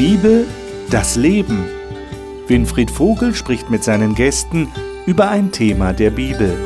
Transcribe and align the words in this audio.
Bibel, 0.00 0.46
das 0.88 1.16
Leben. 1.16 1.66
Winfried 2.46 2.90
Vogel 2.90 3.34
spricht 3.34 3.68
mit 3.68 3.84
seinen 3.84 4.14
Gästen 4.14 4.72
über 5.04 5.28
ein 5.28 5.52
Thema 5.52 5.92
der 5.92 6.08
Bibel. 6.10 6.56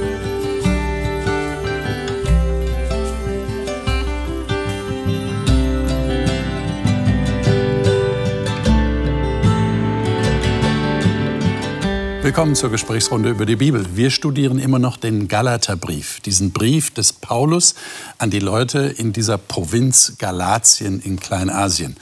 Willkommen 12.22 12.54
zur 12.54 12.70
Gesprächsrunde 12.70 13.30
über 13.30 13.46
die 13.46 13.56
Bibel. 13.56 13.84
Wir 13.96 14.10
studieren 14.10 14.60
immer 14.60 14.78
noch 14.78 14.96
den 14.96 15.26
Galaterbrief, 15.26 16.20
diesen 16.20 16.52
Brief 16.52 16.92
des 16.92 17.12
Paulus 17.12 17.74
an 18.16 18.30
die 18.30 18.38
Leute 18.38 18.78
in 18.78 19.12
dieser 19.12 19.38
Provinz 19.38 20.14
Galatien 20.18 21.00
in 21.00 21.18
Kleinasien. 21.18 21.96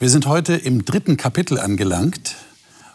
Wir 0.00 0.10
sind 0.10 0.26
heute 0.26 0.54
im 0.54 0.84
dritten 0.84 1.16
Kapitel 1.16 1.58
angelangt 1.58 2.36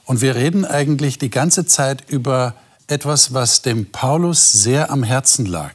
und 0.06 0.22
wir 0.22 0.36
reden 0.36 0.64
eigentlich 0.64 1.18
die 1.18 1.30
ganze 1.30 1.66
Zeit 1.66 2.10
über 2.10 2.56
etwas, 2.88 3.34
was 3.34 3.62
dem 3.62 3.88
Paulus 3.88 4.54
sehr 4.54 4.90
am 4.90 5.04
Herzen 5.04 5.46
lag, 5.46 5.74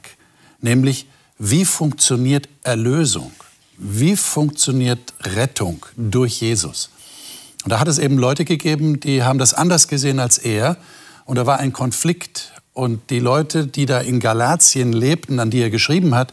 nämlich 0.62 1.06
wie 1.38 1.66
funktioniert 1.66 2.48
Erlösung, 2.62 3.30
wie 3.76 4.16
funktioniert 4.16 5.12
Rettung 5.20 5.84
durch 5.98 6.40
Jesus. 6.40 6.88
Und 7.62 7.72
da 7.72 7.80
hat 7.80 7.88
es 7.88 7.98
eben 7.98 8.16
Leute 8.16 8.46
gegeben, 8.46 8.98
die 8.98 9.22
haben 9.22 9.38
das 9.38 9.52
anders 9.52 9.86
gesehen 9.86 10.20
als 10.20 10.38
er 10.38 10.78
und 11.26 11.36
da 11.36 11.44
war 11.44 11.58
ein 11.58 11.74
Konflikt 11.74 12.54
und 12.72 13.10
die 13.10 13.20
Leute, 13.20 13.66
die 13.66 13.84
da 13.84 14.00
in 14.00 14.18
Galatien 14.18 14.94
lebten, 14.94 15.40
an 15.40 15.50
die 15.50 15.60
er 15.60 15.68
geschrieben 15.68 16.14
hat, 16.14 16.32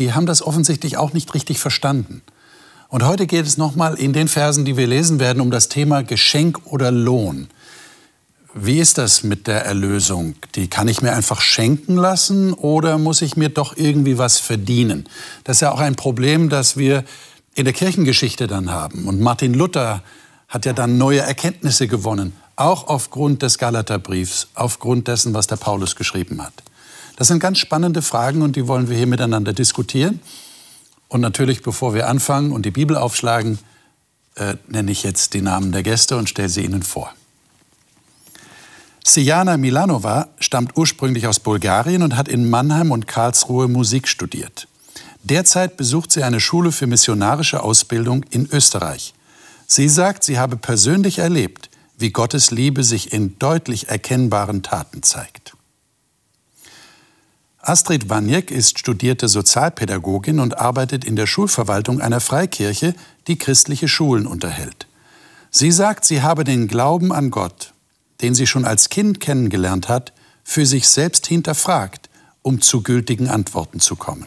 die 0.00 0.14
haben 0.14 0.26
das 0.26 0.42
offensichtlich 0.42 0.96
auch 0.96 1.12
nicht 1.12 1.32
richtig 1.32 1.60
verstanden. 1.60 2.22
Und 2.90 3.04
heute 3.04 3.26
geht 3.26 3.46
es 3.46 3.58
nochmal 3.58 3.96
in 3.96 4.14
den 4.14 4.28
Versen, 4.28 4.64
die 4.64 4.78
wir 4.78 4.86
lesen 4.86 5.20
werden, 5.20 5.42
um 5.42 5.50
das 5.50 5.68
Thema 5.68 6.02
Geschenk 6.02 6.60
oder 6.64 6.90
Lohn. 6.90 7.48
Wie 8.54 8.78
ist 8.78 8.96
das 8.96 9.22
mit 9.22 9.46
der 9.46 9.66
Erlösung? 9.66 10.36
Die 10.54 10.68
kann 10.68 10.88
ich 10.88 11.02
mir 11.02 11.12
einfach 11.12 11.42
schenken 11.42 11.96
lassen 11.96 12.54
oder 12.54 12.96
muss 12.96 13.20
ich 13.20 13.36
mir 13.36 13.50
doch 13.50 13.76
irgendwie 13.76 14.16
was 14.16 14.38
verdienen? 14.38 15.06
Das 15.44 15.58
ist 15.58 15.60
ja 15.60 15.70
auch 15.70 15.80
ein 15.80 15.96
Problem, 15.96 16.48
das 16.48 16.78
wir 16.78 17.04
in 17.54 17.66
der 17.66 17.74
Kirchengeschichte 17.74 18.46
dann 18.46 18.70
haben. 18.70 19.06
Und 19.06 19.20
Martin 19.20 19.52
Luther 19.52 20.02
hat 20.48 20.64
ja 20.64 20.72
dann 20.72 20.96
neue 20.96 21.20
Erkenntnisse 21.20 21.88
gewonnen, 21.88 22.32
auch 22.56 22.88
aufgrund 22.88 23.42
des 23.42 23.58
Galaterbriefs, 23.58 24.48
aufgrund 24.54 25.08
dessen, 25.08 25.34
was 25.34 25.46
der 25.46 25.56
Paulus 25.56 25.94
geschrieben 25.94 26.42
hat. 26.42 26.54
Das 27.16 27.28
sind 27.28 27.38
ganz 27.38 27.58
spannende 27.58 28.00
Fragen 28.00 28.40
und 28.40 28.56
die 28.56 28.66
wollen 28.66 28.88
wir 28.88 28.96
hier 28.96 29.06
miteinander 29.06 29.52
diskutieren. 29.52 30.20
Und 31.08 31.20
natürlich, 31.20 31.62
bevor 31.62 31.94
wir 31.94 32.08
anfangen 32.08 32.52
und 32.52 32.64
die 32.66 32.70
Bibel 32.70 32.96
aufschlagen, 32.96 33.58
äh, 34.36 34.56
nenne 34.68 34.92
ich 34.92 35.02
jetzt 35.02 35.34
die 35.34 35.42
Namen 35.42 35.72
der 35.72 35.82
Gäste 35.82 36.16
und 36.16 36.28
stelle 36.28 36.48
sie 36.48 36.64
Ihnen 36.64 36.82
vor. 36.82 37.12
Sijana 39.04 39.56
Milanova 39.56 40.28
stammt 40.38 40.76
ursprünglich 40.76 41.26
aus 41.26 41.40
Bulgarien 41.40 42.02
und 42.02 42.16
hat 42.16 42.28
in 42.28 42.50
Mannheim 42.50 42.90
und 42.90 43.06
Karlsruhe 43.06 43.66
Musik 43.66 44.06
studiert. 44.06 44.68
Derzeit 45.22 45.76
besucht 45.76 46.12
sie 46.12 46.22
eine 46.22 46.40
Schule 46.40 46.72
für 46.72 46.86
missionarische 46.86 47.62
Ausbildung 47.62 48.24
in 48.30 48.48
Österreich. 48.52 49.14
Sie 49.66 49.88
sagt, 49.88 50.24
sie 50.24 50.38
habe 50.38 50.56
persönlich 50.56 51.18
erlebt, 51.18 51.70
wie 51.98 52.10
Gottes 52.10 52.50
Liebe 52.50 52.84
sich 52.84 53.12
in 53.12 53.38
deutlich 53.38 53.88
erkennbaren 53.88 54.62
Taten 54.62 55.02
zeigt. 55.02 55.54
Astrid 57.68 58.08
Waniek 58.08 58.50
ist 58.50 58.78
studierte 58.78 59.28
Sozialpädagogin 59.28 60.40
und 60.40 60.56
arbeitet 60.56 61.04
in 61.04 61.16
der 61.16 61.26
Schulverwaltung 61.26 62.00
einer 62.00 62.18
Freikirche, 62.18 62.94
die 63.26 63.36
christliche 63.36 63.88
Schulen 63.88 64.26
unterhält. 64.26 64.86
Sie 65.50 65.70
sagt, 65.70 66.06
sie 66.06 66.22
habe 66.22 66.44
den 66.44 66.66
Glauben 66.66 67.12
an 67.12 67.30
Gott, 67.30 67.74
den 68.22 68.34
sie 68.34 68.46
schon 68.46 68.64
als 68.64 68.88
Kind 68.88 69.20
kennengelernt 69.20 69.90
hat, 69.90 70.14
für 70.44 70.64
sich 70.64 70.88
selbst 70.88 71.26
hinterfragt, 71.26 72.08
um 72.40 72.62
zu 72.62 72.82
gültigen 72.82 73.28
Antworten 73.28 73.80
zu 73.80 73.96
kommen. 73.96 74.24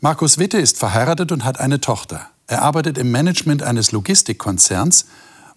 Markus 0.00 0.38
Witte 0.38 0.58
ist 0.58 0.78
verheiratet 0.78 1.30
und 1.30 1.44
hat 1.44 1.60
eine 1.60 1.80
Tochter. 1.80 2.28
Er 2.48 2.62
arbeitet 2.62 2.98
im 2.98 3.12
Management 3.12 3.62
eines 3.62 3.92
Logistikkonzerns 3.92 5.06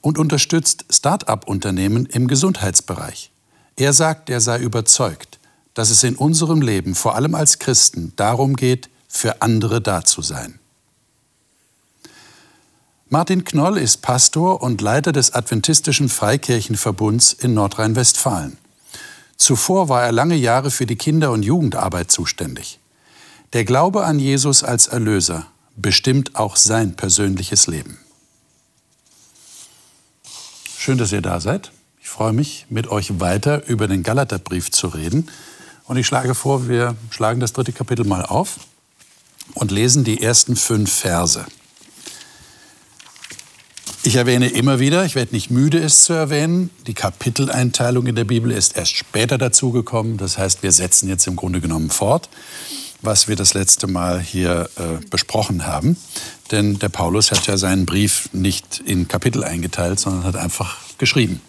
und 0.01 0.19
unterstützt 0.19 0.85
Start-up-Unternehmen 0.91 2.05
im 2.05 2.27
Gesundheitsbereich. 2.27 3.30
Er 3.75 3.93
sagt, 3.93 4.29
er 4.29 4.41
sei 4.41 4.59
überzeugt, 4.59 5.39
dass 5.73 5.89
es 5.89 6.03
in 6.03 6.15
unserem 6.15 6.61
Leben, 6.61 6.95
vor 6.95 7.15
allem 7.15 7.35
als 7.35 7.59
Christen, 7.59 8.13
darum 8.15 8.55
geht, 8.55 8.89
für 9.07 9.41
andere 9.41 9.81
da 9.81 10.03
zu 10.03 10.21
sein. 10.21 10.59
Martin 13.09 13.43
Knoll 13.43 13.77
ist 13.77 14.01
Pastor 14.01 14.61
und 14.61 14.79
Leiter 14.79 15.11
des 15.11 15.33
Adventistischen 15.33 16.07
Freikirchenverbunds 16.07 17.33
in 17.33 17.53
Nordrhein-Westfalen. 17.53 18.57
Zuvor 19.35 19.89
war 19.89 20.03
er 20.03 20.13
lange 20.13 20.35
Jahre 20.35 20.71
für 20.71 20.85
die 20.85 20.95
Kinder- 20.95 21.31
und 21.31 21.43
Jugendarbeit 21.43 22.11
zuständig. 22.11 22.79
Der 23.53 23.65
Glaube 23.65 24.05
an 24.05 24.17
Jesus 24.17 24.63
als 24.63 24.87
Erlöser 24.87 25.47
bestimmt 25.75 26.35
auch 26.35 26.55
sein 26.55 26.95
persönliches 26.95 27.67
Leben. 27.67 27.97
Schön, 30.77 30.97
dass 30.97 31.11
ihr 31.11 31.21
da 31.21 31.41
seid. 31.41 31.71
Ich 32.11 32.17
freue 32.17 32.33
mich, 32.33 32.65
mit 32.69 32.87
euch 32.87 33.21
weiter 33.21 33.65
über 33.67 33.87
den 33.87 34.03
Galaterbrief 34.03 34.69
zu 34.69 34.87
reden. 34.87 35.29
Und 35.85 35.95
ich 35.95 36.05
schlage 36.05 36.35
vor, 36.35 36.67
wir 36.67 36.97
schlagen 37.09 37.39
das 37.39 37.53
dritte 37.53 37.71
Kapitel 37.71 38.03
mal 38.03 38.25
auf 38.25 38.59
und 39.53 39.71
lesen 39.71 40.03
die 40.03 40.21
ersten 40.21 40.57
fünf 40.57 40.91
Verse. 40.91 41.45
Ich 44.03 44.17
erwähne 44.17 44.49
immer 44.49 44.81
wieder, 44.81 45.05
ich 45.05 45.15
werde 45.15 45.33
nicht 45.33 45.51
müde, 45.51 45.79
es 45.79 46.03
zu 46.03 46.11
erwähnen, 46.11 46.69
die 46.85 46.93
Kapiteleinteilung 46.93 48.05
in 48.05 48.15
der 48.15 48.25
Bibel 48.25 48.51
ist 48.51 48.75
erst 48.75 48.97
später 48.97 49.37
dazugekommen. 49.37 50.17
Das 50.17 50.37
heißt, 50.37 50.63
wir 50.63 50.73
setzen 50.73 51.07
jetzt 51.07 51.25
im 51.27 51.37
Grunde 51.37 51.61
genommen 51.61 51.89
fort, 51.89 52.27
was 53.01 53.29
wir 53.29 53.37
das 53.37 53.53
letzte 53.53 53.87
Mal 53.87 54.19
hier 54.19 54.69
äh, 54.75 55.03
besprochen 55.09 55.65
haben. 55.65 55.95
Denn 56.51 56.77
der 56.77 56.89
Paulus 56.89 57.31
hat 57.31 57.47
ja 57.47 57.55
seinen 57.55 57.85
Brief 57.85 58.27
nicht 58.33 58.83
in 58.85 59.07
Kapitel 59.07 59.45
eingeteilt, 59.45 59.97
sondern 59.97 60.25
hat 60.25 60.35
einfach 60.35 60.75
geschrieben. 60.97 61.39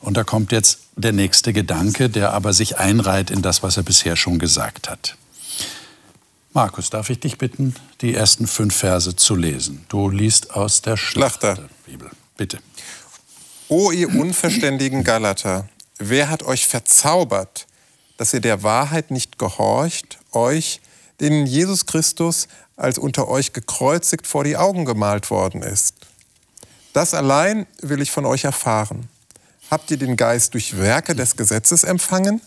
Und 0.00 0.16
da 0.16 0.24
kommt 0.24 0.52
jetzt 0.52 0.80
der 0.96 1.12
nächste 1.12 1.52
Gedanke, 1.52 2.08
der 2.08 2.32
aber 2.32 2.52
sich 2.52 2.78
einreiht 2.78 3.30
in 3.30 3.42
das, 3.42 3.62
was 3.62 3.76
er 3.76 3.82
bisher 3.82 4.16
schon 4.16 4.38
gesagt 4.38 4.88
hat. 4.88 5.16
Markus, 6.52 6.88
darf 6.88 7.10
ich 7.10 7.20
dich 7.20 7.36
bitten, 7.36 7.74
die 8.00 8.14
ersten 8.14 8.46
fünf 8.46 8.74
Verse 8.74 9.14
zu 9.14 9.34
lesen? 9.36 9.84
Du 9.88 10.08
liest 10.08 10.52
aus 10.52 10.80
der 10.80 10.96
Schlachterbibel. 10.96 12.10
Bitte. 12.36 12.60
O 13.68 13.90
ihr 13.90 14.08
unverständigen 14.08 15.04
Galater, 15.04 15.68
wer 15.98 16.30
hat 16.30 16.44
euch 16.44 16.66
verzaubert, 16.66 17.66
dass 18.16 18.32
ihr 18.32 18.40
der 18.40 18.62
Wahrheit 18.62 19.10
nicht 19.10 19.38
gehorcht, 19.38 20.18
euch, 20.32 20.80
denen 21.20 21.46
Jesus 21.46 21.84
Christus 21.84 22.48
als 22.76 22.96
unter 22.96 23.28
euch 23.28 23.52
gekreuzigt 23.52 24.26
vor 24.26 24.44
die 24.44 24.56
Augen 24.56 24.86
gemalt 24.86 25.30
worden 25.30 25.62
ist? 25.62 25.94
Das 26.94 27.12
allein 27.12 27.66
will 27.82 28.00
ich 28.00 28.10
von 28.10 28.24
euch 28.24 28.44
erfahren. 28.44 29.10
Habt 29.68 29.90
ihr 29.90 29.96
den 29.96 30.16
Geist 30.16 30.54
durch 30.54 30.78
Werke 30.78 31.16
des 31.16 31.36
Gesetzes 31.36 31.82
empfangen 31.82 32.40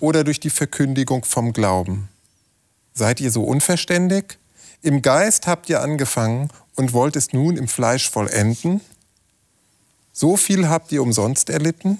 oder 0.00 0.22
durch 0.22 0.38
die 0.38 0.50
Verkündigung 0.50 1.24
vom 1.24 1.52
Glauben? 1.52 2.08
Seid 2.94 3.20
ihr 3.20 3.32
so 3.32 3.42
unverständig? 3.42 4.38
Im 4.80 5.02
Geist 5.02 5.48
habt 5.48 5.68
ihr 5.68 5.80
angefangen 5.80 6.48
und 6.76 6.92
wollt 6.92 7.16
es 7.16 7.32
nun 7.32 7.56
im 7.56 7.66
Fleisch 7.66 8.08
vollenden? 8.08 8.80
So 10.12 10.36
viel 10.36 10.68
habt 10.68 10.92
ihr 10.92 11.02
umsonst 11.02 11.50
erlitten, 11.50 11.98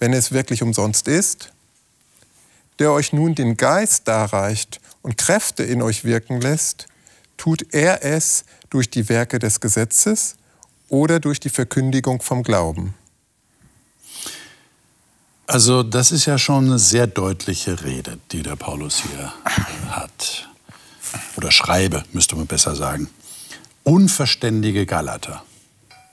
wenn 0.00 0.12
es 0.12 0.32
wirklich 0.32 0.62
umsonst 0.62 1.06
ist? 1.06 1.52
Der 2.80 2.90
euch 2.90 3.12
nun 3.12 3.36
den 3.36 3.56
Geist 3.56 4.08
darreicht 4.08 4.80
und 5.00 5.16
Kräfte 5.16 5.62
in 5.62 5.80
euch 5.80 6.04
wirken 6.04 6.40
lässt, 6.40 6.88
tut 7.36 7.72
er 7.72 8.04
es 8.04 8.44
durch 8.68 8.90
die 8.90 9.08
Werke 9.08 9.38
des 9.38 9.60
Gesetzes 9.60 10.34
oder 10.88 11.20
durch 11.20 11.38
die 11.38 11.50
Verkündigung 11.50 12.20
vom 12.20 12.42
Glauben? 12.42 12.94
Also 15.46 15.82
das 15.82 16.10
ist 16.10 16.26
ja 16.26 16.38
schon 16.38 16.66
eine 16.66 16.78
sehr 16.78 17.06
deutliche 17.06 17.84
Rede, 17.84 18.18
die 18.32 18.42
der 18.42 18.56
Paulus 18.56 19.02
hier 19.02 19.32
hat. 19.90 20.48
Oder 21.36 21.52
schreibe, 21.52 22.04
müsste 22.12 22.34
man 22.34 22.46
besser 22.46 22.74
sagen. 22.74 23.08
Unverständige 23.84 24.86
Galater. 24.86 25.44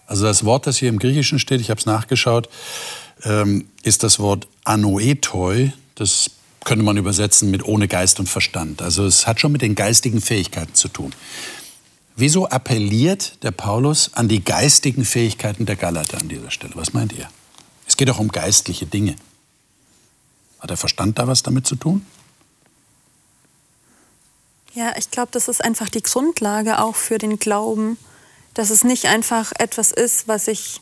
Also 0.06 0.26
das 0.26 0.46
Wort, 0.46 0.68
das 0.68 0.78
hier 0.78 0.90
im 0.90 1.00
Griechischen 1.00 1.40
steht, 1.40 1.62
ich 1.62 1.72
habe 1.72 1.80
es 1.80 1.88
nachgeschaut, 1.88 2.48
ähm, 3.24 3.68
ist 3.82 4.04
das 4.04 4.20
Wort 4.20 4.48
anoetoi. 4.66 5.72
Das 5.96 6.30
könnte 6.64 6.86
man 6.86 6.98
übersetzen 6.98 7.50
mit 7.50 7.66
ohne 7.66 7.88
Geist 7.88 8.20
und 8.20 8.30
Verstand. 8.30 8.84
Also 8.84 9.06
es 9.06 9.26
hat 9.26 9.40
schon 9.40 9.52
mit 9.52 9.64
den 9.64 9.74
geistigen 9.74 10.22
Fähigkeiten 10.22 10.76
zu 10.76 10.90
tun. 10.90 11.14
Wieso 12.16 12.48
appelliert 12.48 13.44
der 13.44 13.52
Paulus 13.52 14.12
an 14.14 14.28
die 14.28 14.44
geistigen 14.44 15.04
Fähigkeiten 15.04 15.66
der 15.66 15.76
Galater 15.76 16.20
an 16.20 16.30
dieser 16.30 16.52
Stelle? 16.52 16.74
Was 16.76 16.94
meint 16.94 17.14
ihr? 17.14 17.28
Es 18.04 18.08
geht 18.08 18.16
auch 18.16 18.20
um 18.20 18.28
geistliche 18.28 18.86
Dinge. 18.86 19.16
Hat 20.60 20.70
der 20.70 20.76
Verstand 20.76 21.20
da 21.20 21.30
was 21.30 21.42
damit 21.42 21.66
zu 21.66 21.78
tun? 21.78 22.06
Ja, 24.74 24.94
ich 24.98 25.10
glaube, 25.10 25.30
das 25.32 25.48
ist 25.48 25.64
einfach 25.64 25.88
die 25.88 26.04
Grundlage 26.04 26.80
auch 26.80 26.98
für 26.98 27.18
den 27.18 27.40
Glauben, 27.40 27.98
dass 28.56 28.72
es 28.72 28.84
nicht 28.84 29.06
einfach 29.06 29.54
etwas 29.58 29.94
ist, 29.94 30.28
was 30.28 30.50
ich 30.50 30.82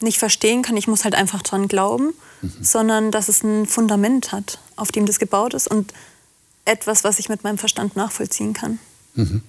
nicht 0.00 0.18
verstehen 0.18 0.62
kann, 0.62 0.76
ich 0.76 0.88
muss 0.88 1.04
halt 1.04 1.14
einfach 1.14 1.40
dran 1.42 1.68
glauben, 1.68 2.14
mhm. 2.42 2.64
sondern 2.64 3.12
dass 3.12 3.28
es 3.28 3.44
ein 3.44 3.66
Fundament 3.66 4.32
hat, 4.32 4.58
auf 4.74 4.90
dem 4.90 5.06
das 5.06 5.20
gebaut 5.20 5.54
ist 5.54 5.68
und 5.68 5.94
etwas, 6.64 7.04
was 7.04 7.20
ich 7.20 7.28
mit 7.28 7.44
meinem 7.44 7.58
Verstand 7.58 7.94
nachvollziehen 7.94 8.54
kann. 8.54 8.80
Mhm. 9.14 9.42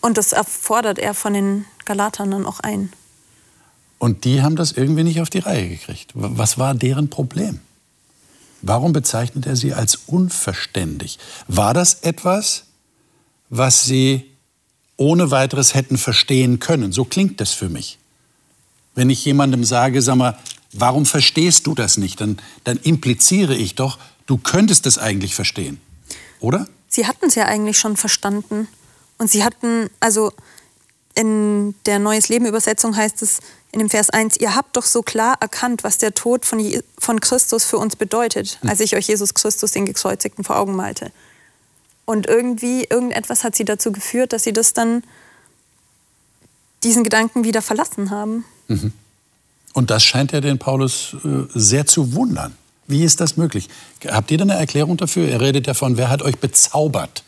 Und 0.00 0.16
das 0.16 0.32
erfordert 0.32 0.98
er 0.98 1.12
von 1.12 1.34
den 1.34 1.66
Galatern 1.84 2.30
dann 2.30 2.46
auch 2.46 2.60
ein. 2.60 2.90
Und 4.02 4.24
die 4.24 4.42
haben 4.42 4.56
das 4.56 4.72
irgendwie 4.72 5.04
nicht 5.04 5.20
auf 5.20 5.30
die 5.30 5.38
Reihe 5.38 5.68
gekriegt. 5.68 6.10
Was 6.14 6.58
war 6.58 6.74
deren 6.74 7.08
Problem? 7.08 7.60
Warum 8.60 8.92
bezeichnet 8.92 9.46
er 9.46 9.54
sie 9.54 9.74
als 9.74 9.94
unverständig? 10.06 11.20
War 11.46 11.72
das 11.72 12.00
etwas, 12.02 12.64
was 13.48 13.84
sie 13.84 14.28
ohne 14.96 15.30
weiteres 15.30 15.74
hätten 15.74 15.98
verstehen 15.98 16.58
können? 16.58 16.90
So 16.90 17.04
klingt 17.04 17.40
das 17.40 17.52
für 17.52 17.68
mich. 17.68 18.00
Wenn 18.96 19.08
ich 19.08 19.24
jemandem 19.24 19.62
sage, 19.62 20.02
sag 20.02 20.16
mal, 20.16 20.36
warum 20.72 21.06
verstehst 21.06 21.68
du 21.68 21.76
das 21.76 21.96
nicht? 21.96 22.20
Dann, 22.20 22.38
dann 22.64 22.78
impliziere 22.78 23.54
ich 23.54 23.76
doch, 23.76 24.00
du 24.26 24.36
könntest 24.36 24.84
es 24.86 24.98
eigentlich 24.98 25.36
verstehen. 25.36 25.80
Oder? 26.40 26.66
Sie 26.88 27.06
hatten 27.06 27.26
es 27.26 27.36
ja 27.36 27.44
eigentlich 27.44 27.78
schon 27.78 27.96
verstanden. 27.96 28.66
Und 29.18 29.30
sie 29.30 29.44
hatten, 29.44 29.90
also 30.00 30.32
in 31.14 31.76
der 31.86 32.00
Neues 32.00 32.28
Leben 32.28 32.46
Übersetzung 32.46 32.96
heißt 32.96 33.22
es 33.22 33.38
in 33.72 33.78
dem 33.78 33.90
Vers 33.90 34.10
1, 34.10 34.36
ihr 34.36 34.54
habt 34.54 34.76
doch 34.76 34.84
so 34.84 35.02
klar 35.02 35.36
erkannt, 35.40 35.82
was 35.82 35.96
der 35.98 36.14
Tod 36.14 36.44
von, 36.44 36.60
Je 36.60 36.82
von 36.98 37.20
Christus 37.20 37.64
für 37.64 37.78
uns 37.78 37.96
bedeutet, 37.96 38.58
hm. 38.60 38.68
als 38.68 38.80
ich 38.80 38.94
euch 38.94 39.08
Jesus 39.08 39.32
Christus, 39.34 39.72
den 39.72 39.86
Gekreuzigten, 39.86 40.44
vor 40.44 40.56
Augen 40.56 40.76
malte. 40.76 41.10
Und 42.04 42.26
irgendwie, 42.26 42.84
irgendetwas 42.84 43.44
hat 43.44 43.56
sie 43.56 43.64
dazu 43.64 43.90
geführt, 43.90 44.32
dass 44.32 44.44
sie 44.44 44.52
das 44.52 44.74
dann, 44.74 45.02
diesen 46.82 47.04
Gedanken 47.04 47.44
wieder 47.44 47.62
verlassen 47.62 48.10
haben. 48.10 48.44
Mhm. 48.68 48.92
Und 49.72 49.90
das 49.90 50.04
scheint 50.04 50.32
ja 50.32 50.40
den 50.40 50.58
Paulus 50.58 51.16
äh, 51.24 51.46
sehr 51.54 51.86
zu 51.86 52.12
wundern. 52.12 52.56
Wie 52.86 53.04
ist 53.04 53.20
das 53.20 53.36
möglich? 53.36 53.68
Habt 54.06 54.30
ihr 54.30 54.38
da 54.38 54.42
eine 54.42 54.54
Erklärung 54.54 54.96
dafür? 54.96 55.28
Er 55.28 55.40
redet 55.40 55.68
davon, 55.68 55.96
wer 55.96 56.10
hat 56.10 56.22
euch 56.22 56.38
bezaubert? 56.38 57.22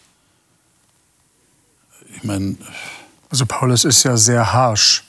Ich 2.16 2.24
meine. 2.24 2.56
Also 3.30 3.46
Paulus 3.46 3.84
ist 3.84 4.02
ja 4.02 4.16
sehr 4.16 4.52
harsh. 4.52 5.04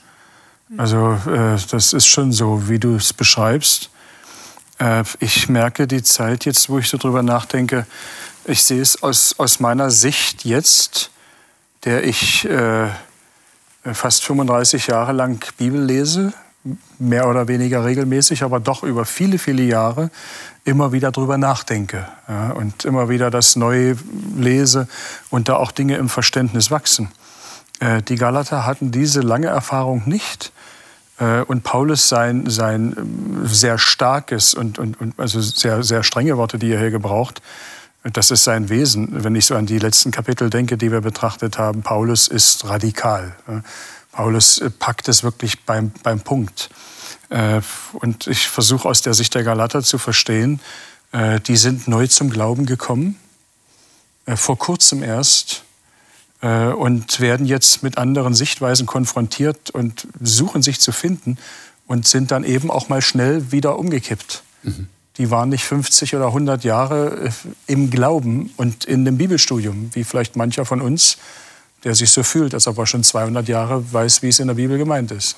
Also 0.77 1.19
äh, 1.27 1.57
das 1.69 1.93
ist 1.93 2.07
schon 2.07 2.31
so, 2.31 2.67
wie 2.69 2.79
du 2.79 2.95
es 2.95 3.13
beschreibst. 3.13 3.89
Äh, 4.79 5.03
ich 5.19 5.47
merke 5.47 5.87
die 5.87 6.03
Zeit 6.03 6.45
jetzt, 6.45 6.69
wo 6.69 6.79
ich 6.79 6.89
so 6.89 6.97
drüber 6.97 7.23
nachdenke, 7.23 7.85
ich 8.45 8.63
sehe 8.63 8.81
es 8.81 9.01
aus, 9.01 9.35
aus 9.37 9.59
meiner 9.59 9.89
Sicht 9.89 10.45
jetzt, 10.45 11.11
der 11.83 12.03
ich 12.03 12.45
äh, 12.45 12.87
fast 13.83 14.23
35 14.23 14.87
Jahre 14.87 15.13
lang 15.13 15.43
Bibel 15.57 15.81
lese, 15.81 16.33
mehr 16.97 17.27
oder 17.27 17.47
weniger 17.47 17.85
regelmäßig, 17.85 18.41
aber 18.43 18.59
doch 18.59 18.81
über 18.83 19.05
viele, 19.05 19.37
viele 19.37 19.63
Jahre 19.63 20.09
immer 20.63 20.91
wieder 20.91 21.11
drüber 21.11 21.37
nachdenke 21.37 22.07
ja, 22.27 22.51
und 22.51 22.85
immer 22.85 23.07
wieder 23.07 23.29
das 23.29 23.55
neu 23.55 23.95
lese 24.35 24.87
und 25.29 25.47
da 25.47 25.57
auch 25.57 25.71
Dinge 25.71 25.97
im 25.97 26.09
Verständnis 26.09 26.71
wachsen. 26.71 27.11
Äh, 27.79 28.01
die 28.01 28.15
Galater 28.15 28.65
hatten 28.65 28.91
diese 28.91 29.21
lange 29.21 29.47
Erfahrung 29.47 30.03
nicht. 30.05 30.51
Äh, 31.19 31.41
und 31.41 31.63
Paulus 31.63 32.09
sein, 32.09 32.49
sein 32.49 32.95
ähm, 32.97 33.47
sehr 33.47 33.77
starkes 33.77 34.53
und, 34.53 34.79
und, 34.79 34.99
und 34.99 35.19
also 35.19 35.41
sehr, 35.41 35.83
sehr 35.83 36.03
strenge 36.03 36.37
Worte, 36.37 36.59
die 36.59 36.71
er 36.71 36.79
hier 36.79 36.91
gebraucht, 36.91 37.41
das 38.13 38.29
ist 38.29 38.43
sein 38.43 38.69
Wesen. 38.69 39.23
Wenn 39.23 39.35
ich 39.35 39.47
so 39.47 39.55
an 39.55 39.65
die 39.65 39.79
letzten 39.79 40.11
Kapitel 40.11 40.51
denke, 40.51 40.77
die 40.77 40.91
wir 40.91 41.01
betrachtet 41.01 41.57
haben, 41.57 41.81
Paulus 41.81 42.27
ist 42.27 42.65
radikal. 42.65 43.35
Paulus 44.15 44.59
äh, 44.59 44.69
packt 44.69 45.09
es 45.09 45.23
wirklich 45.23 45.65
beim, 45.65 45.91
beim 46.03 46.21
Punkt. 46.21 46.69
Äh, 47.29 47.61
und 47.93 48.27
ich 48.27 48.47
versuche 48.47 48.87
aus 48.87 49.01
der 49.01 49.13
Sicht 49.13 49.35
der 49.35 49.43
Galater 49.43 49.83
zu 49.83 49.97
verstehen, 49.97 50.61
äh, 51.11 51.39
die 51.41 51.57
sind 51.57 51.87
neu 51.87 52.07
zum 52.07 52.29
Glauben 52.29 52.65
gekommen, 52.65 53.19
vor 54.27 54.57
kurzem 54.57 55.03
erst, 55.03 55.64
und 56.41 57.19
werden 57.19 57.45
jetzt 57.45 57.81
mit 57.81 57.97
anderen 57.97 58.33
Sichtweisen 58.33 58.85
konfrontiert 58.85 59.71
und 59.71 60.07
suchen 60.21 60.61
sich 60.61 60.79
zu 60.79 60.91
finden 60.91 61.37
und 61.87 62.05
sind 62.05 62.31
dann 62.31 62.43
eben 62.43 62.69
auch 62.69 62.89
mal 62.89 63.01
schnell 63.01 63.51
wieder 63.51 63.79
umgekippt. 63.79 64.43
Mhm 64.63 64.87
die 65.17 65.31
waren 65.31 65.49
nicht 65.49 65.63
50 65.63 66.15
oder 66.15 66.27
100 66.27 66.63
Jahre 66.63 67.27
äh, 67.27 67.31
im 67.67 67.89
Glauben 67.89 68.51
und 68.57 68.85
in 68.85 69.05
dem 69.05 69.17
Bibelstudium, 69.17 69.89
wie 69.93 70.03
vielleicht 70.03 70.35
mancher 70.35 70.65
von 70.65 70.81
uns, 70.81 71.17
der 71.83 71.95
sich 71.95 72.09
so 72.09 72.23
fühlt, 72.23 72.53
als 72.53 72.67
ob 72.67 72.77
er 72.77 72.85
schon 72.85 73.03
200 73.03 73.47
Jahre 73.47 73.83
weiß, 73.93 74.21
wie 74.21 74.29
es 74.29 74.39
in 74.39 74.47
der 74.47 74.55
Bibel 74.55 74.77
gemeint 74.77 75.11
ist. 75.11 75.35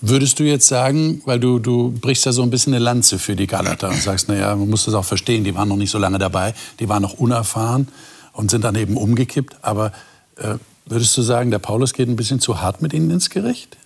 Würdest 0.00 0.38
du 0.38 0.44
jetzt 0.44 0.66
sagen, 0.66 1.22
weil 1.24 1.38
du, 1.38 1.58
du 1.58 1.92
brichst 1.92 2.26
ja 2.26 2.32
so 2.32 2.42
ein 2.42 2.50
bisschen 2.50 2.74
eine 2.74 2.82
Lanze 2.82 3.18
für 3.18 3.36
die 3.36 3.46
Galater 3.46 3.90
und 3.90 4.02
sagst, 4.02 4.28
naja, 4.28 4.54
man 4.56 4.68
muss 4.68 4.84
das 4.84 4.94
auch 4.94 5.04
verstehen, 5.04 5.44
die 5.44 5.54
waren 5.54 5.68
noch 5.68 5.76
nicht 5.76 5.90
so 5.90 5.98
lange 5.98 6.18
dabei, 6.18 6.54
die 6.80 6.88
waren 6.88 7.02
noch 7.02 7.14
unerfahren 7.14 7.88
und 8.32 8.50
sind 8.50 8.64
dann 8.64 8.74
eben 8.74 8.96
umgekippt, 8.96 9.56
aber 9.62 9.92
äh, 10.36 10.56
würdest 10.86 11.16
du 11.16 11.22
sagen, 11.22 11.50
der 11.50 11.58
Paulus 11.58 11.92
geht 11.92 12.08
ein 12.08 12.16
bisschen 12.16 12.40
zu 12.40 12.60
hart 12.60 12.82
mit 12.82 12.92
ihnen 12.92 13.10
ins 13.10 13.30
Gericht? 13.30 13.76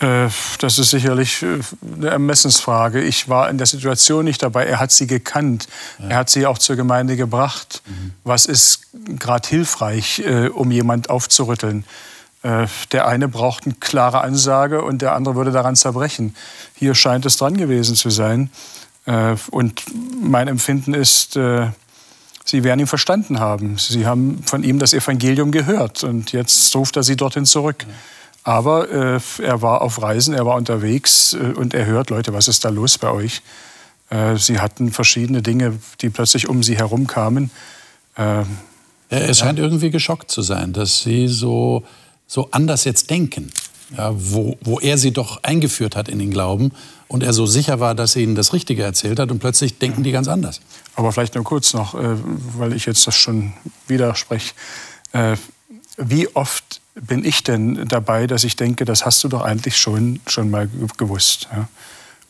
Äh, 0.00 0.28
das 0.58 0.78
ist 0.78 0.90
sicherlich 0.90 1.42
äh, 1.42 1.60
eine 1.96 2.08
Ermessensfrage. 2.08 3.02
Ich 3.02 3.28
war 3.28 3.48
in 3.48 3.58
der 3.58 3.66
Situation 3.66 4.24
nicht 4.24 4.42
dabei. 4.42 4.66
Er 4.66 4.80
hat 4.80 4.92
sie 4.92 5.06
gekannt. 5.06 5.68
Ja. 5.98 6.08
Er 6.08 6.16
hat 6.18 6.30
sie 6.30 6.46
auch 6.46 6.58
zur 6.58 6.76
Gemeinde 6.76 7.16
gebracht. 7.16 7.82
Mhm. 7.86 8.12
Was 8.24 8.46
ist 8.46 8.82
gerade 8.92 9.48
hilfreich, 9.48 10.22
um 10.54 10.70
jemand 10.70 11.10
aufzurütteln? 11.10 11.84
Der 12.42 13.08
eine 13.08 13.28
braucht 13.28 13.64
eine 13.64 13.74
klare 13.74 14.20
Ansage 14.20 14.82
und 14.82 15.00
der 15.00 15.14
andere 15.14 15.34
würde 15.34 15.50
daran 15.50 15.76
zerbrechen. 15.76 16.36
Hier 16.74 16.94
scheint 16.94 17.24
es 17.24 17.38
dran 17.38 17.56
gewesen 17.56 17.94
zu 17.94 18.10
sein. 18.10 18.50
Und 19.50 19.82
mein 20.22 20.48
Empfinden 20.48 20.92
ist, 20.92 21.36
Sie 22.44 22.62
werden 22.62 22.80
ihn 22.80 22.86
verstanden 22.86 23.40
haben. 23.40 23.78
Sie 23.78 24.06
haben 24.06 24.42
von 24.42 24.62
ihm 24.62 24.78
das 24.78 24.92
Evangelium 24.92 25.50
gehört 25.50 26.04
und 26.04 26.32
jetzt 26.32 26.76
ruft 26.76 26.96
er 26.96 27.02
sie 27.02 27.16
dorthin 27.16 27.46
zurück. 27.46 27.86
Aber 28.42 28.90
äh, 28.90 29.20
er 29.42 29.62
war 29.62 29.80
auf 29.80 30.02
Reisen, 30.02 30.34
er 30.34 30.44
war 30.44 30.56
unterwegs 30.56 31.32
äh, 31.32 31.38
und 31.38 31.72
er 31.72 31.86
hört, 31.86 32.10
Leute, 32.10 32.34
was 32.34 32.46
ist 32.46 32.64
da 32.66 32.68
los 32.68 32.98
bei 32.98 33.10
euch? 33.10 33.40
Äh, 34.10 34.36
sie 34.36 34.60
hatten 34.60 34.92
verschiedene 34.92 35.40
Dinge, 35.40 35.78
die 36.02 36.10
plötzlich 36.10 36.46
um 36.48 36.62
sie 36.62 36.76
herum 36.76 37.06
kamen. 37.06 37.50
Ja, 38.16 38.46
er 39.08 39.34
scheint 39.34 39.58
ja. 39.58 39.64
irgendwie 39.64 39.90
geschockt 39.90 40.30
zu 40.30 40.42
sein, 40.42 40.72
dass 40.72 41.00
sie 41.00 41.26
so, 41.26 41.82
so 42.28 42.48
anders 42.52 42.84
jetzt 42.84 43.10
denken. 43.10 43.50
Ja, 43.96 44.12
wo, 44.14 44.56
wo 44.60 44.78
er 44.78 44.98
sie 44.98 45.10
doch 45.10 45.42
eingeführt 45.42 45.96
hat 45.96 46.08
in 46.08 46.20
den 46.20 46.30
Glauben 46.30 46.70
und 47.08 47.22
er 47.22 47.32
so 47.32 47.46
sicher 47.46 47.80
war, 47.80 47.94
dass 47.94 48.16
er 48.16 48.22
ihnen 48.22 48.34
das 48.34 48.52
Richtige 48.52 48.82
erzählt 48.82 49.18
hat 49.18 49.30
und 49.30 49.38
plötzlich 49.38 49.78
denken 49.78 50.02
die 50.02 50.12
ganz 50.12 50.28
anders. 50.28 50.60
Aber 50.94 51.12
vielleicht 51.12 51.34
nur 51.34 51.44
kurz 51.44 51.74
noch, 51.74 51.94
äh, 51.94 52.16
weil 52.56 52.72
ich 52.72 52.86
jetzt 52.86 53.06
das 53.06 53.16
schon 53.16 53.52
widerspreche. 53.86 54.54
Äh, 55.12 55.36
wie 55.96 56.28
oft 56.34 56.80
bin 56.94 57.24
ich 57.24 57.42
denn 57.42 57.86
dabei, 57.88 58.26
dass 58.26 58.44
ich 58.44 58.56
denke, 58.56 58.84
das 58.84 59.04
hast 59.04 59.22
du 59.24 59.28
doch 59.28 59.42
eigentlich 59.42 59.76
schon, 59.76 60.20
schon 60.26 60.50
mal 60.50 60.68
gewusst. 60.96 61.48
Ja? 61.52 61.68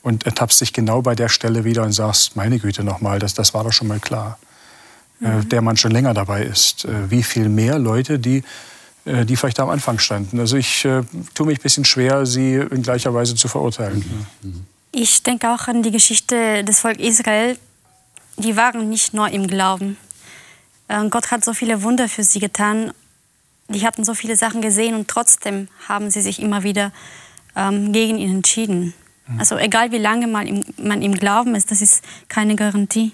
Und 0.02 0.26
ertappst 0.26 0.60
dich 0.60 0.72
genau 0.72 1.02
bei 1.02 1.14
der 1.14 1.28
Stelle 1.28 1.64
wieder 1.64 1.82
und 1.82 1.92
sagst, 1.92 2.36
meine 2.36 2.58
Güte 2.58 2.84
nochmal, 2.84 3.18
das, 3.18 3.34
das 3.34 3.54
war 3.54 3.64
doch 3.64 3.72
schon 3.72 3.88
mal 3.88 4.00
klar. 4.00 4.38
Äh, 5.20 5.28
mhm. 5.28 5.40
Äh, 5.40 5.44
der 5.44 5.62
man 5.62 5.76
schon 5.76 5.92
länger 5.92 6.14
dabei 6.14 6.44
ist. 6.44 6.84
Äh, 6.84 7.10
wie 7.10 7.22
viel 7.22 7.48
mehr 7.48 7.78
Leute, 7.78 8.18
die, 8.18 8.42
die 9.06 9.36
vielleicht 9.36 9.60
am 9.60 9.68
Anfang 9.68 9.98
standen. 9.98 10.40
Also 10.40 10.56
ich 10.56 10.84
äh, 10.84 11.02
tue 11.34 11.46
mich 11.46 11.58
ein 11.58 11.62
bisschen 11.62 11.84
schwer, 11.84 12.24
sie 12.24 12.54
in 12.54 12.82
gleicher 12.82 13.12
Weise 13.12 13.34
zu 13.34 13.48
verurteilen. 13.48 14.26
Mhm. 14.42 14.48
Mhm. 14.48 14.66
Ich 14.92 15.22
denke 15.22 15.50
auch 15.50 15.68
an 15.68 15.82
die 15.82 15.90
Geschichte 15.90 16.64
des 16.64 16.80
Volkes 16.80 17.06
Israel. 17.06 17.58
Die 18.36 18.56
waren 18.56 18.88
nicht 18.88 19.12
nur 19.12 19.28
im 19.28 19.46
Glauben. 19.46 19.96
Äh, 20.88 21.08
Gott 21.08 21.30
hat 21.30 21.44
so 21.44 21.52
viele 21.52 21.82
Wunder 21.82 22.08
für 22.08 22.24
sie 22.24 22.40
getan 22.40 22.92
die 23.68 23.86
hatten 23.86 24.04
so 24.04 24.14
viele 24.14 24.36
Sachen 24.36 24.60
gesehen 24.60 24.94
und 24.94 25.08
trotzdem 25.08 25.68
haben 25.88 26.10
sie 26.10 26.20
sich 26.20 26.40
immer 26.40 26.62
wieder 26.62 26.92
ähm, 27.56 27.92
gegen 27.92 28.18
ihn 28.18 28.36
entschieden. 28.36 28.94
Mhm. 29.26 29.38
Also 29.38 29.56
egal 29.56 29.92
wie 29.92 29.98
lange 29.98 30.26
man 30.26 30.46
im, 30.46 30.64
man 30.76 31.02
im 31.02 31.14
Glauben 31.14 31.54
ist, 31.54 31.70
das 31.70 31.80
ist 31.80 32.04
keine 32.28 32.56
Garantie. 32.56 33.12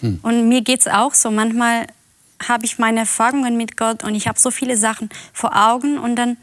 Mhm. 0.00 0.20
Und 0.22 0.48
mir 0.48 0.62
geht 0.62 0.80
es 0.80 0.88
auch 0.88 1.14
so. 1.14 1.30
Manchmal 1.30 1.86
habe 2.48 2.64
ich 2.64 2.78
meine 2.78 3.00
Erfahrungen 3.00 3.56
mit 3.56 3.76
Gott 3.76 4.04
und 4.04 4.14
ich 4.14 4.28
habe 4.28 4.38
so 4.38 4.50
viele 4.50 4.76
Sachen 4.76 5.10
vor 5.32 5.54
Augen 5.54 5.98
und 5.98 6.16
dann 6.16 6.36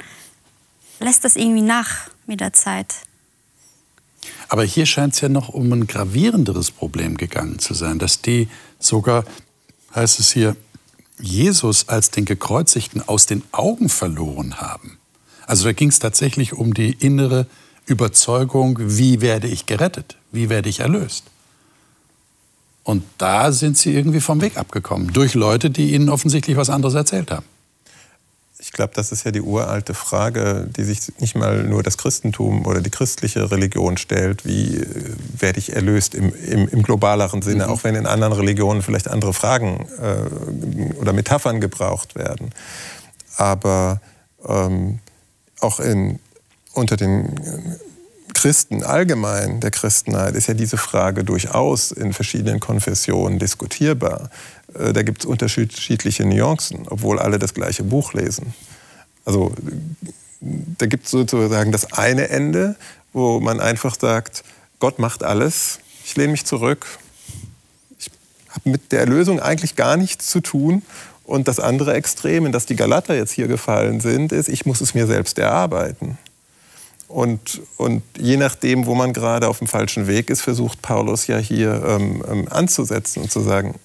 lässt 0.99 1.23
das 1.23 1.35
irgendwie 1.35 1.61
nach 1.61 2.09
mit 2.25 2.39
der 2.41 2.53
Zeit. 2.53 2.95
Aber 4.47 4.63
hier 4.63 4.85
scheint 4.85 5.13
es 5.13 5.21
ja 5.21 5.29
noch 5.29 5.49
um 5.49 5.71
ein 5.71 5.87
gravierenderes 5.87 6.71
Problem 6.71 7.17
gegangen 7.17 7.59
zu 7.59 7.73
sein, 7.73 7.99
dass 7.99 8.21
die 8.21 8.49
sogar, 8.79 9.23
heißt 9.95 10.19
es 10.19 10.31
hier, 10.31 10.55
Jesus 11.19 11.87
als 11.87 12.11
den 12.11 12.25
Gekreuzigten 12.25 13.07
aus 13.07 13.25
den 13.25 13.43
Augen 13.51 13.89
verloren 13.89 14.59
haben. 14.59 14.97
Also 15.45 15.65
da 15.65 15.73
ging 15.73 15.89
es 15.89 15.99
tatsächlich 15.99 16.53
um 16.53 16.73
die 16.73 16.91
innere 16.91 17.47
Überzeugung, 17.85 18.77
wie 18.79 19.21
werde 19.21 19.47
ich 19.47 19.65
gerettet, 19.65 20.17
wie 20.31 20.49
werde 20.49 20.69
ich 20.69 20.79
erlöst. 20.79 21.25
Und 22.83 23.03
da 23.17 23.51
sind 23.51 23.77
sie 23.77 23.93
irgendwie 23.93 24.21
vom 24.21 24.41
Weg 24.41 24.57
abgekommen, 24.57 25.13
durch 25.13 25.33
Leute, 25.33 25.69
die 25.69 25.93
ihnen 25.93 26.09
offensichtlich 26.09 26.57
was 26.57 26.69
anderes 26.69 26.95
erzählt 26.95 27.31
haben. 27.31 27.45
Ich 28.61 28.73
glaube, 28.73 28.91
das 28.93 29.11
ist 29.13 29.23
ja 29.23 29.31
die 29.31 29.41
uralte 29.41 29.93
Frage, 29.93 30.67
die 30.75 30.83
sich 30.83 31.13
nicht 31.19 31.35
mal 31.35 31.63
nur 31.63 31.81
das 31.81 31.97
Christentum 31.97 32.65
oder 32.65 32.81
die 32.81 32.89
christliche 32.89 33.49
Religion 33.51 33.97
stellt. 33.97 34.45
Wie 34.45 34.77
äh, 34.77 34.85
werde 35.37 35.59
ich 35.59 35.73
erlöst 35.73 36.13
im, 36.13 36.33
im, 36.35 36.67
im 36.67 36.83
globaleren 36.83 37.41
Sinne, 37.41 37.65
mhm. 37.65 37.71
auch 37.71 37.83
wenn 37.85 37.95
in 37.95 38.05
anderen 38.05 38.33
Religionen 38.33 38.81
vielleicht 38.81 39.07
andere 39.07 39.33
Fragen 39.33 39.87
äh, 40.01 40.95
oder 40.99 41.13
Metaphern 41.13 41.61
gebraucht 41.61 42.15
werden. 42.15 42.51
Aber 43.37 44.01
ähm, 44.45 44.99
auch 45.61 45.79
in, 45.79 46.19
unter 46.73 46.97
den 46.97 47.39
Christen 48.41 48.83
allgemein, 48.83 49.59
der 49.59 49.69
Christenheit, 49.69 50.33
ist 50.33 50.47
ja 50.47 50.53
diese 50.53 50.77
Frage 50.77 51.25
durchaus 51.25 51.91
in 51.91 52.13
verschiedenen 52.13 52.61
Konfessionen 52.61 53.37
diskutierbar. 53.37 54.29
Äh, 54.73 54.93
da 54.93 55.03
gibt 55.03 55.23
es 55.23 55.25
unterschiedliche 55.25 56.23
Nuancen, 56.23 56.87
obwohl 56.87 57.19
alle 57.19 57.37
das 57.37 57.53
gleiche 57.53 57.83
Buch 57.83 58.13
lesen. 58.13 58.53
Also 59.25 59.53
da 60.39 60.85
gibt 60.85 61.03
es 61.03 61.11
sozusagen 61.11 61.73
das 61.73 61.91
eine 61.91 62.29
Ende, 62.29 62.77
wo 63.11 63.41
man 63.41 63.59
einfach 63.59 63.99
sagt, 63.99 64.45
Gott 64.79 64.99
macht 64.99 65.21
alles, 65.21 65.79
ich 66.05 66.15
lehne 66.15 66.31
mich 66.31 66.45
zurück, 66.45 66.85
ich 67.97 68.09
habe 68.51 68.69
mit 68.69 68.93
der 68.93 69.01
Erlösung 69.01 69.41
eigentlich 69.41 69.75
gar 69.75 69.97
nichts 69.97 70.27
zu 70.27 70.39
tun. 70.39 70.83
Und 71.25 71.49
das 71.49 71.59
andere 71.59 71.93
Extrem, 71.93 72.45
in 72.45 72.53
das 72.53 72.65
die 72.65 72.77
Galater 72.77 73.15
jetzt 73.15 73.33
hier 73.33 73.49
gefallen 73.49 73.99
sind, 73.99 74.31
ist, 74.31 74.47
ich 74.47 74.65
muss 74.65 74.79
es 74.79 74.93
mir 74.93 75.07
selbst 75.07 75.37
erarbeiten. 75.37 76.17
Und, 77.09 77.61
und 77.77 78.03
je 78.19 78.37
nachdem, 78.37 78.85
wo 78.85 78.93
man 78.93 79.13
gerade 79.13 79.47
auf 79.47 79.57
dem 79.57 79.67
falschen 79.67 80.05
Weg 80.05 80.29
ist, 80.29 80.41
versucht 80.41 80.83
Paulus 80.83 81.25
ja 81.25 81.39
hier 81.39 81.83
ähm, 81.83 82.23
ähm, 82.29 82.47
anzusetzen 82.49 83.23
und 83.23 83.31
zu 83.31 83.41
sagen, 83.41 83.75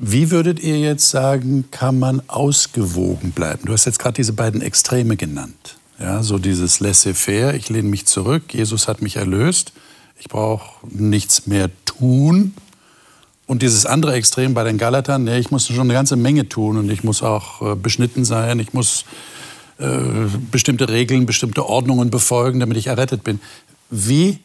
wie 0.00 0.30
würdet 0.30 0.60
ihr 0.60 0.78
jetzt 0.78 1.10
sagen, 1.10 1.66
kann 1.70 1.98
man 1.98 2.22
ausgewogen 2.26 3.32
bleiben? 3.32 3.66
Du 3.66 3.74
hast 3.74 3.84
jetzt 3.84 3.98
gerade 3.98 4.14
diese 4.14 4.32
beiden 4.32 4.62
Extreme 4.62 5.16
genannt. 5.16 5.76
Ja, 6.00 6.22
so 6.22 6.38
dieses 6.38 6.80
laissez-faire, 6.80 7.54
ich 7.54 7.68
lehne 7.68 7.88
mich 7.88 8.06
zurück, 8.06 8.54
Jesus 8.54 8.88
hat 8.88 9.02
mich 9.02 9.16
erlöst, 9.16 9.72
ich 10.18 10.28
brauche 10.28 10.86
nichts 10.88 11.46
mehr 11.46 11.68
tun. 11.84 12.54
Und 13.46 13.60
dieses 13.60 13.84
andere 13.84 14.14
Extrem 14.14 14.54
bei 14.54 14.64
den 14.64 14.78
Galatern, 14.78 15.24
nee, 15.24 15.38
ich 15.38 15.50
muss 15.50 15.66
schon 15.66 15.80
eine 15.80 15.92
ganze 15.92 16.16
Menge 16.16 16.48
tun 16.48 16.78
und 16.78 16.90
ich 16.90 17.04
muss 17.04 17.22
auch 17.22 17.60
äh, 17.60 17.74
beschnitten 17.76 18.24
sein, 18.24 18.58
ich 18.58 18.72
muss 18.72 19.04
äh, 19.78 20.28
bestimmte 20.50 20.88
Regeln, 20.88 21.26
bestimmte 21.26 21.66
Ordnungen 21.66 22.10
befolgen, 22.10 22.60
damit 22.60 22.76
ich 22.76 22.86
errettet 22.86 23.24
bin. 23.24 23.40
Wie, 23.90 24.38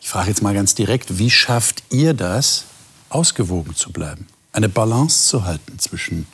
ich 0.00 0.08
frage 0.08 0.28
jetzt 0.28 0.42
mal 0.42 0.54
ganz 0.54 0.74
direkt, 0.74 1.18
wie 1.18 1.30
schafft 1.30 1.82
ihr 1.90 2.14
das, 2.14 2.64
ausgewogen 3.10 3.74
zu 3.74 3.92
bleiben? 3.92 4.26
eine 4.52 4.68
Balance 4.68 5.28
zu 5.28 5.44
halten 5.44 5.78
zwischen, 5.78 6.26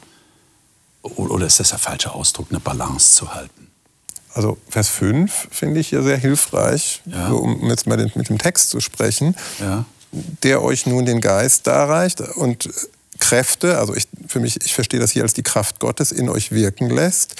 oder 1.03 1.47
ist 1.47 1.61
das 1.61 1.71
der 1.71 1.79
falsche 1.79 2.13
Ausdruck, 2.13 2.49
eine 2.51 2.61
Balance 2.61 3.15
zu 3.15 3.33
halten? 3.33 3.69
Also 4.35 4.59
Vers 4.69 4.89
5 4.89 5.49
finde 5.51 5.81
ich 5.81 5.89
hier 5.89 6.03
sehr 6.03 6.19
hilfreich, 6.19 7.03
ja. 7.07 7.29
um 7.29 7.69
jetzt 7.71 7.87
mal 7.87 7.97
mit 8.15 8.29
dem 8.29 8.39
Text 8.39 8.71
zu 8.71 8.81
sprechen, 8.81 9.35
ja. 9.59 9.85
der 10.43 10.63
euch 10.63 10.87
nun 10.87 11.07
den 11.07 11.21
Geist 11.21 11.67
darreicht 11.67 12.21
und 12.21 12.69
Kräfte, 13.19 13.79
also 13.79 13.97
ich, 13.97 14.07
für 14.29 14.39
mich, 14.39 14.65
ich 14.65 14.75
verstehe 14.75 15.01
das 15.01 15.11
hier 15.11 15.23
als 15.23 15.35
die 15.35 15.43
Kraft 15.43 15.81
Gottes 15.81 16.13
in 16.13 16.29
euch 16.29 16.53
wirken 16.53 16.89
lässt. 16.89 17.35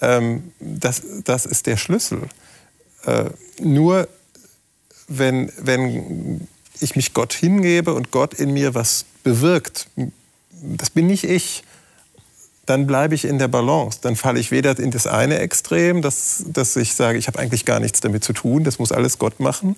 Ähm, 0.00 0.52
das, 0.60 1.02
das 1.24 1.46
ist 1.46 1.66
der 1.66 1.76
Schlüssel. 1.76 2.22
Äh, 3.04 3.30
nur 3.60 4.08
wenn, 5.08 5.52
wenn 5.58 6.46
ich 6.80 6.96
mich 6.96 7.12
Gott 7.12 7.32
hingebe 7.32 7.92
und 7.94 8.10
Gott 8.10 8.34
in 8.34 8.52
mir 8.52 8.74
was 8.74 9.04
bewirkt, 9.22 9.88
das 10.52 10.90
bin 10.90 11.06
nicht 11.06 11.24
ich, 11.24 11.64
dann 12.66 12.86
bleibe 12.86 13.14
ich 13.14 13.24
in 13.24 13.38
der 13.38 13.48
Balance. 13.48 13.98
Dann 14.00 14.14
falle 14.14 14.38
ich 14.38 14.50
weder 14.50 14.78
in 14.78 14.92
das 14.92 15.06
eine 15.06 15.38
Extrem, 15.38 16.02
dass, 16.02 16.44
dass 16.46 16.76
ich 16.76 16.94
sage, 16.94 17.18
ich 17.18 17.26
habe 17.26 17.38
eigentlich 17.38 17.64
gar 17.64 17.80
nichts 17.80 18.00
damit 18.00 18.22
zu 18.22 18.32
tun, 18.32 18.62
das 18.64 18.78
muss 18.78 18.92
alles 18.92 19.18
Gott 19.18 19.40
machen. 19.40 19.76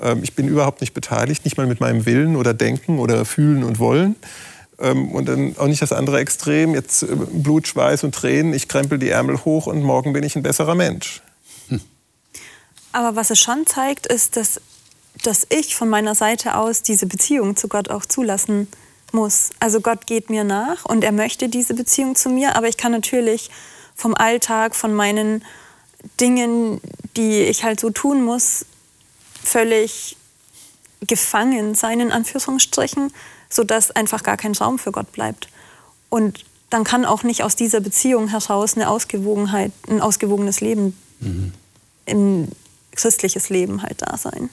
Ähm, 0.00 0.20
ich 0.22 0.34
bin 0.34 0.48
überhaupt 0.48 0.80
nicht 0.80 0.94
beteiligt, 0.94 1.44
nicht 1.44 1.58
mal 1.58 1.66
mit 1.66 1.80
meinem 1.80 2.06
Willen 2.06 2.36
oder 2.36 2.54
Denken 2.54 2.98
oder 2.98 3.24
Fühlen 3.24 3.62
und 3.62 3.78
Wollen. 3.78 4.16
Ähm, 4.80 5.12
und 5.12 5.26
dann 5.26 5.56
auch 5.58 5.66
nicht 5.66 5.82
das 5.82 5.92
andere 5.92 6.18
Extrem, 6.18 6.74
jetzt 6.74 7.02
äh, 7.02 7.06
Blut, 7.14 7.68
Schweiß 7.68 8.04
und 8.04 8.14
Tränen, 8.14 8.54
ich 8.54 8.66
krempel 8.66 8.98
die 8.98 9.10
Ärmel 9.10 9.44
hoch 9.44 9.66
und 9.66 9.82
morgen 9.82 10.12
bin 10.12 10.24
ich 10.24 10.36
ein 10.36 10.42
besserer 10.42 10.74
Mensch. 10.74 11.22
Hm. 11.68 11.80
Aber 12.92 13.14
was 13.14 13.30
es 13.30 13.38
schon 13.38 13.66
zeigt, 13.66 14.06
ist, 14.06 14.36
dass, 14.36 14.60
dass 15.22 15.46
ich 15.50 15.76
von 15.76 15.88
meiner 15.88 16.14
Seite 16.14 16.56
aus 16.56 16.82
diese 16.82 17.06
Beziehung 17.06 17.56
zu 17.56 17.68
Gott 17.68 17.90
auch 17.90 18.06
zulassen 18.06 18.68
muss. 19.12 19.50
Also 19.60 19.80
Gott 19.80 20.06
geht 20.06 20.30
mir 20.30 20.44
nach 20.44 20.84
und 20.86 21.04
er 21.04 21.12
möchte 21.12 21.48
diese 21.48 21.74
Beziehung 21.74 22.14
zu 22.14 22.30
mir, 22.30 22.56
aber 22.56 22.68
ich 22.68 22.76
kann 22.76 22.92
natürlich 22.92 23.50
vom 23.94 24.14
Alltag, 24.14 24.74
von 24.74 24.94
meinen 24.94 25.44
Dingen, 26.20 26.80
die 27.16 27.42
ich 27.42 27.64
halt 27.64 27.80
so 27.80 27.90
tun 27.90 28.24
muss, 28.24 28.64
völlig 29.44 30.16
gefangen 31.06 31.74
sein, 31.74 32.00
in 32.00 32.12
Anführungsstrichen, 32.12 33.12
sodass 33.50 33.90
einfach 33.90 34.22
gar 34.22 34.36
kein 34.36 34.54
Raum 34.54 34.78
für 34.78 34.92
Gott 34.92 35.12
bleibt. 35.12 35.48
Und 36.08 36.44
dann 36.70 36.84
kann 36.84 37.04
auch 37.04 37.22
nicht 37.22 37.42
aus 37.42 37.56
dieser 37.56 37.80
Beziehung 37.80 38.28
heraus 38.28 38.76
eine 38.76 38.88
Ausgewogenheit, 38.88 39.72
ein 39.88 40.00
ausgewogenes 40.00 40.60
Leben, 40.60 40.96
mhm. 41.20 41.52
ein 42.06 42.48
christliches 42.92 43.50
Leben 43.50 43.82
halt 43.82 44.02
da 44.02 44.16
sein 44.16 44.50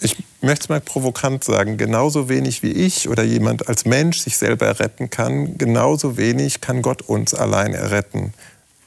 ich 0.00 0.16
möchte 0.40 0.64
es 0.64 0.68
mal 0.68 0.80
provokant 0.80 1.44
sagen, 1.44 1.76
genauso 1.76 2.28
wenig 2.28 2.62
wie 2.62 2.72
ich 2.72 3.08
oder 3.08 3.22
jemand 3.22 3.68
als 3.68 3.84
Mensch 3.84 4.18
sich 4.18 4.36
selber 4.36 4.66
erretten 4.66 5.10
kann, 5.10 5.58
genauso 5.58 6.16
wenig 6.16 6.60
kann 6.60 6.82
Gott 6.82 7.02
uns 7.02 7.34
allein 7.34 7.74
erretten. 7.74 8.32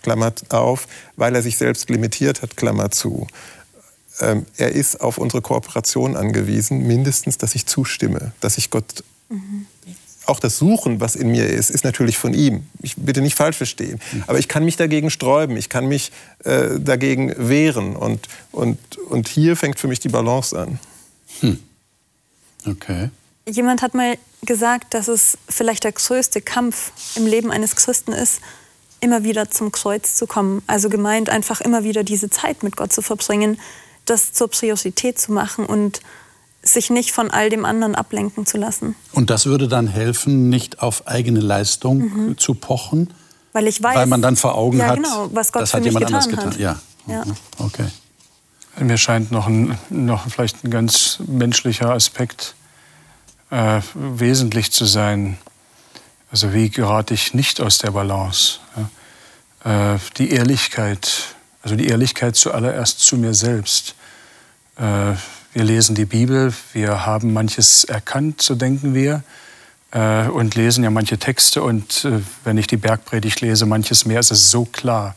Klammer 0.01 0.33
auf, 0.49 0.87
weil 1.15 1.35
er 1.35 1.41
sich 1.41 1.57
selbst 1.57 1.89
limitiert 1.89 2.41
hat, 2.41 2.57
Klammer 2.57 2.91
zu. 2.91 3.27
Ähm, 4.19 4.45
er 4.57 4.73
ist 4.73 4.99
auf 5.01 5.17
unsere 5.17 5.41
Kooperation 5.41 6.15
angewiesen, 6.15 6.85
mindestens, 6.85 7.37
dass 7.37 7.55
ich 7.55 7.67
zustimme, 7.67 8.33
dass 8.41 8.57
ich 8.57 8.69
Gott. 8.69 9.03
Mhm. 9.29 9.65
Auch 10.25 10.39
das 10.39 10.57
Suchen, 10.57 11.01
was 11.01 11.15
in 11.15 11.31
mir 11.31 11.47
ist, 11.47 11.69
ist 11.69 11.83
natürlich 11.83 12.17
von 12.17 12.33
ihm. 12.33 12.65
Ich 12.81 12.95
bitte 12.95 13.21
nicht 13.21 13.35
falsch 13.35 13.57
verstehen. 13.57 13.99
Mhm. 14.11 14.23
Aber 14.27 14.39
ich 14.39 14.47
kann 14.47 14.63
mich 14.63 14.77
dagegen 14.77 15.09
sträuben, 15.09 15.57
ich 15.57 15.67
kann 15.67 15.87
mich 15.87 16.11
äh, 16.45 16.79
dagegen 16.79 17.33
wehren. 17.37 17.95
Und, 17.95 18.29
und, 18.51 18.77
und 19.09 19.27
hier 19.27 19.57
fängt 19.57 19.79
für 19.79 19.87
mich 19.87 19.99
die 19.99 20.09
Balance 20.09 20.57
an. 20.57 20.79
Hm. 21.41 21.59
Okay. 22.65 23.09
Jemand 23.45 23.81
hat 23.81 23.93
mal 23.93 24.17
gesagt, 24.45 24.93
dass 24.93 25.09
es 25.09 25.37
vielleicht 25.49 25.83
der 25.83 25.91
größte 25.91 26.41
Kampf 26.41 26.93
im 27.15 27.25
Leben 27.25 27.51
eines 27.51 27.75
Christen 27.75 28.13
ist, 28.13 28.39
immer 29.01 29.25
wieder 29.25 29.51
zum 29.51 29.73
Kreuz 29.73 30.15
zu 30.15 30.27
kommen. 30.27 30.61
Also 30.67 30.87
gemeint, 30.87 31.29
einfach 31.29 31.59
immer 31.59 31.83
wieder 31.83 32.03
diese 32.03 32.29
Zeit 32.29 32.63
mit 32.63 32.77
Gott 32.77 32.93
zu 32.93 33.01
verbringen, 33.01 33.59
das 34.05 34.31
zur 34.31 34.49
Priorität 34.49 35.19
zu 35.19 35.33
machen 35.33 35.65
und 35.65 36.01
sich 36.63 36.89
nicht 36.89 37.11
von 37.11 37.29
all 37.29 37.49
dem 37.49 37.65
anderen 37.65 37.93
ablenken 37.93 38.45
zu 38.45 38.57
lassen. 38.57 38.95
Und 39.11 39.29
das 39.29 39.45
würde 39.45 39.67
dann 39.67 39.87
helfen, 39.87 40.49
nicht 40.49 40.81
auf 40.81 41.07
eigene 41.07 41.41
Leistung 41.41 41.99
mhm. 41.99 42.37
zu 42.37 42.55
pochen? 42.55 43.13
Weil 43.51 43.67
ich 43.67 43.83
weiß, 43.83 43.95
weil 43.95 44.07
man 44.07 44.21
dann 44.21 44.35
vor 44.35 44.55
Augen 44.55 44.79
ja, 44.79 44.87
hat, 44.87 44.95
genau, 44.95 45.29
was 45.33 45.51
Gott 45.51 45.63
das 45.63 45.71
für 45.71 45.77
hat 45.77 45.85
jemand 45.85 46.05
getan 46.07 46.21
anders 46.23 46.29
getan. 46.29 46.53
Hat. 46.53 46.59
Ja. 46.59 46.79
ja. 47.07 47.23
Okay. 47.59 47.85
Mir 48.79 48.97
scheint 48.97 49.31
noch, 49.31 49.45
ein, 49.45 49.77
noch 49.89 50.27
vielleicht 50.27 50.63
ein 50.63 50.71
ganz 50.71 51.19
menschlicher 51.27 51.91
Aspekt 51.91 52.55
äh, 53.51 53.81
wesentlich 53.93 54.71
zu 54.71 54.85
sein. 54.85 55.37
Also 56.31 56.53
wie 56.53 56.69
gerate 56.69 57.13
ich 57.13 57.35
nicht 57.35 57.61
aus 57.61 57.77
der 57.77 57.91
Balance? 57.91 58.59
Ja? 59.63 59.93
Äh, 59.93 59.99
die 60.17 60.31
Ehrlichkeit, 60.31 61.35
also 61.61 61.75
die 61.75 61.87
Ehrlichkeit 61.87 62.35
zuallererst 62.35 62.99
zu 63.01 63.17
mir 63.17 63.35
selbst. 63.35 63.93
Äh, 64.77 65.13
wir 65.53 65.63
lesen 65.63 65.95
die 65.95 66.05
Bibel, 66.05 66.51
wir 66.73 67.05
haben 67.05 67.31
manches 67.31 67.83
erkannt, 67.83 68.41
so 68.41 68.55
denken 68.55 68.95
wir, 68.95 69.23
äh, 69.91 70.27
und 70.27 70.55
lesen 70.55 70.83
ja 70.83 70.89
manche 70.89 71.19
Texte. 71.19 71.61
Und 71.61 72.05
äh, 72.05 72.21
wenn 72.43 72.57
ich 72.57 72.67
die 72.67 72.77
Bergpredigt 72.77 73.39
lese, 73.41 73.67
manches 73.67 74.05
mehr, 74.05 74.19
ist 74.19 74.31
es 74.31 74.49
so 74.49 74.65
klar, 74.65 75.15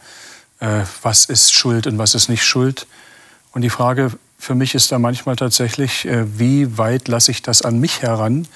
äh, 0.61 0.83
was 1.03 1.25
ist 1.25 1.53
Schuld 1.53 1.87
und 1.87 1.97
was 1.97 2.15
ist 2.15 2.29
nicht 2.29 2.45
Schuld. 2.45 2.87
Und 3.53 3.63
die 3.63 3.71
Frage 3.71 4.13
für 4.39 4.55
mich 4.55 4.75
ist 4.75 4.93
da 4.93 4.99
manchmal 4.99 5.37
tatsächlich, 5.37 6.05
äh, 6.05 6.39
wie 6.39 6.77
weit 6.77 7.09
lasse 7.09 7.31
ich 7.31 7.41
das 7.41 7.63
an 7.63 7.81
mich 7.81 8.03
heran? 8.03 8.47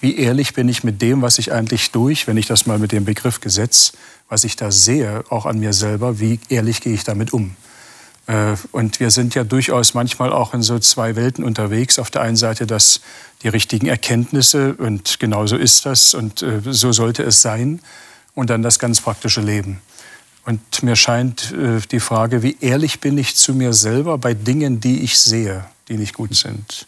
Wie 0.00 0.16
ehrlich 0.16 0.54
bin 0.54 0.68
ich 0.70 0.84
mit 0.84 1.02
dem, 1.02 1.20
was 1.20 1.38
ich 1.38 1.52
eigentlich 1.52 1.90
durch, 1.90 2.26
wenn 2.26 2.38
ich 2.38 2.46
das 2.46 2.66
mal 2.66 2.78
mit 2.78 2.92
dem 2.92 3.04
Begriff 3.04 3.40
Gesetz, 3.40 3.92
was 4.30 4.44
ich 4.44 4.56
da 4.56 4.70
sehe, 4.70 5.24
auch 5.28 5.44
an 5.44 5.58
mir 5.58 5.74
selber, 5.74 6.18
wie 6.18 6.40
ehrlich 6.48 6.80
gehe 6.80 6.94
ich 6.94 7.04
damit 7.04 7.32
um? 7.34 7.56
Äh, 8.26 8.56
und 8.72 9.00
wir 9.00 9.10
sind 9.10 9.34
ja 9.34 9.44
durchaus 9.44 9.94
manchmal 9.94 10.32
auch 10.32 10.54
in 10.54 10.62
so 10.62 10.78
zwei 10.78 11.16
Welten 11.16 11.44
unterwegs. 11.44 11.98
Auf 11.98 12.10
der 12.10 12.22
einen 12.22 12.36
Seite 12.36 12.66
das, 12.66 13.00
die 13.42 13.48
richtigen 13.48 13.86
Erkenntnisse 13.86 14.74
und 14.74 15.18
genau 15.18 15.46
so 15.46 15.56
ist 15.56 15.86
das 15.86 16.14
und 16.14 16.42
äh, 16.42 16.60
so 16.64 16.92
sollte 16.92 17.22
es 17.22 17.42
sein. 17.42 17.80
Und 18.34 18.50
dann 18.50 18.62
das 18.62 18.78
ganz 18.78 19.00
praktische 19.00 19.40
Leben. 19.40 19.80
Und 20.44 20.82
mir 20.82 20.94
scheint 20.94 21.52
äh, 21.52 21.80
die 21.90 22.00
Frage, 22.00 22.42
wie 22.42 22.58
ehrlich 22.60 23.00
bin 23.00 23.16
ich 23.16 23.34
zu 23.34 23.54
mir 23.54 23.72
selber 23.72 24.18
bei 24.18 24.34
Dingen, 24.34 24.78
die 24.80 25.00
ich 25.00 25.18
sehe, 25.18 25.64
die 25.88 25.96
nicht 25.96 26.14
gut 26.14 26.34
sind. 26.34 26.86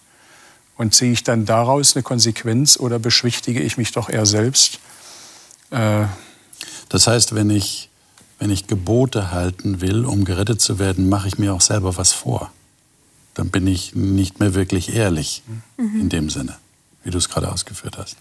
Und 0.77 0.95
ziehe 0.95 1.11
ich 1.11 1.25
dann 1.25 1.47
daraus 1.47 1.97
eine 1.97 2.03
Konsequenz 2.03 2.77
oder 2.79 2.99
beschwichtige 2.99 3.61
ich 3.61 3.79
mich 3.79 3.93
doch 3.93 4.11
eher 4.11 4.27
selbst? 4.27 4.79
Äh 5.71 6.05
das 6.89 7.07
heißt, 7.07 7.35
wenn 7.35 7.51
ich, 7.51 7.88
wenn 8.39 8.51
ich 8.51 8.67
Gebote 8.67 9.31
halten 9.33 9.81
will, 9.81 10.05
um 10.05 10.25
gerettet 10.25 10.61
zu 10.61 10.79
werden, 10.79 11.09
mache 11.09 11.29
ich 11.29 11.39
mir 11.39 11.55
auch 11.55 11.61
selber 11.61 11.97
was 11.97 12.13
vor. 12.13 12.53
Dann 13.35 13.51
bin 13.51 13.67
ich 13.67 13.95
nicht 13.95 14.41
mehr 14.41 14.55
wirklich 14.55 14.95
ehrlich 14.95 15.43
mhm. 15.77 16.01
in 16.01 16.09
dem 16.09 16.31
Sinne, 16.31 16.57
wie 17.05 17.11
du 17.11 17.19
es 17.19 17.29
gerade 17.29 17.51
ausgeführt 17.51 17.99
hast. 17.99 18.17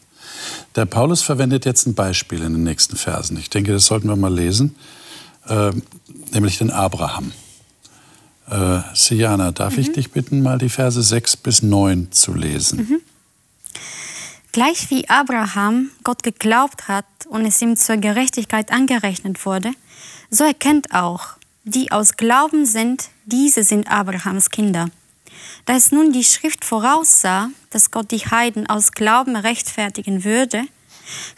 Der 0.75 0.85
Paulus 0.85 1.21
verwendet 1.21 1.65
jetzt 1.65 1.87
ein 1.87 1.93
Beispiel 1.93 2.41
in 2.41 2.53
den 2.53 2.63
nächsten 2.63 2.97
Versen. 2.97 3.37
Ich 3.37 3.49
denke, 3.49 3.71
das 3.71 3.85
sollten 3.85 4.09
wir 4.09 4.15
mal 4.15 4.33
lesen, 4.33 4.75
äh, 5.47 5.71
nämlich 6.33 6.57
den 6.57 6.71
Abraham. 6.71 7.31
Äh, 8.49 8.79
Siana, 8.93 9.51
darf 9.51 9.73
mhm. 9.73 9.79
ich 9.79 9.91
dich 9.91 10.11
bitten, 10.11 10.41
mal 10.41 10.57
die 10.57 10.69
Verse 10.69 11.01
6 11.01 11.37
bis 11.37 11.61
9 11.61 12.11
zu 12.11 12.33
lesen? 12.33 12.79
Mhm. 12.79 13.01
Gleich 14.51 14.89
wie 14.89 15.07
Abraham 15.09 15.91
Gott 16.03 16.23
geglaubt 16.23 16.87
hat 16.87 17.05
und 17.29 17.45
es 17.45 17.61
ihm 17.61 17.75
zur 17.75 17.97
Gerechtigkeit 17.97 18.71
angerechnet 18.71 19.45
wurde, 19.45 19.71
so 20.29 20.43
erkennt 20.43 20.93
auch, 20.93 21.37
die 21.63 21.91
aus 21.91 22.15
Glauben 22.17 22.65
sind, 22.65 23.09
diese 23.25 23.63
sind 23.63 23.89
Abrahams 23.89 24.49
Kinder. 24.49 24.89
Da 25.65 25.75
es 25.75 25.91
nun 25.91 26.13
die 26.13 26.23
Schrift 26.23 26.63
voraussah, 26.63 27.49
dass 27.69 27.91
Gott 27.91 28.11
die 28.11 28.19
Heiden 28.19 28.69
aus 28.69 28.91
Glauben 28.91 29.35
rechtfertigen 29.35 30.23
würde, 30.23 30.63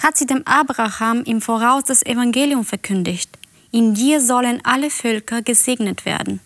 hat 0.01 0.17
sie 0.17 0.25
dem 0.25 0.46
Abraham 0.46 1.24
im 1.24 1.41
Voraus 1.41 1.84
das 1.86 2.05
Evangelium 2.05 2.65
verkündigt. 2.65 3.29
In 3.72 3.93
dir 3.93 4.22
sollen 4.22 4.62
alle 4.63 4.89
Völker 4.89 5.41
gesegnet 5.41 6.05
werden. 6.05 6.39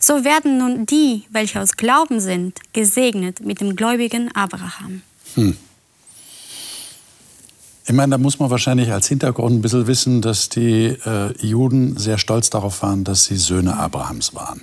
So 0.00 0.24
werden 0.24 0.58
nun 0.58 0.86
die, 0.86 1.24
welche 1.30 1.60
aus 1.60 1.76
Glauben 1.76 2.20
sind, 2.20 2.58
gesegnet 2.72 3.40
mit 3.40 3.60
dem 3.60 3.76
gläubigen 3.76 4.34
Abraham. 4.34 5.02
Hm. 5.34 5.56
Ich 7.88 7.94
meine, 7.94 8.10
da 8.10 8.18
muss 8.18 8.38
man 8.38 8.50
wahrscheinlich 8.50 8.92
als 8.92 9.08
Hintergrund 9.08 9.56
ein 9.56 9.62
bisschen 9.62 9.86
wissen, 9.86 10.20
dass 10.20 10.50
die 10.50 10.88
äh, 11.06 11.32
Juden 11.40 11.96
sehr 11.96 12.18
stolz 12.18 12.50
darauf 12.50 12.82
waren, 12.82 13.02
dass 13.02 13.24
sie 13.24 13.38
Söhne 13.38 13.78
Abrahams 13.78 14.34
waren. 14.34 14.60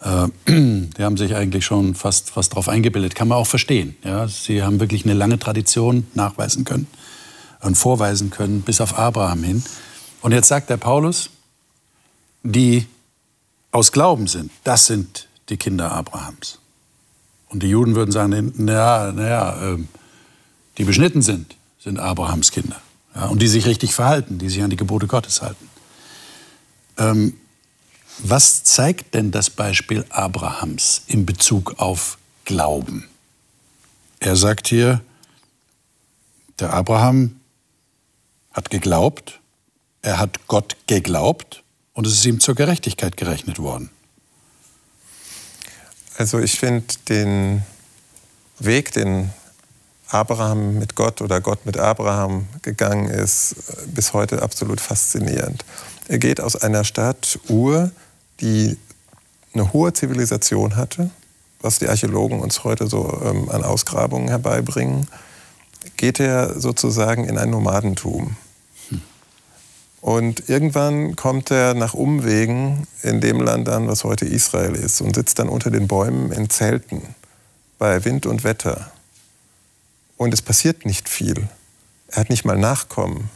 Äh, 0.00 0.28
die 0.96 1.02
haben 1.02 1.16
sich 1.16 1.34
eigentlich 1.34 1.64
schon 1.66 1.96
fast, 1.96 2.30
fast 2.30 2.52
darauf 2.52 2.68
eingebildet. 2.68 3.16
Kann 3.16 3.26
man 3.26 3.38
auch 3.38 3.48
verstehen. 3.48 3.96
Ja? 4.04 4.28
Sie 4.28 4.62
haben 4.62 4.78
wirklich 4.78 5.04
eine 5.04 5.14
lange 5.14 5.36
Tradition 5.40 6.06
nachweisen 6.14 6.64
können 6.64 6.86
und 7.60 7.74
vorweisen 7.74 8.30
können, 8.30 8.62
bis 8.62 8.80
auf 8.80 8.96
Abraham 8.96 9.42
hin. 9.42 9.64
Und 10.20 10.30
jetzt 10.30 10.46
sagt 10.46 10.70
der 10.70 10.76
Paulus, 10.76 11.28
die 12.44 12.86
aus 13.72 13.90
Glauben 13.90 14.28
sind, 14.28 14.52
das 14.62 14.86
sind 14.86 15.26
die 15.48 15.56
Kinder 15.56 15.90
Abrahams. 15.90 16.60
Und 17.48 17.64
die 17.64 17.68
Juden 17.68 17.96
würden 17.96 18.12
sagen, 18.12 18.52
naja, 18.58 19.10
naja, 19.10 19.72
äh, 19.72 19.78
die 20.78 20.84
beschnitten 20.84 21.22
sind, 21.22 21.56
sind 21.82 21.98
Abrahams 21.98 22.52
Kinder. 22.52 22.80
Ja, 23.14 23.26
und 23.26 23.42
die 23.42 23.48
sich 23.48 23.66
richtig 23.66 23.94
verhalten, 23.94 24.38
die 24.38 24.48
sich 24.48 24.62
an 24.62 24.70
die 24.70 24.76
Gebote 24.76 25.06
Gottes 25.06 25.42
halten. 25.42 25.68
Ähm, 26.96 27.34
was 28.18 28.62
zeigt 28.62 29.14
denn 29.14 29.30
das 29.30 29.50
Beispiel 29.50 30.04
Abrahams 30.10 31.02
in 31.06 31.26
Bezug 31.26 31.78
auf 31.78 32.18
Glauben? 32.44 33.08
Er 34.20 34.36
sagt 34.36 34.68
hier, 34.68 35.00
der 36.60 36.72
Abraham 36.72 37.40
hat 38.52 38.70
geglaubt, 38.70 39.40
er 40.02 40.18
hat 40.18 40.46
Gott 40.46 40.76
geglaubt 40.86 41.64
und 41.94 42.06
es 42.06 42.12
ist 42.12 42.24
ihm 42.24 42.38
zur 42.38 42.54
Gerechtigkeit 42.54 43.16
gerechnet 43.16 43.58
worden. 43.58 43.90
Also 46.18 46.38
ich 46.38 46.58
finde 46.58 46.94
den 47.08 47.62
Weg, 48.58 48.92
den 48.92 49.30
Abraham 50.12 50.78
mit 50.78 50.94
Gott 50.94 51.22
oder 51.22 51.40
Gott 51.40 51.66
mit 51.66 51.78
Abraham 51.78 52.46
gegangen 52.62 53.08
ist, 53.08 53.56
bis 53.94 54.12
heute 54.12 54.42
absolut 54.42 54.80
faszinierend. 54.80 55.64
Er 56.08 56.18
geht 56.18 56.40
aus 56.40 56.56
einer 56.56 56.84
Stadt 56.84 57.38
Ur, 57.48 57.90
die 58.40 58.76
eine 59.54 59.72
hohe 59.72 59.92
Zivilisation 59.92 60.76
hatte, 60.76 61.10
was 61.60 61.78
die 61.78 61.88
Archäologen 61.88 62.40
uns 62.40 62.64
heute 62.64 62.88
so 62.88 63.20
ähm, 63.24 63.48
an 63.50 63.62
Ausgrabungen 63.62 64.28
herbeibringen, 64.28 65.08
geht 65.96 66.20
er 66.20 66.58
sozusagen 66.60 67.24
in 67.24 67.38
ein 67.38 67.50
Nomadentum. 67.50 68.36
Und 70.02 70.48
irgendwann 70.48 71.14
kommt 71.14 71.52
er 71.52 71.74
nach 71.74 71.94
Umwegen 71.94 72.88
in 73.02 73.20
dem 73.20 73.40
Land 73.40 73.68
an, 73.68 73.86
was 73.86 74.02
heute 74.02 74.24
Israel 74.24 74.74
ist, 74.74 75.00
und 75.00 75.14
sitzt 75.14 75.38
dann 75.38 75.48
unter 75.48 75.70
den 75.70 75.86
Bäumen 75.86 76.32
in 76.32 76.50
Zelten 76.50 77.14
bei 77.78 78.04
Wind 78.04 78.26
und 78.26 78.42
Wetter. 78.42 78.90
Und 80.16 80.34
es 80.34 80.42
passiert 80.42 80.86
nicht 80.86 81.08
viel. 81.08 81.48
Er 82.08 82.20
hat 82.20 82.30
nicht 82.30 82.44
mal 82.44 82.56
Nachkommen. 82.56 83.30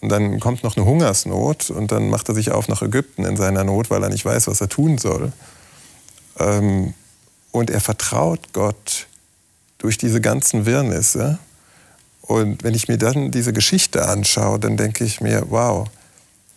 Und 0.00 0.10
dann 0.10 0.38
kommt 0.38 0.62
noch 0.62 0.76
eine 0.76 0.84
Hungersnot 0.84 1.70
und 1.70 1.90
dann 1.90 2.10
macht 2.10 2.28
er 2.28 2.34
sich 2.34 2.50
auf 2.50 2.68
nach 2.68 2.82
Ägypten 2.82 3.24
in 3.24 3.38
seiner 3.38 3.64
Not, 3.64 3.88
weil 3.88 4.02
er 4.02 4.10
nicht 4.10 4.24
weiß, 4.24 4.48
was 4.48 4.60
er 4.60 4.68
tun 4.68 4.98
soll. 4.98 5.32
Ähm, 6.38 6.92
und 7.52 7.70
er 7.70 7.80
vertraut 7.80 8.52
Gott 8.52 9.06
durch 9.78 9.96
diese 9.96 10.20
ganzen 10.20 10.66
Wirrnisse. 10.66 11.38
Und 12.20 12.64
wenn 12.64 12.74
ich 12.74 12.88
mir 12.88 12.98
dann 12.98 13.30
diese 13.30 13.52
Geschichte 13.52 14.06
anschaue, 14.06 14.58
dann 14.58 14.76
denke 14.76 15.04
ich 15.04 15.20
mir, 15.20 15.46
wow, 15.48 15.88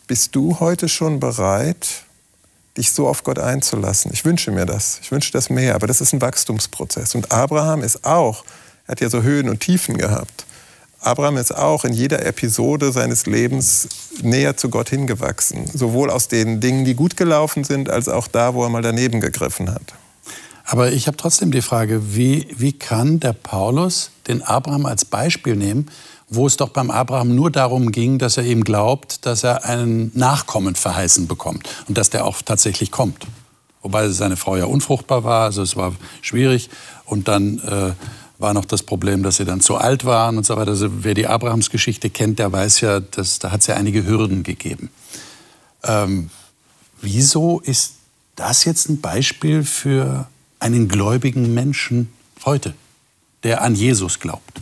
bist 0.08 0.36
du 0.36 0.60
heute 0.60 0.90
schon 0.90 1.20
bereit, 1.20 2.04
dich 2.78 2.92
so 2.92 3.08
auf 3.08 3.24
Gott 3.24 3.40
einzulassen? 3.40 4.12
Ich 4.14 4.26
wünsche 4.26 4.52
mir 4.52 4.66
das. 4.66 5.00
Ich 5.02 5.12
wünsche 5.12 5.32
das 5.32 5.50
mehr, 5.50 5.76
aber 5.76 5.88
das 5.88 6.02
ist 6.02 6.14
ein 6.14 6.22
Wachstumsprozess. 6.22 7.16
Und 7.16 7.32
Abraham 7.32 7.82
ist 7.82 8.04
auch 8.06 8.44
hat 8.88 9.02
ja 9.02 9.10
so 9.10 9.22
Höhen 9.22 9.50
und 9.50 9.60
Tiefen 9.60 9.98
gehabt. 9.98 10.46
Abraham 11.00 11.38
ist 11.38 11.56
auch 11.56 11.86
in 11.86 11.94
jeder 11.94 12.26
Episode 12.26 12.92
seines 12.92 13.28
Lebens 13.28 13.88
näher 14.22 14.58
zu 14.58 14.70
Gott 14.70 14.90
hingewachsen. 14.90 15.66
Sowohl 15.74 16.10
aus 16.10 16.28
den 16.28 16.60
Dingen, 16.60 16.86
die 16.86 16.96
gut 16.96 17.18
gelaufen 17.18 17.64
sind, 17.64 17.90
als 17.90 18.10
auch 18.10 18.28
da, 18.28 18.54
wo 18.54 18.64
er 18.64 18.70
mal 18.70 18.82
daneben 18.82 19.22
gegriffen 19.22 19.70
hat. 19.70 19.94
Aber 20.66 20.92
ich 20.92 21.08
habe 21.08 21.16
trotzdem 21.16 21.52
die 21.52 21.62
Frage, 21.62 22.16
wie, 22.16 22.48
wie 22.58 22.74
kann 22.74 23.22
der 23.22 23.34
Paulus 23.34 24.12
den 24.28 24.42
Abraham 24.42 24.86
als 24.86 25.06
Beispiel 25.06 25.56
nehmen, 25.56 25.90
wo 26.30 26.46
es 26.46 26.58
doch 26.58 26.70
beim 26.70 26.92
Abraham 26.92 27.36
nur 27.36 27.52
darum 27.52 27.94
ging, 27.94 28.18
dass 28.18 28.36
er 28.36 28.44
ihm 28.44 28.66
glaubt, 28.66 29.26
dass 29.26 29.46
er 29.46 29.64
einen 29.64 30.12
Nachkommen 30.14 30.76
verheißen 30.76 31.28
bekommt 31.28 31.70
und 31.88 31.98
dass 31.98 32.10
der 32.10 32.26
auch 32.26 32.42
tatsächlich 32.42 32.92
kommt. 32.92 33.26
Wobei 33.82 34.10
seine 34.10 34.36
Frau 34.36 34.58
ja 34.58 34.66
unfruchtbar 34.66 35.24
war, 35.24 35.46
also 35.46 35.62
es 35.62 35.78
war 35.78 35.94
schwierig. 36.22 36.70
Und 37.06 37.30
dann 37.30 37.60
äh, 37.60 37.94
war 38.40 38.54
noch 38.54 38.66
das 38.66 38.84
Problem, 38.84 39.24
dass 39.24 39.38
sie 39.38 39.46
dann 39.46 39.62
zu 39.62 39.76
alt 39.76 40.06
waren 40.06 40.38
und 40.38 40.46
so 40.46 40.56
weiter. 40.56 40.72
Also 40.72 41.04
wer 41.04 41.14
die 41.14 41.28
Abrahams-Geschichte 41.28 42.10
kennt, 42.10 42.40
der 42.40 42.52
weiß 42.52 42.82
ja, 42.82 43.00
dass, 43.00 43.40
da 43.40 43.52
hat 43.52 43.62
es 43.62 43.68
ja 43.68 43.76
einige 43.76 44.06
Hürden 44.06 44.44
gegeben. 44.44 44.90
Ähm, 45.84 46.30
wieso 47.02 47.60
ist 47.62 47.96
das 48.36 48.66
jetzt 48.66 48.90
ein 48.90 49.02
Beispiel 49.02 49.64
für 49.64 50.28
einen 50.60 50.88
gläubigen 50.88 51.54
Menschen 51.54 52.12
heute, 52.46 52.74
der 53.44 53.62
an 53.62 53.76
Jesus 53.76 54.20
glaubt? 54.20 54.62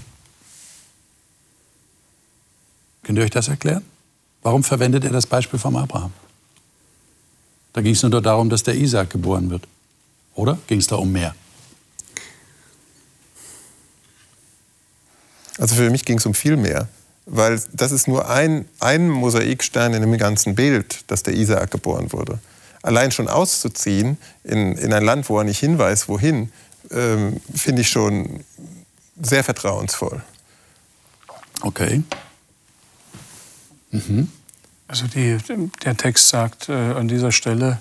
Könnt 3.03 3.19
ihr 3.19 3.25
euch 3.25 3.31
das 3.31 3.49
erklären? 3.49 3.83
Warum 4.41 4.63
verwendet 4.63 5.03
er 5.03 5.11
das 5.11 5.27
Beispiel 5.27 5.59
vom 5.59 5.75
Abraham? 5.75 6.11
Da 7.73 7.81
ging 7.81 7.93
es 7.93 8.01
nur 8.01 8.21
darum, 8.21 8.49
dass 8.49 8.63
der 8.63 8.75
Isaac 8.75 9.09
geboren 9.09 9.49
wird. 9.49 9.67
Oder 10.33 10.57
ging 10.67 10.79
es 10.79 10.87
da 10.87 10.95
um 10.95 11.11
mehr? 11.11 11.35
Also 15.57 15.75
für 15.75 15.89
mich 15.89 16.05
ging 16.05 16.17
es 16.17 16.25
um 16.25 16.33
viel 16.33 16.57
mehr. 16.57 16.87
Weil 17.25 17.59
das 17.73 17.91
ist 17.91 18.07
nur 18.07 18.29
ein, 18.29 18.67
ein 18.79 19.09
Mosaikstein 19.09 19.93
in 19.93 20.01
dem 20.01 20.17
ganzen 20.17 20.53
Bild, 20.55 21.03
dass 21.07 21.23
der 21.23 21.33
Isaak 21.33 21.71
geboren 21.71 22.11
wurde. 22.11 22.39
Allein 22.83 23.11
schon 23.11 23.27
auszuziehen 23.27 24.17
in, 24.43 24.77
in 24.77 24.93
ein 24.93 25.03
Land, 25.03 25.27
wo 25.29 25.39
er 25.39 25.43
nicht 25.43 25.59
hinweist, 25.59 26.07
wohin, 26.07 26.51
ähm, 26.91 27.41
finde 27.53 27.81
ich 27.81 27.89
schon 27.89 28.43
sehr 29.19 29.43
vertrauensvoll. 29.43 30.21
Okay. 31.61 32.03
Mhm. 33.89 34.31
Also 34.87 35.07
die, 35.07 35.37
der 35.83 35.97
Text 35.97 36.29
sagt 36.29 36.69
äh, 36.69 36.73
an 36.73 37.07
dieser 37.07 37.31
Stelle, 37.31 37.79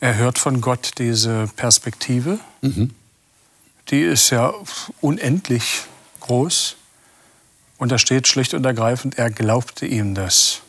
er 0.00 0.16
hört 0.16 0.38
von 0.38 0.60
Gott 0.60 0.92
diese 0.98 1.48
Perspektive. 1.56 2.38
Mhm. 2.62 2.94
Die 3.90 4.00
ist 4.00 4.30
ja 4.30 4.54
unendlich 5.02 5.82
groß. 6.20 6.76
Und 7.78 7.90
da 7.90 7.98
steht 7.98 8.28
schlicht 8.28 8.54
und 8.54 8.64
ergreifend, 8.64 9.18
er 9.18 9.30
glaubte 9.30 9.86
ihm 9.86 10.14
das. 10.14 10.60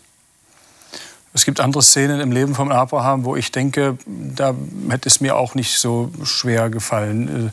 Es 1.33 1.43
gibt 1.43 1.59
andere 1.59 1.83
Szenen 1.83 2.21
im 2.21 2.31
Leben 2.31 2.55
von 2.55 2.71
Abraham, 2.71 3.25
wo 3.25 3.35
ich 3.35 3.51
denke, 3.51 3.97
da 4.05 4.55
hätte 4.89 5.09
es 5.09 5.19
mir 5.19 5.35
auch 5.35 5.53
nicht 5.53 5.77
so 5.77 6.09
schwer 6.23 6.69
gefallen. 6.69 7.51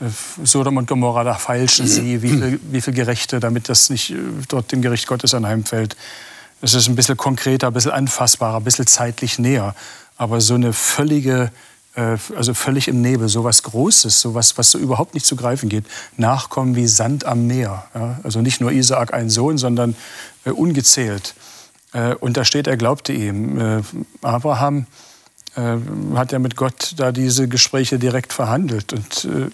Äh, 0.00 0.06
Sodom 0.42 0.78
und 0.78 0.88
Gomorra, 0.88 1.24
da 1.24 1.34
feilschen 1.34 1.86
sie, 1.86 2.22
wie 2.22 2.30
viel, 2.30 2.60
wie 2.70 2.80
viel 2.80 2.94
Gerechte, 2.94 3.38
damit 3.38 3.68
das 3.68 3.90
nicht 3.90 4.10
äh, 4.10 4.16
dort 4.48 4.72
dem 4.72 4.80
Gericht 4.80 5.06
Gottes 5.06 5.34
anheimfällt. 5.34 5.96
Es 6.62 6.72
ist 6.72 6.88
ein 6.88 6.96
bisschen 6.96 7.18
konkreter, 7.18 7.66
ein 7.66 7.72
bisschen 7.74 7.90
anfassbarer, 7.90 8.56
ein 8.56 8.64
bisschen 8.64 8.86
zeitlich 8.86 9.38
näher. 9.38 9.74
Aber 10.16 10.40
so 10.40 10.54
eine 10.54 10.72
völlige 10.72 11.50
also 11.94 12.54
völlig 12.54 12.86
im 12.88 13.02
Nebel, 13.02 13.28
so 13.28 13.42
was 13.42 13.62
Großes, 13.64 14.20
so 14.20 14.34
was, 14.34 14.56
was 14.56 14.70
so 14.70 14.78
überhaupt 14.78 15.14
nicht 15.14 15.26
zu 15.26 15.34
greifen 15.34 15.68
geht. 15.68 15.84
Nachkommen 16.16 16.76
wie 16.76 16.86
Sand 16.86 17.24
am 17.24 17.46
Meer. 17.46 17.84
Ja? 17.94 18.20
Also 18.22 18.40
nicht 18.40 18.60
nur 18.60 18.70
Isaak 18.70 19.12
ein 19.12 19.28
Sohn, 19.28 19.58
sondern 19.58 19.96
äh, 20.44 20.50
ungezählt. 20.50 21.34
Äh, 21.92 22.14
und 22.14 22.36
da 22.36 22.44
steht, 22.44 22.66
er 22.66 22.76
glaubte 22.76 23.12
ihm. 23.12 23.58
Äh, 23.58 23.82
Abraham 24.22 24.86
äh, 25.56 25.76
hat 26.14 26.32
ja 26.32 26.38
mit 26.38 26.56
Gott 26.56 26.94
da 26.96 27.12
diese 27.12 27.48
Gespräche 27.48 27.98
direkt 27.98 28.32
verhandelt. 28.32 28.92
Und 28.92 29.24
äh, 29.24 29.50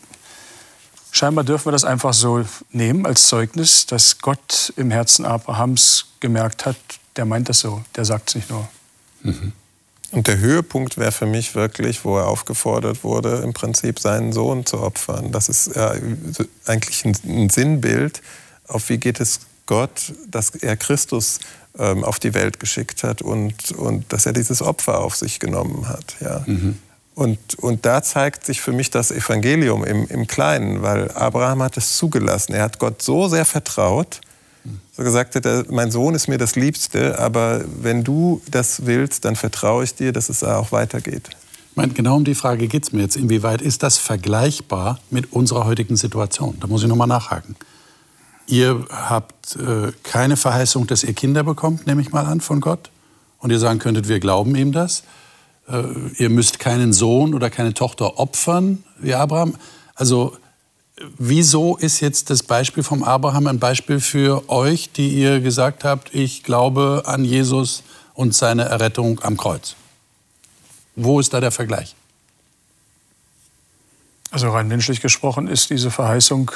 scheinbar 1.11 1.45
dürfen 1.45 1.67
wir 1.67 1.73
das 1.73 1.85
einfach 1.85 2.13
so 2.13 2.45
nehmen 2.71 3.07
als 3.07 3.29
Zeugnis, 3.29 3.87
dass 3.87 4.19
Gott 4.19 4.73
im 4.77 4.91
Herzen 4.91 5.25
Abrahams 5.25 6.07
gemerkt 6.21 6.67
hat, 6.67 6.77
der 7.17 7.25
meint 7.25 7.49
das 7.49 7.61
so, 7.61 7.83
der 7.97 8.05
sagt 8.05 8.29
es 8.29 8.35
nicht 8.35 8.51
nur. 8.51 8.69
Mhm. 9.23 9.53
Und 10.17 10.29
der 10.29 10.39
Höhepunkt 10.39 10.97
wäre 10.97 11.13
für 11.13 11.27
mich 11.27 11.55
wirklich, 11.55 12.07
wo 12.07 12.17
er 12.17 12.27
aufgefordert 12.27 13.05
wurde, 13.05 13.43
im 13.45 13.53
Prinzip 13.53 14.01
seinen 14.01 14.33
Sohn 14.33 14.65
zu 14.65 14.81
opfern. 14.81 15.31
Das 15.31 15.51
ist 15.51 15.77
äh, 15.77 16.01
eigentlich 16.65 17.05
ein, 17.05 17.15
ein, 17.27 17.51
Sinnbild, 17.51 18.23
auf 18.67 18.89
wie 18.89 18.97
geht 18.97 19.21
es 19.21 19.41
Gott, 19.67 20.15
dass 20.27 20.55
er 20.55 20.79
Christus 20.79 21.41
ähm, 21.79 22.03
auf 22.03 22.19
die 22.19 22.33
Welt 22.33 22.59
geschickt 22.61 23.03
hat 23.03 23.21
und, 23.21 23.73
und 23.73 24.11
dass 24.11 24.25
er 24.25 24.33
dieses 24.33 24.63
Opfer 24.63 25.01
auf 25.01 25.15
sich 25.17 25.39
genommen 25.39 25.87
hat. 25.87 26.17
Ja. 26.21 26.43
Mhm. 26.47 26.79
Und, 27.15 27.59
und 27.59 27.85
da 27.85 28.03
zeigt 28.03 28.47
sich 28.47 28.63
für 28.63 28.73
mich 28.73 28.89
das 28.89 29.11
Evangelium 29.11 29.85
im, 29.85 30.07
im 30.07 30.27
Kleinen, 30.27 30.81
weil 30.81 31.11
Abraham 31.11 31.63
hat 31.63 31.77
es 31.77 31.95
zugelassen. 31.95 32.55
Er 32.55 32.63
hat 32.63 32.79
Gott 32.79 33.03
so 33.03 33.29
sehr 33.29 33.45
vertraut, 33.45 34.23
so 34.97 35.03
gesagt 35.03 35.35
hat, 35.35 35.71
mein 35.71 35.91
Sohn 35.91 36.15
ist 36.15 36.29
mir 36.29 36.39
das 36.39 36.57
Liebste, 36.57 37.19
aber 37.19 37.65
wenn 37.83 38.05
du 38.05 38.41
das 38.51 38.87
willst, 38.87 39.25
dann 39.25 39.37
vertraue 39.37 39.85
ich 39.85 39.95
dir, 39.95 40.13
dass 40.13 40.29
es 40.29 40.43
auch 40.43 40.73
weitergeht. 40.73 41.31
Ich 41.71 41.77
meine, 41.77 41.93
genau 41.93 42.17
um 42.17 42.25
die 42.25 42.35
Frage 42.35 42.69
geht 42.69 42.85
es 42.85 42.93
mir 42.93 43.03
jetzt. 43.03 43.17
Inwieweit 43.17 43.61
ist 43.61 43.83
das 43.83 43.99
vergleichbar 43.99 44.99
mit 45.11 45.33
unserer 45.33 45.67
heutigen 45.67 45.97
Situation? 45.97 46.57
Da 46.61 46.67
muss 46.67 46.83
ich 46.83 46.89
nochmal 46.89 47.07
nachhaken. 47.07 47.55
Ihr 48.47 48.87
habt 48.91 49.57
äh, 49.57 49.93
keine 50.03 50.37
Verheißung, 50.37 50.87
dass 50.87 51.03
ihr 51.03 51.13
Kinder 51.13 51.43
bekommt, 51.43 51.87
nehme 51.87 52.01
ich 52.01 52.13
mal 52.13 52.25
an, 52.25 52.41
von 52.41 52.61
Gott. 52.61 52.91
Und 53.39 53.51
ihr 53.51 53.59
sagen 53.59 53.79
könntet, 53.79 54.09
wir 54.09 54.21
glauben 54.21 54.55
ihm 54.57 54.73
das. 54.73 55.03
Äh, 55.69 55.83
ihr 56.17 56.31
müsst 56.31 56.59
keinen 56.59 56.93
Sohn 56.93 57.35
oder 57.35 57.51
keine 57.51 57.75
Tochter 57.75 58.19
opfern, 58.19 58.83
wie 58.99 59.15
Abraham. 59.15 59.55
Also 59.95 60.37
Wieso 61.19 61.77
ist 61.77 62.01
jetzt 62.01 62.31
das 62.31 62.43
Beispiel 62.43 62.83
vom 62.83 63.05
Abraham 63.05 63.49
ein 63.49 63.59
Beispiel 63.59 64.01
für 64.01 64.49
euch, 64.49 64.93
die 64.93 65.11
ihr 65.11 65.41
gesagt 65.41 65.85
habt, 65.85 66.15
ich 66.15 66.43
glaube 66.43 67.03
an 67.05 67.25
Jesus 67.25 67.83
und 68.15 68.35
seine 68.35 68.65
Errettung 68.65 69.21
am 69.23 69.37
Kreuz? 69.37 69.77
Wo 70.95 71.21
ist 71.21 71.35
da 71.35 71.41
der 71.41 71.51
Vergleich? 71.51 71.95
Also 74.31 74.49
rein 74.51 74.69
menschlich 74.69 75.03
gesprochen 75.03 75.49
ist 75.49 75.69
diese 75.69 75.91
Verheißung, 75.91 76.51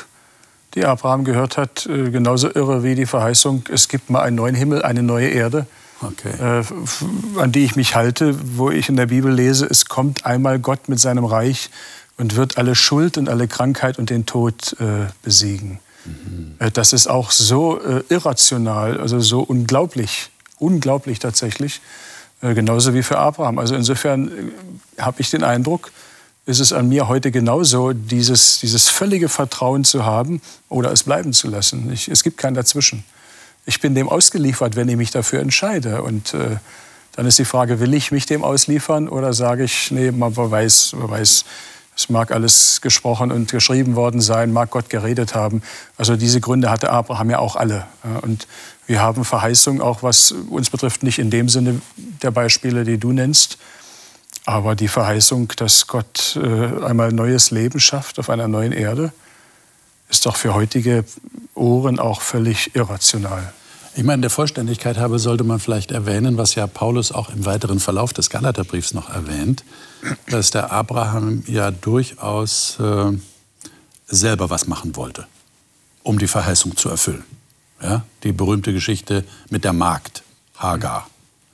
die 0.75 0.87
Abraham 0.87 1.25
gehört 1.25 1.59
hat, 1.59 1.87
äh, 1.87 2.11
genauso 2.11 2.49
irre 2.49 2.83
wie 2.83 2.95
die 2.95 3.07
Verheißung, 3.07 3.65
es 3.71 3.89
gibt 3.89 4.09
mal 4.09 4.23
einen 4.23 4.37
neuen 4.37 4.55
Himmel, 4.55 4.83
eine 4.83 5.03
neue 5.03 5.29
Erde, 5.29 5.67
okay. 6.01 6.61
Äh, 6.61 6.65
an 7.39 7.53
die 7.53 7.65
ich 7.65 7.77
mich 7.77 7.95
halte, 7.95 8.37
wo 8.57 8.71
ich 8.71 8.89
in 8.89 8.97
der 8.97 9.07
Bibel 9.07 9.33
lese, 9.33 9.67
es 9.67 9.85
kommt 9.85 10.25
einmal 10.25 10.59
Gott 10.59 10.89
mit 10.89 10.99
seinem 10.99 11.25
Reich 11.25 11.71
und 12.21 12.37
wird 12.37 12.59
alle 12.59 12.75
Schuld 12.75 13.17
und 13.17 13.29
alle 13.31 13.49
Krankheit 13.49 13.99
und 13.99 14.11
den 14.11 14.27
Tod 14.27 14.77
äh, 14.79 15.07
besiegen. 15.23 15.81
Mhm. 16.05 16.55
Äh, 16.59 16.71
das 16.71 16.93
ist 16.93 17.07
auch 17.07 17.31
so 17.31 17.81
äh, 17.81 18.05
irrational, 18.11 19.01
also 19.01 19.21
so 19.21 19.41
unglaublich, 19.41 20.31
unglaublich 20.59 21.19
tatsächlich, 21.19 21.81
äh, 22.43 22.53
genauso 22.53 22.93
wie 22.93 23.03
für 23.03 23.19
Abraham. 23.19 23.59
Also 23.59 23.75
insofern 23.75 24.29
äh, 24.29 25.03
habe 25.03 25.23
ich 25.23 25.31
den 25.31 25.43
Eindruck, 25.43 25.93
ist 26.45 26.61
es 26.61 26.75
an 26.75 26.89
mir 26.89 27.09
heute 27.09 27.31
genauso, 27.31 27.95
dieses, 27.95 28.61
dieses 28.61 28.89
völlige 28.89 29.31
Vertrauen 29.31 29.85
zu 29.85 30.05
haben 30.05 30.43
oder 30.69 30.93
es 30.93 31.05
bleiben 31.05 31.33
zu 31.33 31.49
lassen. 31.49 31.91
Ich, 31.91 32.09
es 32.09 32.23
gibt 32.23 32.37
kein 32.37 32.53
Dazwischen. 32.53 33.03
Ich 33.65 33.81
bin 33.81 33.95
dem 33.95 34.09
ausgeliefert, 34.11 34.77
wenn 34.77 34.89
ich 34.91 34.97
mich 34.97 35.11
dafür 35.11 35.41
entscheide. 35.41 36.03
Und 36.03 36.35
äh, 36.35 36.57
dann 37.13 37.25
ist 37.25 37.39
die 37.39 37.45
Frage, 37.47 37.81
will 37.81 37.95
ich 37.95 38.13
mich 38.13 38.27
dem 38.27 38.45
ausliefern 38.45 39.09
oder 39.09 39.33
sage 39.33 39.65
ich, 39.65 39.91
nee, 39.91 40.11
man 40.11 40.37
weiß, 40.37 40.95
man 40.99 41.11
weiß 41.11 41.45
es 42.01 42.09
mag 42.09 42.33
alles 42.33 42.81
gesprochen 42.81 43.31
und 43.31 43.51
geschrieben 43.51 43.95
worden 43.95 44.23
sein, 44.23 44.55
mag 44.55 44.71
Gott 44.71 44.89
geredet 44.89 45.35
haben. 45.35 45.63
Also 45.99 46.17
diese 46.17 46.41
Gründe 46.41 46.71
hatte 46.71 46.89
Abraham 46.89 47.29
ja 47.29 47.39
auch 47.39 47.57
alle. 47.57 47.87
Und 48.23 48.49
wir 48.87 49.03
haben 49.03 49.23
Verheißung, 49.23 49.83
auch 49.83 50.03
was 50.03 50.33
uns 50.33 50.71
betrifft, 50.71 51.03
nicht 51.03 51.19
in 51.19 51.29
dem 51.29 51.51
Sinne 51.51 51.83
der 52.23 52.31
Beispiele, 52.31 52.85
die 52.85 52.97
du 52.97 53.13
nennst, 53.13 53.59
aber 54.47 54.75
die 54.75 54.89
Verheißung, 54.89 55.53
dass 55.57 55.87
Gott 55.89 56.39
äh, 56.43 56.85
einmal 56.85 57.13
neues 57.13 57.51
Leben 57.51 57.79
schafft 57.79 58.19
auf 58.19 58.31
einer 58.31 58.49
neuen 58.49 58.73
Erde, 58.73 59.13
ist 60.09 60.25
doch 60.25 60.37
für 60.37 60.55
heutige 60.55 61.05
Ohren 61.55 61.99
auch 61.99 62.23
völlig 62.23 62.75
irrational. 62.75 63.53
Ich 63.97 64.05
meine, 64.05 64.21
der 64.21 64.31
Vollständigkeit 64.31 64.99
habe 64.99 65.19
sollte 65.19 65.43
man 65.43 65.59
vielleicht 65.59 65.91
erwähnen, 65.91 66.39
was 66.39 66.55
ja 66.55 66.67
Paulus 66.67 67.11
auch 67.11 67.31
im 67.31 67.45
weiteren 67.45 67.81
Verlauf 67.81 68.13
des 68.13 68.31
Galaterbriefs 68.31 68.95
noch 68.95 69.11
erwähnt, 69.11 69.65
dass 70.29 70.51
der 70.51 70.71
Abraham 70.71 71.43
ja 71.47 71.73
durchaus 71.73 72.79
äh, 72.79 73.13
selber 74.07 74.49
was 74.49 74.69
machen 74.69 74.95
wollte, 74.95 75.27
um 76.05 76.19
die 76.19 76.29
Verheißung 76.29 76.77
zu 76.77 76.89
erfüllen. 76.89 77.25
Ja? 77.83 78.05
Die 78.23 78.33
berühmte 78.33 78.73
Geschichte 78.73 79.25
mit 79.51 79.65
der 79.65 79.73
Magd, 79.73 80.23
Hagar. 80.57 81.09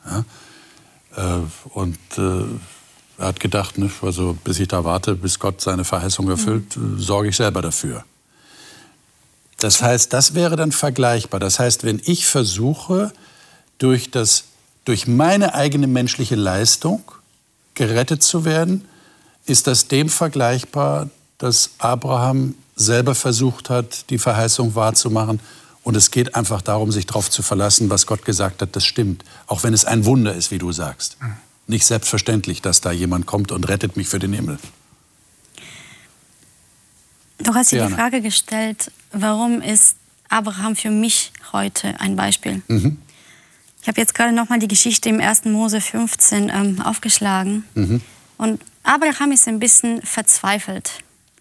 Ja? 0.05 0.25
Äh, 1.16 1.40
und 1.70 1.99
äh, 2.18 2.44
er 3.18 3.27
hat 3.29 3.40
gedacht, 3.40 3.79
ne, 3.79 3.90
also 4.03 4.37
bis 4.44 4.59
ich 4.61 4.68
da 4.68 4.85
warte, 4.85 5.14
bis 5.14 5.38
Gott 5.38 5.62
seine 5.62 5.85
Verheißung 5.85 6.29
erfüllt, 6.29 6.77
mhm. 6.77 6.99
sorge 6.99 7.31
ich 7.31 7.37
selber 7.37 7.62
dafür. 7.62 8.05
Das 9.66 9.83
heißt, 9.83 10.12
das 10.12 10.35
wäre 10.35 10.55
dann 10.55 10.70
vergleichbar. 10.70 11.40
Das 11.40 11.59
heißt, 11.59 11.83
wenn 11.83 12.00
ich 12.05 12.24
versuche, 12.29 13.12
durch, 13.79 14.12
das, 14.12 14.44
durch 14.85 15.09
meine 15.09 15.57
eigene 15.57 15.88
menschliche 15.88 16.37
Leistung 16.37 17.02
gerettet 17.74 18.22
zu 18.22 18.44
werden, 18.44 18.87
ist 19.44 19.66
das 19.66 19.88
dem 19.88 20.09
vergleichbar, 20.09 21.11
dass 21.38 21.70
Abraham 21.79 22.55
selber 22.76 23.16
versucht 23.16 23.68
hat, 23.68 24.09
die 24.11 24.18
Verheißung 24.18 24.76
wahrzumachen. 24.76 25.40
Und 25.83 25.96
es 25.96 26.12
geht 26.12 26.37
einfach 26.37 26.62
darum, 26.62 26.92
sich 26.92 27.07
darauf 27.07 27.29
zu 27.29 27.42
verlassen, 27.42 27.90
was 27.90 28.07
Gott 28.07 28.24
gesagt 28.24 28.62
hat, 28.62 28.76
das 28.76 28.85
stimmt. 28.85 29.24
Auch 29.48 29.64
wenn 29.64 29.74
es 29.74 29.85
ein 29.85 30.05
Wunder 30.05 30.33
ist, 30.33 30.52
wie 30.52 30.59
du 30.59 30.70
sagst. 30.70 31.16
Mhm. 31.20 31.33
Nicht 31.66 31.87
selbstverständlich, 31.87 32.62
dass 32.62 32.83
da 32.83 32.92
jemand 32.92 33.26
kommt 33.26 33.50
und 33.50 33.66
rettet 33.66 33.96
mich 33.96 34.07
für 34.07 34.20
den 34.20 34.33
Himmel. 34.33 34.61
Du 37.38 37.52
hast 37.52 37.72
dir 37.72 37.87
die 37.87 37.92
Frage 37.92 38.22
gestellt, 38.22 38.92
warum 39.20 39.61
ist 39.61 39.96
Abraham 40.29 40.76
für 40.76 40.90
mich 40.90 41.33
heute 41.52 41.98
ein 42.00 42.16
Beispiel? 42.16 42.62
Mhm. 42.68 42.98
Ich 43.83 43.88
habe 43.88 44.00
jetzt 44.00 44.14
gerade 44.14 44.33
noch 44.33 44.48
mal 44.48 44.59
die 44.59 44.68
Geschichte 44.68 45.09
im 45.09 45.20
1. 45.20 45.44
Mose 45.44 45.81
15 45.81 46.48
ähm, 46.48 46.83
aufgeschlagen. 46.83 47.64
Mhm. 47.74 48.00
Und 48.37 48.61
Abraham 48.83 49.33
ist 49.33 49.46
ein 49.48 49.59
bisschen 49.59 50.02
verzweifelt. 50.02 50.90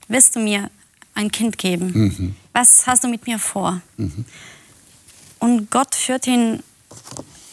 Willst 0.08 0.36
du 0.36 0.40
mir 0.40 0.70
ein 1.16 1.32
Kind 1.32 1.58
geben? 1.58 1.92
Mhm. 1.94 2.36
Was 2.54 2.86
hast 2.88 3.04
du 3.04 3.08
mit 3.08 3.26
mir 3.28 3.40
vor? 3.40 3.82
Mhm. 3.98 4.26
Und 5.40 5.72
Gott 5.72 5.96
führt 5.96 6.28
ihn 6.28 6.62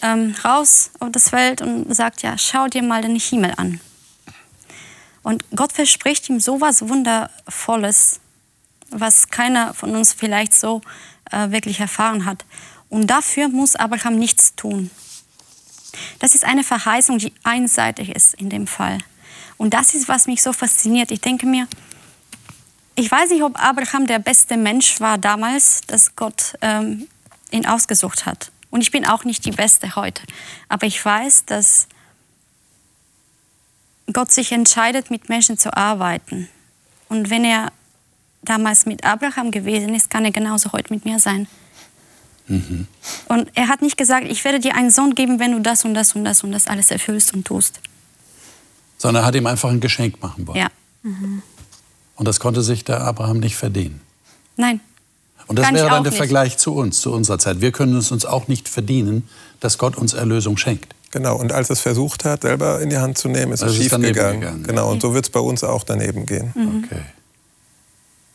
ähm, 0.03 0.35
raus 0.45 0.91
auf 1.01 1.11
das 1.11 1.31
Feld 1.31 1.63
und 1.63 1.95
sagt, 1.95 2.23
ja, 2.23 2.37
schau 2.37 2.69
dir 2.69 2.83
mal 2.83 3.03
den 3.03 3.17
Himmel 3.17 3.55
an. 3.57 3.81
Und 5.23 5.45
Gott 5.55 5.73
verspricht 5.73 6.29
ihm 6.29 6.41
so 6.41 6.61
was 6.61 6.89
Wundervolles 6.89 8.21
was 8.93 9.29
keiner 9.29 9.75
von 9.75 9.95
uns 9.97 10.13
vielleicht 10.13 10.55
so 10.55 10.81
äh, 11.31 11.51
wirklich 11.51 11.81
erfahren 11.81 12.25
hat. 12.25 12.45
Und 12.89 13.09
dafür 13.09 13.49
muss 13.49 13.77
Abraham 13.77 14.19
nichts 14.19 14.55
tun. 14.55 14.91
Das 16.19 16.35
ist 16.35 16.45
eine 16.45 16.65
Verheißung, 16.65 17.19
die 17.19 17.33
einseitig 17.43 18.11
ist 18.11 18.35
in 18.35 18.49
dem 18.49 18.67
Fall. 18.67 18.99
Und 19.57 19.75
das 19.75 19.95
ist, 19.95 20.09
was 20.09 20.27
mich 20.27 20.43
so 20.43 20.53
fasziniert. 20.53 21.11
Ich 21.11 21.21
denke 21.21 21.47
mir, 21.47 21.69
ich 22.95 23.11
weiß 23.11 23.31
nicht, 23.31 23.43
ob 23.43 23.63
Abraham 23.63 24.07
der 24.07 24.19
beste 24.19 24.57
Mensch 24.57 25.01
war 25.01 25.19
damals, 25.19 25.81
dass 25.87 26.17
Gott 26.17 26.55
ähm, 26.61 27.09
ihn 27.51 27.67
ausgesucht 27.67 28.27
hat. 28.27 28.51
Und 28.71 28.81
ich 28.81 28.91
bin 28.91 29.07
auch 29.07 29.25
nicht 29.25 29.45
die 29.45 29.51
Beste 29.51 29.97
heute. 29.97 30.23
Aber 30.69 30.87
ich 30.87 31.03
weiß, 31.03 31.45
dass 31.47 31.89
Gott 34.13 34.33
sich 34.33 34.53
entscheidet, 34.53 35.11
mit 35.11 35.29
Menschen 35.29 35.57
zu 35.59 35.77
arbeiten. 35.77 36.49
Und 37.09 37.31
wenn 37.31 37.45
er 37.45 37.73
damals 38.43 38.87
mit 38.87 39.05
Abraham 39.05 39.51
gewesen 39.51 39.95
ist, 39.95 40.11
kann 40.11 40.25
er 40.25 40.33
genauso 40.33 40.73
heute 40.73 40.93
mit 40.93 41.05
mir 41.05 41.19
sein. 41.19 41.47
Mhm. 42.49 42.87
Und 43.29 43.51
er 43.55 43.69
hat 43.69 43.83
nicht 43.83 43.97
gesagt, 43.97 44.27
ich 44.29 44.45
werde 44.45 44.61
dir 44.61 44.75
einen 44.75 44.91
Sohn 44.91 45.15
geben, 45.15 45.39
wenn 45.39 45.53
du 45.53 45.61
das 45.61 45.85
und 45.85 45.95
das 45.95 46.15
und 46.15 46.25
das 46.25 46.43
und 46.43 46.53
das 46.53 46.67
alles 46.67 46.91
erfüllst 46.91 47.33
und 47.35 47.47
tust. 47.47 47.81
Sondern 48.99 49.25
er 49.25 49.27
hat 49.27 49.35
ihm 49.35 49.47
einfach 49.47 49.71
ein 49.71 49.81
Geschenk 49.81 50.21
machen 50.23 50.47
wollen. 50.47 50.59
Ja. 50.59 50.69
Mhm. 51.03 51.43
Und 52.17 52.29
das 52.29 52.41
konnte 52.41 52.63
sich 52.63 52.85
der 52.85 53.01
Abraham 53.01 53.41
nicht 53.41 53.57
verdienen. 53.57 54.01
Nein. 54.57 54.81
Und 55.47 55.59
das 55.59 55.73
wäre 55.73 55.89
dann 55.89 56.05
der 56.05 56.13
nicht. 56.13 56.19
Vergleich 56.19 56.57
zu 56.59 56.75
uns, 56.75 57.01
zu 57.01 57.13
unserer 57.13 57.39
Zeit. 57.39 57.61
Wir 57.61 57.73
können 57.73 57.97
es 57.97 58.13
uns 58.13 58.25
auch 58.25 58.49
nicht 58.49 58.69
verdienen, 58.69 59.29
dass 59.61 59.79
Gott 59.79 59.97
uns 59.97 60.13
Erlösung 60.13 60.57
schenkt. 60.57 60.95
Genau, 61.11 61.37
und 61.37 61.53
als 61.53 61.69
es 61.69 61.81
versucht 61.81 62.25
hat, 62.25 62.43
selber 62.43 62.81
in 62.81 62.91
die 62.91 62.97
Hand 62.97 63.19
zu 63.19 63.29
nehmen, 63.29 63.53
ist 63.53 63.63
Also 63.63 63.75
es 63.75 63.83
schief 63.83 63.93
gegangen. 63.93 64.41
gegangen. 64.41 64.63
Genau, 64.63 64.91
und 64.91 65.03
so 65.03 65.15
wird 65.15 65.27
es 65.27 65.31
bei 65.31 65.41
uns 65.41 65.63
auch 65.63 65.85
daneben 65.85 66.27
gehen. 66.27 66.53
Okay. 66.85 67.03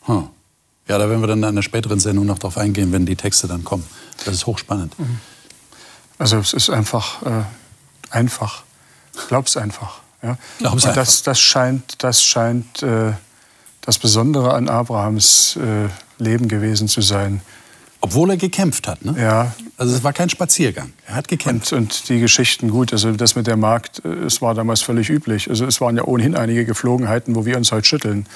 Hm. 0.08 0.28
Ja, 0.88 0.98
da 0.98 1.08
werden 1.08 1.20
wir 1.20 1.26
dann 1.28 1.38
in 1.38 1.44
einer 1.44 1.62
späteren 1.62 2.00
Sendung 2.00 2.26
noch 2.26 2.38
drauf 2.38 2.56
eingehen, 2.56 2.92
wenn 2.92 3.04
die 3.04 3.16
Texte 3.16 3.46
dann 3.46 3.62
kommen. 3.62 3.84
Das 4.24 4.34
ist 4.34 4.46
hochspannend. 4.46 4.94
Also 6.18 6.38
es 6.38 6.54
ist 6.54 6.70
einfach 6.70 7.22
äh, 7.22 7.44
einfach. 8.10 8.64
Glaub's 9.28 9.56
einfach. 9.56 10.00
Ja? 10.22 10.38
Glaub's 10.58 10.84
Und 10.84 10.88
einfach. 10.88 11.04
Das, 11.04 11.22
das 11.22 11.40
scheint, 11.40 12.02
das, 12.02 12.22
scheint 12.22 12.82
äh, 12.82 13.12
das 13.82 13.98
Besondere 13.98 14.54
an 14.54 14.68
Abrahams 14.68 15.56
äh, 15.56 15.88
Leben 16.22 16.48
gewesen 16.48 16.88
zu 16.88 17.00
sein. 17.00 17.40
Obwohl 18.00 18.30
er 18.30 18.36
gekämpft 18.36 18.86
hat. 18.86 19.04
Ne? 19.04 19.16
Ja, 19.20 19.52
Also 19.76 19.96
es 19.96 20.04
war 20.04 20.12
kein 20.12 20.30
Spaziergang. 20.30 20.92
Er 21.06 21.16
hat 21.16 21.28
gekämpft. 21.28 21.72
Und, 21.72 21.78
und 21.78 22.08
die 22.08 22.20
Geschichten, 22.20 22.70
gut, 22.70 22.92
also 22.92 23.10
das 23.12 23.34
mit 23.34 23.46
der 23.46 23.56
Magd, 23.56 24.04
äh, 24.04 24.08
es 24.08 24.40
war 24.40 24.54
damals 24.54 24.82
völlig 24.82 25.10
üblich. 25.10 25.50
Also 25.50 25.66
es 25.66 25.80
waren 25.80 25.96
ja 25.96 26.04
ohnehin 26.04 26.36
einige 26.36 26.64
Geflogenheiten, 26.64 27.34
wo 27.34 27.44
wir 27.44 27.56
uns 27.56 27.72
heute 27.72 27.86
schütteln. 27.86 28.26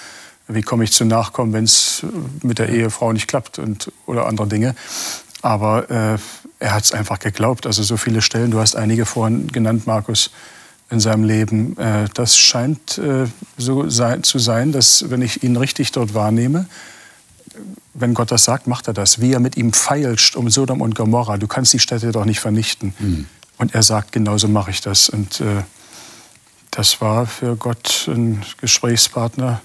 Wie 0.48 0.62
komme 0.62 0.84
ich 0.84 0.92
zu 0.92 1.04
Nachkommen, 1.04 1.52
wenn 1.52 1.64
es 1.64 2.04
mit 2.42 2.58
der 2.58 2.68
Ehefrau 2.68 3.12
nicht 3.12 3.28
klappt 3.28 3.58
und, 3.58 3.92
oder 4.06 4.26
andere 4.26 4.48
Dinge. 4.48 4.74
Aber 5.40 5.90
äh, 5.90 6.18
er 6.58 6.74
hat 6.74 6.84
es 6.84 6.92
einfach 6.92 7.18
geglaubt. 7.18 7.66
Also 7.66 7.82
so 7.82 7.96
viele 7.96 8.22
Stellen, 8.22 8.50
du 8.50 8.60
hast 8.60 8.76
einige 8.76 9.06
vorhin 9.06 9.48
genannt, 9.48 9.86
Markus, 9.86 10.30
in 10.90 11.00
seinem 11.00 11.24
Leben. 11.24 11.76
Äh, 11.78 12.08
das 12.14 12.36
scheint 12.36 12.98
äh, 12.98 13.26
so 13.56 13.88
sein, 13.88 14.22
zu 14.22 14.38
sein, 14.38 14.72
dass 14.72 15.10
wenn 15.10 15.22
ich 15.22 15.42
ihn 15.42 15.56
richtig 15.56 15.90
dort 15.92 16.14
wahrnehme, 16.14 16.66
wenn 17.94 18.14
Gott 18.14 18.30
das 18.30 18.44
sagt, 18.44 18.66
macht 18.66 18.88
er 18.88 18.94
das. 18.94 19.20
Wie 19.20 19.32
er 19.32 19.40
mit 19.40 19.56
ihm 19.56 19.72
feilscht 19.72 20.36
um 20.36 20.48
Sodom 20.50 20.80
und 20.80 20.94
Gomorra. 20.94 21.36
Du 21.38 21.46
kannst 21.46 21.72
die 21.72 21.78
Städte 21.78 22.12
doch 22.12 22.24
nicht 22.24 22.40
vernichten. 22.40 22.94
Und 23.58 23.74
er 23.74 23.82
sagt, 23.82 24.12
genauso 24.12 24.48
mache 24.48 24.70
ich 24.70 24.80
das. 24.80 25.08
Und 25.08 25.40
äh, 25.40 25.62
das 26.70 27.00
war 27.00 27.26
für 27.26 27.56
Gott 27.56 28.08
ein 28.08 28.42
Gesprächspartner, 28.60 29.60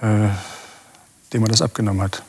äh, 0.00 0.28
dem 1.32 1.42
er 1.42 1.48
das 1.48 1.62
abgenommen 1.62 2.02
hat. 2.02 2.22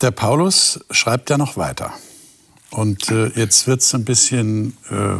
Der 0.00 0.10
Paulus 0.10 0.80
schreibt 0.90 1.30
ja 1.30 1.38
noch 1.38 1.56
weiter. 1.56 1.92
Und 2.70 3.10
äh, 3.10 3.28
jetzt 3.28 3.66
wird 3.66 3.80
es 3.80 3.94
ein 3.94 4.04
bisschen 4.04 4.76
äh, 4.90 5.16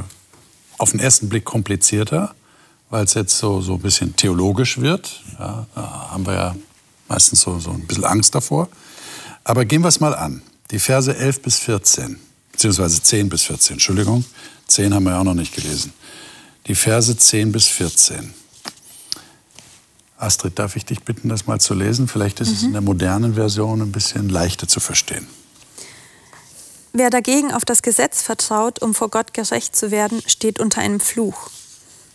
auf 0.78 0.90
den 0.90 1.00
ersten 1.00 1.28
Blick 1.28 1.44
komplizierter, 1.44 2.34
weil 2.90 3.04
es 3.04 3.14
jetzt 3.14 3.38
so, 3.38 3.60
so 3.60 3.74
ein 3.74 3.80
bisschen 3.80 4.16
theologisch 4.16 4.80
wird. 4.80 5.22
Ja, 5.38 5.66
da 5.74 6.10
haben 6.10 6.26
wir 6.26 6.34
ja 6.34 6.56
meistens 7.08 7.40
so, 7.40 7.58
so 7.60 7.70
ein 7.70 7.86
bisschen 7.86 8.04
Angst 8.04 8.34
davor. 8.34 8.68
Aber 9.44 9.64
gehen 9.64 9.82
wir 9.82 9.88
es 9.88 10.00
mal 10.00 10.14
an. 10.14 10.42
Die 10.70 10.78
Verse 10.78 11.14
11 11.14 11.42
bis 11.42 11.58
14, 11.60 12.18
beziehungsweise 12.50 13.02
10 13.02 13.28
bis 13.28 13.42
14, 13.44 13.74
Entschuldigung. 13.74 14.24
10 14.66 14.92
haben 14.92 15.04
wir 15.04 15.12
ja 15.12 15.20
auch 15.20 15.24
noch 15.24 15.34
nicht 15.34 15.54
gelesen. 15.54 15.92
Die 16.66 16.74
Verse 16.74 17.16
10 17.16 17.52
bis 17.52 17.68
14. 17.68 18.34
Astrid, 20.24 20.58
darf 20.58 20.74
ich 20.76 20.84
dich 20.84 21.02
bitten, 21.02 21.28
das 21.28 21.46
mal 21.46 21.60
zu 21.60 21.74
lesen? 21.74 22.08
Vielleicht 22.08 22.40
ist 22.40 22.50
es 22.50 22.62
in 22.62 22.72
der 22.72 22.80
modernen 22.80 23.34
Version 23.34 23.82
ein 23.82 23.92
bisschen 23.92 24.28
leichter 24.28 24.66
zu 24.66 24.80
verstehen. 24.80 25.26
Wer 26.92 27.10
dagegen 27.10 27.52
auf 27.52 27.64
das 27.64 27.82
Gesetz 27.82 28.22
vertraut, 28.22 28.80
um 28.80 28.94
vor 28.94 29.10
Gott 29.10 29.34
gerecht 29.34 29.76
zu 29.76 29.90
werden, 29.90 30.22
steht 30.26 30.60
unter 30.60 30.80
einem 30.80 31.00
Fluch. 31.00 31.50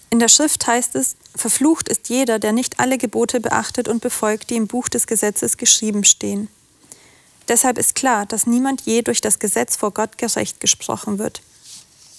In 0.09 0.19
der 0.19 0.29
Schrift 0.29 0.65
heißt 0.65 0.95
es, 0.95 1.15
verflucht 1.35 1.87
ist 1.87 2.09
jeder, 2.09 2.39
der 2.39 2.51
nicht 2.51 2.79
alle 2.79 2.97
Gebote 2.97 3.39
beachtet 3.39 3.87
und 3.87 4.01
befolgt, 4.01 4.49
die 4.49 4.55
im 4.55 4.67
Buch 4.67 4.89
des 4.89 5.05
Gesetzes 5.05 5.57
geschrieben 5.57 6.03
stehen. 6.03 6.47
Deshalb 7.47 7.77
ist 7.77 7.93
klar, 7.93 8.25
dass 8.25 8.47
niemand 8.47 8.81
je 8.81 9.01
durch 9.01 9.21
das 9.21 9.39
Gesetz 9.39 9.75
vor 9.75 9.91
Gott 9.91 10.17
gerecht 10.17 10.59
gesprochen 10.59 11.19
wird. 11.19 11.41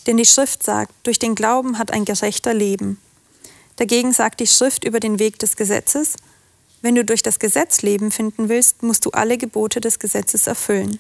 Denn 0.07 0.16
die 0.16 0.24
Schrift 0.24 0.62
sagt, 0.62 0.92
durch 1.03 1.18
den 1.18 1.35
Glauben 1.35 1.79
hat 1.79 1.92
ein 1.92 2.05
Gerechter 2.05 2.55
Leben. 2.55 2.98
Dagegen 3.80 4.12
sagt 4.12 4.40
die 4.40 4.46
Schrift 4.46 4.84
über 4.84 5.00
den 5.00 5.18
Weg 5.18 5.38
des 5.38 5.56
Gesetzes, 5.56 6.16
wenn 6.82 6.96
du 6.96 7.02
durch 7.02 7.22
das 7.22 7.38
Gesetz 7.38 7.80
Leben 7.80 8.10
finden 8.10 8.50
willst, 8.50 8.82
musst 8.82 9.06
du 9.06 9.10
alle 9.12 9.38
Gebote 9.38 9.80
des 9.80 9.98
Gesetzes 9.98 10.46
erfüllen. 10.46 10.98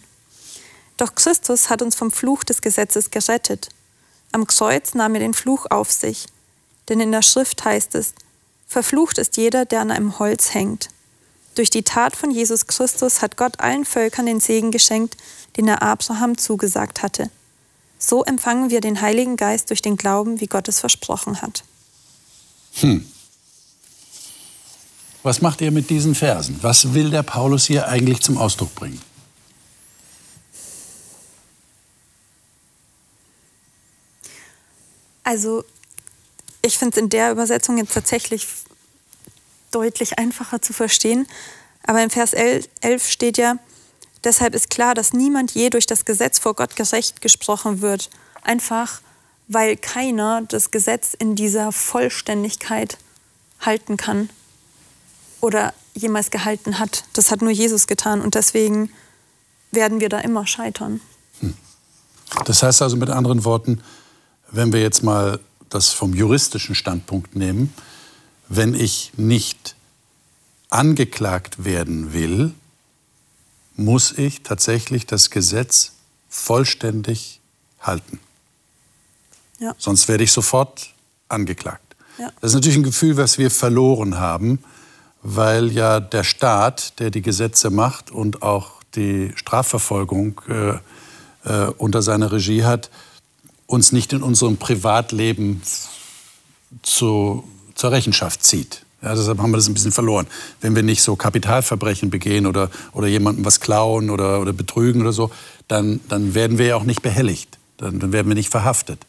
Doch 0.96 1.14
Christus 1.14 1.68
hat 1.68 1.82
uns 1.82 1.94
vom 1.94 2.10
Fluch 2.10 2.42
des 2.42 2.62
Gesetzes 2.62 3.10
gerettet. 3.10 3.68
Am 4.32 4.46
Kreuz 4.46 4.94
nahm 4.94 5.12
er 5.12 5.20
den 5.20 5.34
Fluch 5.34 5.66
auf 5.68 5.92
sich. 5.92 6.24
Denn 6.88 7.00
in 7.00 7.12
der 7.12 7.20
Schrift 7.20 7.66
heißt 7.66 7.94
es, 7.96 8.14
verflucht 8.66 9.18
ist 9.18 9.36
jeder, 9.36 9.66
der 9.66 9.82
an 9.82 9.90
einem 9.90 10.18
Holz 10.18 10.54
hängt. 10.54 10.88
Durch 11.56 11.68
die 11.68 11.82
Tat 11.82 12.16
von 12.16 12.30
Jesus 12.30 12.66
Christus 12.66 13.20
hat 13.20 13.36
Gott 13.36 13.60
allen 13.60 13.84
Völkern 13.84 14.24
den 14.24 14.40
Segen 14.40 14.70
geschenkt, 14.70 15.18
den 15.58 15.68
er 15.68 15.82
Abraham 15.82 16.38
zugesagt 16.38 17.02
hatte. 17.02 17.28
So 17.98 18.24
empfangen 18.24 18.70
wir 18.70 18.80
den 18.80 19.02
Heiligen 19.02 19.36
Geist 19.36 19.68
durch 19.68 19.82
den 19.82 19.98
Glauben, 19.98 20.40
wie 20.40 20.46
Gott 20.46 20.66
es 20.66 20.80
versprochen 20.80 21.42
hat. 21.42 21.62
Was 25.22 25.42
macht 25.42 25.60
ihr 25.60 25.70
mit 25.70 25.90
diesen 25.90 26.14
Versen? 26.14 26.58
Was 26.62 26.94
will 26.94 27.10
der 27.10 27.22
Paulus 27.22 27.66
hier 27.66 27.88
eigentlich 27.88 28.20
zum 28.20 28.38
Ausdruck 28.38 28.74
bringen? 28.74 29.00
Also, 35.22 35.64
ich 36.62 36.78
finde 36.78 36.96
es 36.96 37.02
in 37.02 37.08
der 37.08 37.30
Übersetzung 37.30 37.78
jetzt 37.78 37.94
tatsächlich 37.94 38.46
deutlich 39.70 40.18
einfacher 40.18 40.62
zu 40.62 40.72
verstehen. 40.72 41.26
Aber 41.84 42.02
im 42.02 42.10
Vers 42.10 42.32
11 42.32 43.08
steht 43.08 43.38
ja, 43.38 43.56
deshalb 44.24 44.54
ist 44.54 44.70
klar, 44.70 44.94
dass 44.94 45.12
niemand 45.12 45.52
je 45.52 45.70
durch 45.70 45.86
das 45.86 46.04
Gesetz 46.04 46.38
vor 46.38 46.54
Gott 46.54 46.76
gerecht 46.76 47.20
gesprochen 47.20 47.80
wird. 47.80 48.10
Einfach, 48.42 49.00
weil 49.52 49.76
keiner 49.76 50.42
das 50.42 50.70
Gesetz 50.70 51.12
in 51.12 51.34
dieser 51.34 51.72
Vollständigkeit 51.72 52.98
halten 53.58 53.96
kann 53.96 54.30
oder 55.40 55.74
jemals 55.92 56.30
gehalten 56.30 56.78
hat. 56.78 57.02
Das 57.14 57.32
hat 57.32 57.42
nur 57.42 57.50
Jesus 57.50 57.88
getan 57.88 58.20
und 58.20 58.36
deswegen 58.36 58.90
werden 59.72 59.98
wir 59.98 60.08
da 60.08 60.20
immer 60.20 60.46
scheitern. 60.46 61.00
Das 62.44 62.62
heißt 62.62 62.80
also 62.80 62.96
mit 62.96 63.10
anderen 63.10 63.44
Worten, 63.44 63.82
wenn 64.52 64.72
wir 64.72 64.80
jetzt 64.80 65.02
mal 65.02 65.40
das 65.68 65.90
vom 65.90 66.14
juristischen 66.14 66.76
Standpunkt 66.76 67.34
nehmen, 67.34 67.74
wenn 68.48 68.72
ich 68.72 69.10
nicht 69.16 69.74
angeklagt 70.68 71.64
werden 71.64 72.12
will, 72.12 72.52
muss 73.74 74.12
ich 74.16 74.44
tatsächlich 74.44 75.06
das 75.06 75.30
Gesetz 75.30 75.94
vollständig 76.28 77.40
halten. 77.80 78.20
Ja. 79.60 79.74
Sonst 79.78 80.08
werde 80.08 80.24
ich 80.24 80.32
sofort 80.32 80.90
angeklagt. 81.28 81.96
Ja. 82.18 82.30
Das 82.40 82.50
ist 82.50 82.54
natürlich 82.54 82.78
ein 82.78 82.82
Gefühl, 82.82 83.16
was 83.16 83.38
wir 83.38 83.50
verloren 83.50 84.18
haben, 84.18 84.58
weil 85.22 85.70
ja 85.70 86.00
der 86.00 86.24
Staat, 86.24 86.98
der 86.98 87.10
die 87.10 87.22
Gesetze 87.22 87.70
macht 87.70 88.10
und 88.10 88.42
auch 88.42 88.80
die 88.94 89.32
Strafverfolgung 89.36 90.40
äh, 90.48 90.70
äh, 91.44 91.70
unter 91.76 92.02
seiner 92.02 92.32
Regie 92.32 92.64
hat, 92.64 92.90
uns 93.66 93.92
nicht 93.92 94.12
in 94.12 94.22
unserem 94.22 94.56
Privatleben 94.56 95.62
zu, 96.82 97.44
zur 97.74 97.92
Rechenschaft 97.92 98.44
zieht. 98.44 98.84
Ja, 99.02 99.14
deshalb 99.14 99.38
haben 99.38 99.50
wir 99.50 99.56
das 99.56 99.68
ein 99.68 99.74
bisschen 99.74 99.92
verloren. 99.92 100.26
Wenn 100.60 100.76
wir 100.76 100.82
nicht 100.82 101.02
so 101.02 101.16
Kapitalverbrechen 101.16 102.10
begehen 102.10 102.46
oder, 102.46 102.70
oder 102.92 103.06
jemandem 103.06 103.44
was 103.44 103.60
klauen 103.60 104.10
oder, 104.10 104.40
oder 104.40 104.52
betrügen 104.52 105.00
oder 105.00 105.12
so, 105.12 105.30
dann, 105.68 106.00
dann 106.08 106.34
werden 106.34 106.58
wir 106.58 106.66
ja 106.66 106.76
auch 106.76 106.84
nicht 106.84 107.00
behelligt. 107.00 107.58
Dann, 107.78 107.98
dann 107.98 108.12
werden 108.12 108.28
wir 108.28 108.34
nicht 108.34 108.50
verhaftet. 108.50 109.06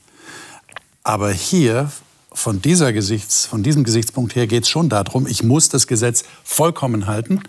Aber 1.03 1.31
hier, 1.31 1.91
von, 2.33 2.61
dieser 2.61 2.93
Gesichts, 2.93 3.45
von 3.45 3.63
diesem 3.63 3.83
Gesichtspunkt 3.83 4.35
her, 4.35 4.47
geht 4.47 4.63
es 4.63 4.69
schon 4.69 4.87
darum, 4.89 5.27
ich 5.27 5.43
muss 5.43 5.69
das 5.69 5.87
Gesetz 5.87 6.23
vollkommen 6.43 7.07
halten, 7.07 7.41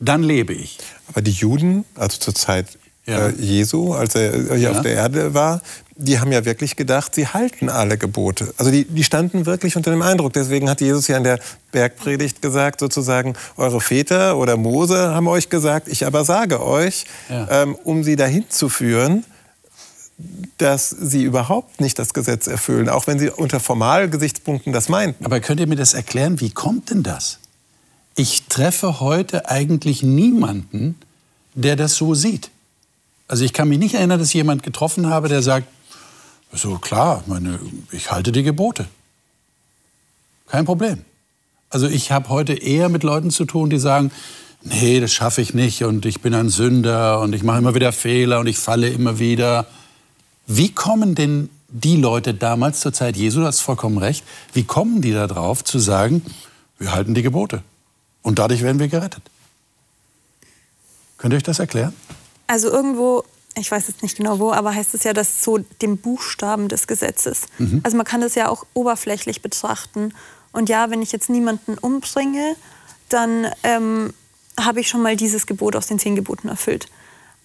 dann 0.00 0.22
lebe 0.22 0.52
ich. 0.52 0.78
Aber 1.08 1.22
die 1.22 1.30
Juden, 1.30 1.84
also 1.94 2.18
zur 2.18 2.34
Zeit 2.34 2.66
Ja. 3.06 3.28
äh, 3.28 3.34
Jesu, 3.36 3.94
als 3.94 4.14
er 4.14 4.32
hier 4.56 4.56
Ja. 4.58 4.70
auf 4.72 4.82
der 4.82 4.92
Erde 4.94 5.34
war, 5.34 5.60
die 5.96 6.18
haben 6.20 6.30
ja 6.32 6.44
wirklich 6.44 6.76
gedacht, 6.76 7.14
sie 7.14 7.26
halten 7.26 7.68
alle 7.68 7.98
Gebote. 7.98 8.52
Also 8.58 8.70
die, 8.70 8.84
die 8.84 9.04
standen 9.04 9.44
wirklich 9.46 9.76
unter 9.76 9.90
dem 9.90 10.02
Eindruck. 10.02 10.32
Deswegen 10.32 10.68
hat 10.70 10.80
Jesus 10.80 11.06
ja 11.08 11.16
in 11.16 11.24
der 11.24 11.38
Bergpredigt 11.70 12.42
gesagt, 12.42 12.80
sozusagen, 12.80 13.34
eure 13.56 13.80
Väter 13.80 14.36
oder 14.36 14.56
Mose 14.56 15.14
haben 15.14 15.26
euch 15.28 15.48
gesagt, 15.48 15.88
ich 15.88 16.06
aber 16.06 16.24
sage 16.24 16.62
euch, 16.64 17.04
Ja. 17.28 17.62
ähm, 17.62 17.76
um 17.84 18.04
sie 18.04 18.16
dahin 18.16 18.44
zu 18.48 18.68
führen, 18.68 19.24
dass 20.58 20.90
sie 20.90 21.22
überhaupt 21.22 21.80
nicht 21.80 21.98
das 21.98 22.14
Gesetz 22.14 22.46
erfüllen, 22.46 22.88
auch 22.88 23.06
wenn 23.06 23.18
sie 23.18 23.30
unter 23.30 23.60
Formalgesichtspunkten 23.60 24.72
das 24.72 24.88
meinten. 24.88 25.24
Aber 25.24 25.40
könnt 25.40 25.60
ihr 25.60 25.66
mir 25.66 25.76
das 25.76 25.94
erklären? 25.94 26.40
Wie 26.40 26.50
kommt 26.50 26.90
denn 26.90 27.02
das? 27.02 27.38
Ich 28.14 28.44
treffe 28.44 29.00
heute 29.00 29.48
eigentlich 29.48 30.02
niemanden, 30.02 30.96
der 31.54 31.76
das 31.76 31.96
so 31.96 32.14
sieht. 32.14 32.50
Also 33.28 33.44
ich 33.44 33.52
kann 33.52 33.68
mich 33.68 33.78
nicht 33.78 33.94
erinnern, 33.94 34.18
dass 34.18 34.28
ich 34.28 34.34
jemand 34.34 34.62
getroffen 34.62 35.06
habe, 35.08 35.28
der 35.28 35.42
sagt, 35.42 35.66
so 36.52 36.78
klar, 36.78 37.24
meine, 37.26 37.58
ich 37.90 38.10
halte 38.10 38.30
die 38.30 38.42
Gebote. 38.42 38.86
Kein 40.48 40.66
Problem. 40.66 40.98
Also 41.70 41.88
ich 41.88 42.12
habe 42.12 42.28
heute 42.28 42.52
eher 42.52 42.90
mit 42.90 43.02
Leuten 43.02 43.30
zu 43.30 43.46
tun, 43.46 43.70
die 43.70 43.78
sagen, 43.78 44.10
nee, 44.62 45.00
das 45.00 45.12
schaffe 45.12 45.40
ich 45.40 45.54
nicht 45.54 45.84
und 45.84 46.04
ich 46.04 46.20
bin 46.20 46.34
ein 46.34 46.50
Sünder 46.50 47.20
und 47.20 47.34
ich 47.34 47.42
mache 47.42 47.58
immer 47.58 47.74
wieder 47.74 47.92
Fehler 47.92 48.40
und 48.40 48.46
ich 48.46 48.58
falle 48.58 48.90
immer 48.90 49.18
wieder. 49.18 49.66
Wie 50.46 50.72
kommen 50.72 51.14
denn 51.14 51.48
die 51.68 51.96
Leute 51.96 52.34
damals 52.34 52.80
zur 52.80 52.92
Zeit 52.92 53.16
Jesu, 53.16 53.40
du 53.40 53.46
hast 53.46 53.60
vollkommen 53.60 53.98
recht, 53.98 54.24
wie 54.52 54.64
kommen 54.64 55.00
die 55.00 55.12
da 55.12 55.26
drauf 55.26 55.64
zu 55.64 55.78
sagen, 55.78 56.22
wir 56.78 56.92
halten 56.92 57.14
die 57.14 57.22
Gebote 57.22 57.62
und 58.22 58.38
dadurch 58.38 58.62
werden 58.62 58.78
wir 58.78 58.88
gerettet? 58.88 59.22
Könnt 61.16 61.32
ihr 61.34 61.36
euch 61.36 61.42
das 61.42 61.60
erklären? 61.60 61.94
Also 62.46 62.68
irgendwo, 62.68 63.24
ich 63.56 63.70
weiß 63.70 63.88
jetzt 63.88 64.02
nicht 64.02 64.16
genau 64.16 64.38
wo, 64.38 64.52
aber 64.52 64.74
heißt 64.74 64.94
es 64.94 65.04
ja, 65.04 65.12
dass 65.12 65.42
so 65.42 65.58
dem 65.80 65.96
Buchstaben 65.96 66.68
des 66.68 66.86
Gesetzes. 66.86 67.42
Mhm. 67.58 67.80
Also 67.84 67.96
man 67.96 68.04
kann 68.04 68.20
das 68.20 68.34
ja 68.34 68.48
auch 68.48 68.66
oberflächlich 68.74 69.40
betrachten. 69.40 70.12
Und 70.52 70.68
ja, 70.68 70.90
wenn 70.90 71.00
ich 71.00 71.12
jetzt 71.12 71.30
niemanden 71.30 71.78
umbringe, 71.78 72.56
dann 73.08 73.46
ähm, 73.62 74.12
habe 74.58 74.80
ich 74.80 74.88
schon 74.88 75.00
mal 75.02 75.16
dieses 75.16 75.46
Gebot 75.46 75.76
aus 75.76 75.86
den 75.86 75.98
zehn 75.98 76.16
Geboten 76.16 76.48
erfüllt. 76.48 76.88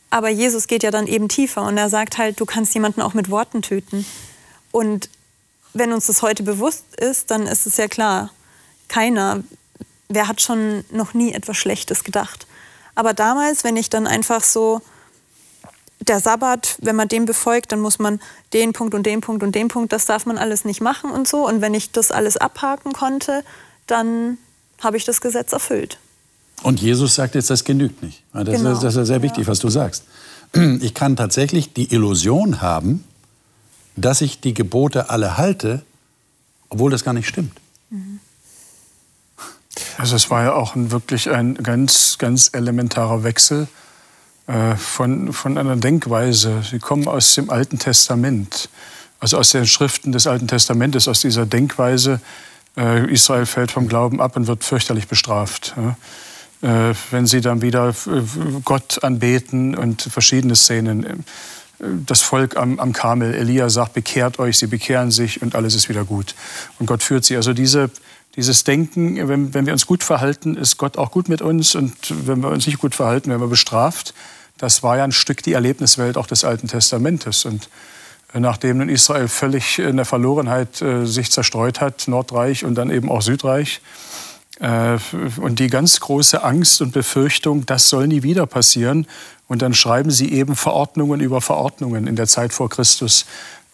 Aber 0.10 0.30
Jesus 0.30 0.68
geht 0.68 0.84
ja 0.84 0.92
dann 0.92 1.08
eben 1.08 1.28
tiefer 1.28 1.64
und 1.64 1.78
er 1.78 1.90
sagt 1.90 2.18
halt, 2.18 2.40
du 2.40 2.46
kannst 2.46 2.74
jemanden 2.74 3.02
auch 3.02 3.14
mit 3.14 3.30
Worten 3.30 3.62
töten. 3.62 4.06
Und 4.72 5.10
wenn 5.74 5.92
uns 5.92 6.08
das 6.08 6.22
heute 6.22 6.44
bewusst 6.44 6.96
ist, 6.98 7.30
dann 7.32 7.46
ist 7.46 7.68
es 7.68 7.78
ja 7.78 7.88
klar, 7.88 8.32
keiner, 8.88 9.44
wer 10.08 10.28
hat 10.28 10.42
schon 10.42 10.86
noch 10.92 11.14
nie 11.14 11.34
etwas 11.34 11.58
Schlechtes 11.58 12.04
gedacht. 12.04 12.48
Aber 12.96 13.14
damals, 13.14 13.64
wenn 13.64 13.76
ich 13.76 13.90
dann 13.90 14.08
einfach 14.08 14.44
so, 14.44 14.82
der 16.00 16.20
Sabbat, 16.20 16.78
wenn 16.80 16.96
man 16.96 17.08
den 17.08 17.26
befolgt, 17.26 17.72
dann 17.72 17.80
muss 17.80 18.00
man 18.00 18.22
den 18.54 18.74
Punkt 18.74 18.94
und 18.94 19.06
den 19.06 19.22
Punkt 19.22 19.44
und 19.44 19.54
den 19.56 19.68
Punkt, 19.68 19.92
das 19.92 20.06
darf 20.06 20.26
man 20.26 20.38
alles 20.38 20.64
nicht 20.64 20.80
machen 20.82 21.12
und 21.12 21.28
so. 21.28 21.46
Und 21.46 21.62
wenn 21.62 21.74
ich 21.74 21.92
das 21.92 22.12
alles 22.12 22.38
abhaken 22.38 22.94
konnte, 22.94 23.44
dann 23.88 24.38
habe 24.82 24.98
ich 24.98 25.06
das 25.06 25.22
Gesetz 25.22 25.54
erfüllt. 25.54 25.98
Und 26.64 26.82
Jesus 26.82 27.16
sagt 27.16 27.36
jetzt, 27.36 27.50
das 27.50 27.64
genügt 27.64 28.02
nicht. 28.04 28.24
Das, 28.34 28.46
Genau. 28.46 28.72
ist, 28.72 28.84
das 28.84 28.96
ist 28.96 29.08
sehr 29.08 29.22
wichtig, 29.22 29.48
was 29.48 29.60
du 29.60 29.70
sagst. 29.70 30.04
Ich 30.80 30.94
kann 30.94 31.16
tatsächlich 31.18 31.74
die 31.74 31.94
Illusion 31.94 32.62
haben, 32.62 33.04
dass 33.98 34.22
ich 34.22 34.40
die 34.40 34.54
Gebote 34.54 35.10
alle 35.10 35.38
halte, 35.38 35.84
obwohl 36.70 36.90
das 36.90 37.04
gar 37.04 37.14
nicht 37.14 37.28
stimmt. 37.28 37.52
Also 39.98 40.16
es 40.16 40.30
war 40.30 40.44
ja 40.44 40.54
auch 40.54 40.76
ein, 40.76 40.92
wirklich 40.92 41.30
ein 41.30 41.56
ganz, 41.56 42.18
ganz 42.18 42.52
elementarer 42.54 43.24
Wechsel 43.24 43.68
äh, 44.48 44.76
von, 44.76 45.34
von 45.34 45.58
einer 45.58 45.76
Denkweise. 45.76 46.62
Sie 46.70 46.80
kommen 46.80 47.08
aus 47.08 47.36
dem 47.36 47.50
Alten 47.50 47.78
Testament, 47.80 48.70
also 49.20 49.38
aus 49.38 49.52
den 49.52 49.66
Schriften 49.68 50.12
des 50.12 50.28
Alten 50.28 50.48
Testamentes, 50.48 51.08
aus 51.08 51.22
dieser 51.22 51.46
Denkweise, 51.46 52.22
äh, 52.78 53.12
Israel 53.12 53.46
fällt 53.46 53.72
vom 53.72 53.88
Glauben 53.88 54.22
ab 54.22 54.36
und 54.38 54.48
wird 54.48 54.64
fürchterlich 54.64 55.08
bestraft. 55.08 55.74
Ja? 55.76 55.98
Äh, 56.68 56.94
wenn 57.12 57.26
sie 57.26 57.40
dann 57.40 57.62
wieder 57.62 57.90
äh, 57.90 58.22
Gott 58.66 59.02
anbeten 59.02 59.74
und 59.74 60.02
verschiedene 60.02 60.56
Szenen. 60.58 61.06
äh, 61.06 61.16
Das 62.06 62.22
Volk 62.22 62.58
am, 62.58 62.78
am 62.80 62.92
Karmel, 62.92 63.34
Elia 63.34 63.70
sagt, 63.70 63.94
bekehrt 63.94 64.38
euch, 64.38 64.58
sie 64.58 64.68
bekehren 64.68 65.10
sich 65.10 65.42
und 65.42 65.56
alles 65.56 65.76
ist 65.76 65.88
wieder 65.88 66.04
gut. 66.04 66.36
Und 66.78 66.88
Gott 66.88 67.04
führt 67.04 67.24
sie. 67.24 67.38
Also 67.38 67.54
diese, 67.54 67.90
dieses 68.36 68.66
Denken, 68.66 69.30
wenn, 69.30 69.54
wenn 69.54 69.66
wir 69.66 69.72
uns 69.72 69.86
gut 69.86 70.04
verhalten, 70.04 70.58
ist 70.58 70.78
Gott 70.78 70.98
auch 70.98 71.12
gut 71.12 71.30
mit 71.30 71.42
uns. 71.42 71.74
Und 71.74 71.96
wenn 72.28 72.42
wir 72.42 72.50
uns 72.50 72.68
nicht 72.68 72.80
gut 72.80 72.96
verhalten, 72.96 73.30
werden 73.30 73.42
wir 73.42 73.48
bestraft. 73.48 74.14
Das 74.58 74.84
war 74.84 74.98
ja 74.98 75.06
ein 75.06 75.14
Stück 75.14 75.44
die 75.44 75.54
Erlebniswelt 75.54 76.18
auch 76.18 76.28
des 76.28 76.44
Alten 76.44 76.68
Testamentes. 76.68 77.46
Und 77.46 77.70
nachdem 78.34 78.80
nun 78.80 78.90
Israel 78.90 79.30
völlig 79.30 79.80
in 79.80 79.96
der 79.96 80.06
Verlorenheit 80.06 80.82
äh, 80.82 81.06
sich 81.06 81.32
zerstreut 81.32 81.80
hat, 81.80 82.10
Nordreich 82.10 82.66
und 82.66 82.76
dann 82.76 82.90
eben 82.90 83.10
auch 83.10 83.22
Südreich, 83.22 83.80
und 84.60 85.60
die 85.60 85.68
ganz 85.68 86.00
große 86.00 86.44
Angst 86.44 86.82
und 86.82 86.92
Befürchtung, 86.92 87.66
das 87.66 87.90
soll 87.90 88.08
nie 88.08 88.24
wieder 88.24 88.46
passieren. 88.48 89.08
Und 89.48 89.62
dann 89.62 89.74
schreiben 89.74 90.12
sie 90.12 90.32
eben 90.34 90.56
Verordnungen 90.56 91.22
über 91.22 91.42
Verordnungen 91.42 92.08
in 92.08 92.16
der 92.16 92.28
Zeit 92.28 92.54
vor 92.54 92.70
Christus 92.70 93.26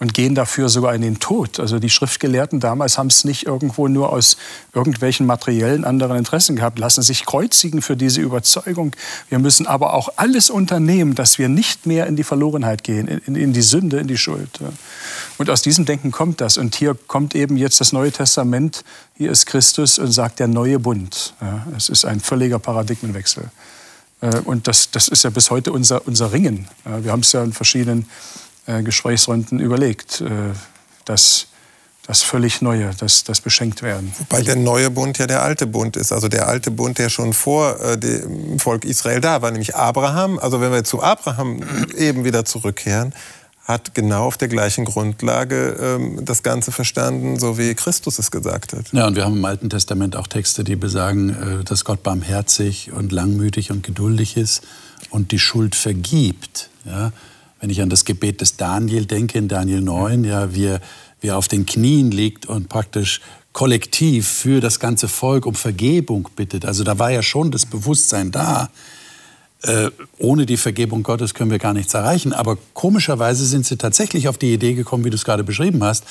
und 0.03 0.13
gehen 0.13 0.35
dafür 0.35 0.67
sogar 0.67 0.93
in 0.93 1.01
den 1.01 1.19
Tod. 1.19 1.61
Also 1.61 1.79
die 1.79 1.89
Schriftgelehrten 1.89 2.59
damals 2.59 2.97
haben 2.97 3.07
es 3.07 3.23
nicht 3.23 3.45
irgendwo 3.45 3.87
nur 3.87 4.11
aus 4.11 4.35
irgendwelchen 4.73 5.25
materiellen 5.25 5.85
anderen 5.85 6.17
Interessen 6.17 6.57
gehabt, 6.57 6.77
lassen 6.77 7.01
sich 7.03 7.25
kreuzigen 7.25 7.81
für 7.81 7.95
diese 7.95 8.19
Überzeugung. 8.19 8.93
Wir 9.29 9.39
müssen 9.39 9.65
aber 9.65 9.93
auch 9.93 10.09
alles 10.17 10.49
unternehmen, 10.49 11.15
dass 11.15 11.39
wir 11.39 11.47
nicht 11.47 11.85
mehr 11.85 12.05
in 12.07 12.17
die 12.17 12.25
Verlorenheit 12.25 12.83
gehen, 12.83 13.07
in, 13.07 13.35
in 13.35 13.53
die 13.53 13.61
Sünde, 13.61 13.97
in 13.99 14.07
die 14.07 14.17
Schuld. 14.17 14.59
Und 15.37 15.49
aus 15.49 15.61
diesem 15.61 15.85
Denken 15.85 16.11
kommt 16.11 16.41
das. 16.41 16.57
Und 16.57 16.75
hier 16.75 16.97
kommt 17.07 17.33
eben 17.33 17.55
jetzt 17.55 17.79
das 17.79 17.93
Neue 17.93 18.11
Testament, 18.11 18.83
hier 19.15 19.31
ist 19.31 19.45
Christus 19.45 19.99
und 19.99 20.11
sagt 20.11 20.39
der 20.39 20.49
neue 20.49 20.79
Bund. 20.79 21.33
Es 21.77 21.87
ist 21.87 22.03
ein 22.03 22.19
völliger 22.19 22.59
Paradigmenwechsel. 22.59 23.45
Äh, 24.19 24.41
Und 24.43 24.67
das, 24.67 24.91
das 24.91 25.07
ist 25.07 25.23
ja 25.23 25.29
bis 25.29 25.49
heute 25.49 25.71
unser, 25.71 26.05
unser 26.05 26.33
Ringen. 26.33 26.67
Wir 26.83 27.11
haben 27.13 27.21
es 27.21 27.31
ja 27.31 27.41
in 27.41 27.53
verschiedenen 27.53 28.05
Gesprächsrunden 28.65 29.59
überlegt, 29.59 30.21
äh, 30.21 30.29
dass 31.05 31.47
das 32.05 32.21
völlig 32.21 32.61
Neue, 32.61 32.91
das, 32.97 33.23
das 33.23 33.39
beschenkt 33.39 33.81
werden. 33.81 34.13
Weil 34.29 34.43
der 34.43 34.57
neue 34.57 34.89
Bund 34.89 35.17
ja 35.17 35.27
der 35.27 35.41
alte 35.41 35.65
Bund 35.67 35.95
ist. 35.95 36.11
Also 36.11 36.27
der 36.27 36.47
alte 36.47 36.69
Bund, 36.69 36.97
der 36.97 37.09
schon 37.09 37.33
vor 37.33 37.79
äh, 37.79 37.97
dem 37.97 38.59
Volk 38.59 38.83
Israel 38.83 39.21
da 39.21 39.41
war, 39.41 39.51
nämlich 39.51 39.75
Abraham. 39.75 40.37
Also 40.37 40.59
wenn 40.59 40.71
wir 40.71 40.83
zu 40.83 41.01
Abraham 41.01 41.61
eben 41.97 42.25
wieder 42.25 42.43
zurückkehren, 42.43 43.13
hat 43.63 43.95
genau 43.95 44.25
auf 44.25 44.37
der 44.37 44.49
gleichen 44.49 44.83
Grundlage 44.83 45.77
ähm, 45.79 46.25
das 46.25 46.43
Ganze 46.43 46.73
verstanden, 46.73 47.39
so 47.39 47.57
wie 47.57 47.73
Christus 47.75 48.19
es 48.19 48.29
gesagt 48.29 48.73
hat. 48.73 48.91
Ja, 48.91 49.07
und 49.07 49.15
wir 49.15 49.23
haben 49.23 49.37
im 49.37 49.45
Alten 49.45 49.69
Testament 49.69 50.17
auch 50.17 50.27
Texte, 50.27 50.65
die 50.65 50.75
besagen, 50.75 51.29
äh, 51.61 51.63
dass 51.63 51.85
Gott 51.85 52.03
barmherzig 52.03 52.91
und 52.91 53.13
langmütig 53.13 53.71
und 53.71 53.81
geduldig 53.81 54.35
ist 54.35 54.63
und 55.09 55.31
die 55.31 55.39
Schuld 55.39 55.75
vergibt. 55.75 56.69
Ja? 56.83 57.13
Wenn 57.63 57.69
ich 57.69 57.81
an 57.81 57.89
das 57.89 58.03
Gebet 58.03 58.41
des 58.41 58.57
Daniel 58.57 59.05
denke, 59.05 59.37
in 59.37 59.47
Daniel 59.47 59.79
9, 59.79 60.25
ja, 60.25 60.53
wie, 60.53 60.65
er- 60.65 60.81
wie 61.21 61.27
er 61.27 61.37
auf 61.37 61.47
den 61.47 61.65
Knien 61.65 62.11
liegt 62.11 62.45
und 62.45 62.67
praktisch 62.67 63.21
kollektiv 63.53 64.27
für 64.27 64.59
das 64.59 64.81
ganze 64.81 65.07
Volk 65.07 65.45
um 65.45 65.55
Vergebung 65.55 66.27
bittet. 66.35 66.65
Also 66.65 66.83
da 66.83 66.99
war 66.99 67.09
ja 67.11 67.23
schon 67.23 67.51
das 67.51 67.65
Bewusstsein 67.65 68.31
da. 68.31 68.69
Äh, 69.61 69.91
ohne 70.17 70.45
die 70.45 70.57
Vergebung 70.57 71.03
Gottes 71.03 71.33
können 71.33 71.51
wir 71.51 71.57
gar 71.57 71.71
nichts 71.71 71.93
erreichen. 71.93 72.33
Aber 72.33 72.57
komischerweise 72.73 73.45
sind 73.45 73.65
sie 73.65 73.77
tatsächlich 73.77 74.27
auf 74.27 74.37
die 74.37 74.51
Idee 74.53 74.73
gekommen, 74.73 75.05
wie 75.05 75.09
du 75.09 75.15
es 75.15 75.23
gerade 75.23 75.45
beschrieben 75.45 75.81
hast. 75.85 76.03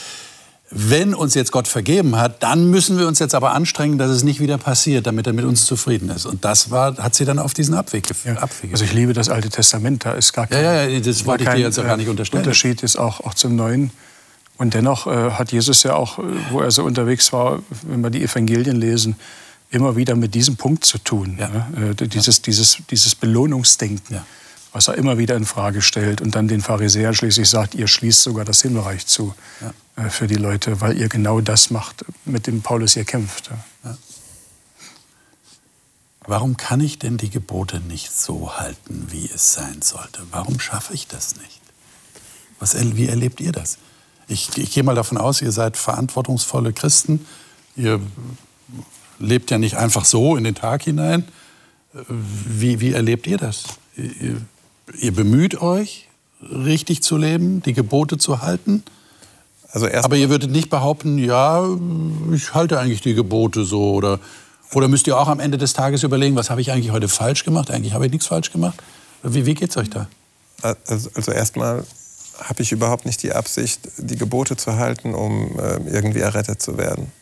Wenn 0.75 1.15
uns 1.15 1.35
jetzt 1.35 1.53
Gott 1.53 1.69
vergeben 1.69 2.17
hat, 2.17 2.43
dann 2.43 2.71
müssen 2.71 2.99
wir 2.99 3.07
uns 3.07 3.19
jetzt 3.19 3.35
aber 3.35 3.53
anstrengen, 3.53 3.99
dass 3.99 4.11
es 4.11 4.23
nicht 4.25 4.41
wieder 4.41 4.57
passiert, 4.57 5.07
damit 5.07 5.27
er 5.27 5.35
mit 5.35 5.45
uns 5.45 5.67
zufrieden 5.67 6.09
ist. 6.09 6.25
Und 6.25 6.45
das 6.47 6.71
war, 6.71 6.97
hat 6.97 7.15
sie 7.15 7.27
dann 7.27 7.39
auf 7.39 7.53
diesen 7.53 7.75
Abweg, 7.75 8.07
gef- 8.07 8.27
Ja. 8.27 8.37
Also 8.73 8.85
ich 8.85 8.93
liebe 8.95 9.13
das 9.13 9.29
Alte 9.29 9.51
Testament, 9.51 10.05
da 10.07 10.13
ist 10.13 10.33
gar 10.33 10.47
kein, 10.47 10.65
Ja, 10.65 10.73
ja, 10.73 10.85
ja, 10.89 11.01
das 11.01 11.27
wollte 11.27 11.45
ich 11.45 11.51
dir 11.51 11.59
jetzt 11.59 11.79
auch 11.79 11.85
gar 11.85 11.99
nicht 11.99 12.07
äh, 12.07 12.11
unterstellen. 12.11 12.43
Unterschied 12.43 12.83
ist 12.83 12.97
auch, 12.97 13.21
auch 13.21 13.35
zum 13.35 13.55
Neuen. 13.55 13.91
Und 14.57 14.73
dennoch 14.75 15.07
äh, 15.07 15.33
hat 15.33 15.53
Jesus 15.53 15.83
ja 15.83 15.95
auch, 15.95 16.19
äh, 16.19 16.23
wo 16.51 16.61
er 16.61 16.71
so 16.71 16.85
unterwegs 16.85 17.33
war, 17.35 17.59
wenn 17.83 18.01
wir 18.01 18.11
die 18.11 18.23
Evangelien 18.23 18.77
lesen, 18.77 19.17
immer 19.71 19.95
wieder 19.97 20.15
mit 20.17 20.35
diesem 20.35 20.57
Punkt 20.57 20.85
zu 20.87 20.97
tun. 20.99 21.37
Ja. 21.39 21.49
ne? 21.49 21.95
Äh, 22.01 22.07
dieses, 22.09 22.41
dieses, 22.41 22.79
dieses 22.91 23.15
Belohnungsdenken, 23.15 24.17
Ja. 24.17 24.25
was 24.73 24.89
er 24.89 24.95
immer 24.95 25.19
wieder 25.19 25.37
in 25.37 25.45
Frage 25.45 25.83
stellt 25.83 26.23
und 26.23 26.35
dann 26.35 26.49
den 26.49 26.63
Pharisäern 26.63 27.15
schließlich 27.15 27.49
sagt, 27.49 27.75
ihr 27.75 27.89
schließt 27.89 28.23
sogar 28.23 28.45
das 28.47 28.63
Himmelreich 28.63 29.07
zu 29.07 29.35
äh, 29.61 29.92
für 30.09 30.27
die 30.27 30.37
Leute, 30.37 30.81
weil 30.81 30.99
ihr 30.99 31.09
genau 31.09 31.41
das 31.41 31.71
macht, 31.71 32.05
mit 32.25 32.47
dem 32.47 32.63
Paulus 32.63 32.95
hier 32.95 33.05
kämpft. 33.05 33.51
ja. 33.85 33.97
Warum 36.25 36.57
kann 36.57 36.81
ich 36.81 36.99
denn 36.99 37.17
die 37.17 37.31
Gebote 37.31 37.81
nicht 37.81 38.13
so 38.13 38.57
halten, 38.57 39.09
wie 39.11 39.29
es 39.35 39.55
sein 39.55 39.83
sollte? 39.83 40.23
Warum 40.31 40.61
schaffe 40.61 40.95
ich 40.95 41.09
das 41.09 41.37
nicht? 41.37 41.61
Was, 42.61 42.77
wie 42.97 43.09
erlebt 43.09 43.41
ihr 43.41 43.51
das? 43.51 43.79
Ich, 44.29 44.57
ich 44.57 44.73
gehe 44.73 44.85
mal 44.85 44.95
davon 44.95 45.19
aus, 45.19 45.43
ihr 45.43 45.51
seid 45.51 45.77
verantwortungsvolle 45.77 46.73
Christen. 46.73 47.27
Ihr 47.75 48.01
lebt 49.19 49.51
ja 49.51 49.59
nicht 49.59 49.77
einfach 49.77 50.05
so 50.05 50.37
in 50.37 50.45
den 50.45 50.55
Tag 50.55 50.85
hinein. 50.85 51.27
Wie, 52.09 52.81
wie 52.81 52.93
erlebt 52.93 53.27
ihr 53.27 53.37
das? 53.37 53.65
Ihr, 53.97 54.41
ihr 54.97 55.13
bemüht 55.13 55.61
euch, 55.61 56.09
richtig 56.41 57.03
zu 57.03 57.17
leben, 57.17 57.63
die 57.63 57.73
Gebote 57.73 58.17
zu 58.17 58.43
halten. 58.43 58.85
Also 59.73 59.87
erst 59.87 60.05
Aber 60.05 60.17
ihr 60.17 60.29
würdet 60.29 60.51
nicht 60.51 60.71
behaupten, 60.71 61.19
ja, 61.19 61.67
ich 62.33 62.55
halte 62.55 62.79
eigentlich 62.79 63.01
die 63.01 63.15
Gebote 63.15 63.65
so. 63.65 63.93
Oder, 63.93 64.21
oder 64.75 64.87
müsst 64.89 65.07
ihr 65.07 65.19
auch 65.19 65.29
am 65.29 65.41
Ende 65.41 65.59
des 65.59 65.73
Tages 65.73 66.03
überlegen, 66.03 66.37
was 66.37 66.51
habe 66.51 66.61
ich 66.61 66.71
eigentlich 66.71 66.93
heute 66.93 67.09
falsch 67.09 67.45
gemacht? 67.45 67.71
Eigentlich 67.71 67.95
habe 67.95 68.05
ich 68.07 68.13
nichts 68.13 68.27
falsch 68.27 68.53
gemacht. 68.53 68.83
Wie, 69.23 69.47
wie 69.47 69.55
geht's 69.55 69.77
euch 69.77 69.89
da? 69.91 70.09
Also, 70.87 71.11
also 71.15 71.33
erstmal 71.33 71.85
habe 72.39 72.63
ich 72.63 72.73
überhaupt 72.73 73.07
nicht 73.07 73.23
die 73.23 73.33
Absicht, 73.33 73.81
die 73.97 74.17
Gebote 74.17 74.57
zu 74.57 74.77
halten, 74.77 75.15
um 75.15 75.59
äh, 75.59 75.77
irgendwie 75.91 76.21
errettet 76.21 76.61
zu 76.61 76.77
werden. 76.77 77.13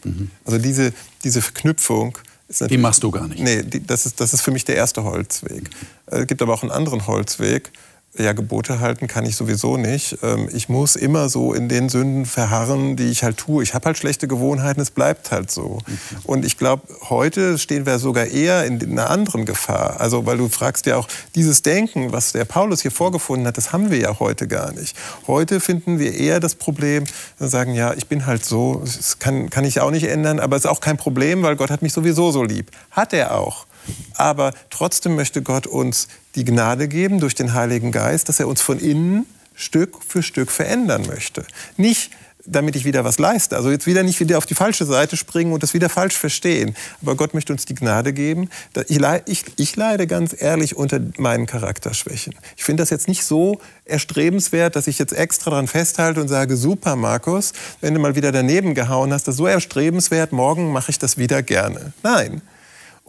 Also 0.45 0.59
diese, 0.59 0.93
diese 1.25 1.43
Verknüpfung 1.43 2.17
ist 2.49 2.69
Die 2.69 2.79
machst 2.79 3.03
du 3.03 3.11
gar 3.11 3.29
nicht. 3.29 3.41
Nee, 3.41 3.63
die, 3.63 3.87
das, 3.87 4.07
ist, 4.07 4.21
das 4.21 4.35
ist 4.35 4.41
für 4.41 4.51
mich 4.51 4.65
der 4.65 4.77
erste 4.77 5.05
Holzweg. 5.05 5.71
Äh, 6.07 6.23
Es 6.23 6.27
gibt 6.27 6.43
aber 6.43 6.53
auch 6.53 6.63
einen 6.63 6.73
anderen 6.73 7.07
Holzweg, 7.07 7.71
ja, 8.19 8.33
Gebote 8.33 8.81
halten 8.81 9.07
kann 9.07 9.25
ich 9.25 9.37
sowieso 9.37 9.77
nicht. 9.77 10.19
Ähm, 10.23 10.49
ich 10.53 10.69
muss 10.69 10.97
immer 10.97 11.29
so 11.29 11.55
in 11.55 11.69
den 11.69 11.89
Sünden 11.89 12.27
verharren, 12.27 12.97
die 12.97 13.05
ich 13.05 13.23
halt 13.23 13.37
tue. 13.37 13.63
Ich 13.63 13.73
habe 13.73 13.85
halt 13.87 13.99
schlechte 13.99 14.27
Gewohnheiten, 14.27 14.81
es 14.81 14.91
bleibt 14.91 15.31
halt 15.31 15.51
so. 15.51 15.79
Und 16.25 16.45
ich 16.45 16.59
glaube, 16.59 16.83
heute 17.09 17.57
stehen 17.57 17.87
wir 17.87 18.01
sogar 18.01 18.27
eher 18.27 18.65
in 18.65 18.83
einer 18.83 19.11
anderen 19.11 19.45
Gefahr. 19.45 20.01
Also, 20.01 20.27
weil 20.27 20.39
du 20.39 20.49
fragst 20.49 20.87
ja 20.87 20.97
auch, 20.97 21.07
dieses 21.37 21.63
Denken, 21.63 22.13
was 22.13 22.33
der 22.33 22.45
Paulus 22.45 22.83
hier 22.83 22.91
vorgefunden 22.91 23.47
hat, 23.47 23.57
das 23.57 23.73
haben 23.73 23.91
wir 23.91 23.99
ja 23.99 24.19
heute 24.19 24.49
gar 24.49 24.73
nicht. 24.73 24.97
Heute 25.29 25.61
finden 25.61 26.01
wir 26.01 26.13
eher 26.13 26.41
das 26.41 26.57
Problem, 26.57 27.05
sagen, 27.39 27.75
ja, 27.75 27.95
ich 27.95 28.09
bin 28.09 28.27
halt 28.27 28.45
so, 28.45 28.83
das 28.85 29.21
kann, 29.21 29.51
kann 29.51 29.65
ich 29.65 29.81
auch 29.81 29.93
nicht 29.93 30.09
ändern, 30.09 30.41
aber 30.41 30.57
es 30.57 30.65
ist 30.65 30.71
auch 30.71 30.81
kein 30.81 30.97
Problem, 30.97 31.43
weil 31.43 31.55
Gott 31.55 31.71
hat 31.71 31.83
mich 31.83 31.93
sowieso 31.93 32.33
so 32.33 32.43
lieb. 32.43 32.73
Hat 32.91 33.13
er 33.13 33.37
auch. 33.37 33.67
Aber 34.15 34.53
trotzdem 34.71 35.17
möchte 35.17 35.43
Gott 35.43 35.67
uns 35.67 36.09
die 36.35 36.45
Gnade 36.45 36.89
geben 36.89 37.21
durch 37.21 37.35
den 37.35 37.55
Heiligen 37.55 37.93
Geist, 37.93 38.29
dass 38.29 38.41
er 38.41 38.49
uns 38.49 38.61
von 38.61 38.79
innen 38.79 39.27
Stück 39.55 39.99
für 40.07 40.23
Stück 40.23 40.51
verändern 40.51 41.07
möchte. 41.07 41.45
Nicht 41.77 42.11
damit 42.47 42.77
ich 42.77 42.85
wieder 42.85 43.05
was 43.05 43.19
leiste. 43.19 43.57
Also 43.57 43.71
jetzt 43.71 43.87
wieder 43.87 44.03
nicht 44.03 44.21
wieder 44.21 44.39
auf 44.39 44.47
die 44.47 44.55
falsche 44.55 44.85
Seite 44.85 45.17
springen 45.17 45.53
und 45.53 45.63
das 45.63 45.75
wieder 45.75 45.89
falsch 45.89 46.17
verstehen. 46.17 46.75
Aber 47.03 47.15
Gott 47.15 47.35
möchte 47.35 47.53
uns 47.53 47.65
die 47.65 47.75
Gnade 47.75 48.13
geben. 48.13 48.49
Ich, 48.89 49.01
ich, 49.27 49.45
ich 49.57 49.77
leide 49.77 50.07
ganz 50.07 50.35
ehrlich 50.39 50.77
unter 50.77 51.01
meinen 51.19 51.47
Charakterschwächen. 51.47 52.35
Ich 52.57 52.65
finde 52.65 52.83
das 52.83 52.91
jetzt 52.91 53.09
nicht 53.09 53.25
so 53.25 53.61
erstrebenswert, 53.85 54.77
dass 54.77 54.87
ich 54.87 54.99
jetzt 54.99 55.13
extra 55.13 55.51
daran 55.51 55.67
festhalte 55.67 56.21
und 56.21 56.29
sage, 56.29 56.57
super 56.57 56.97
Markus, 56.97 57.53
wenn 57.81 57.95
du 57.95 58.01
mal 58.01 58.15
wieder 58.15 58.33
daneben 58.33 58.75
gehauen 58.75 59.13
hast, 59.13 59.27
das 59.27 59.35
ist 59.35 59.39
so 59.39 59.47
erstrebenswert, 59.47 60.33
morgen 60.33 60.73
mache 60.73 60.91
ich 60.91 60.99
das 60.99 61.19
wieder 61.19 61.43
gerne. 61.43 61.93
Nein, 62.03 62.41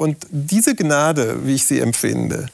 und 0.01 0.17
diese 0.31 0.73
Gnade, 0.73 1.45
wie 1.45 1.53
ich 1.53 1.65
sie 1.65 1.79
empfinde, 1.79 2.47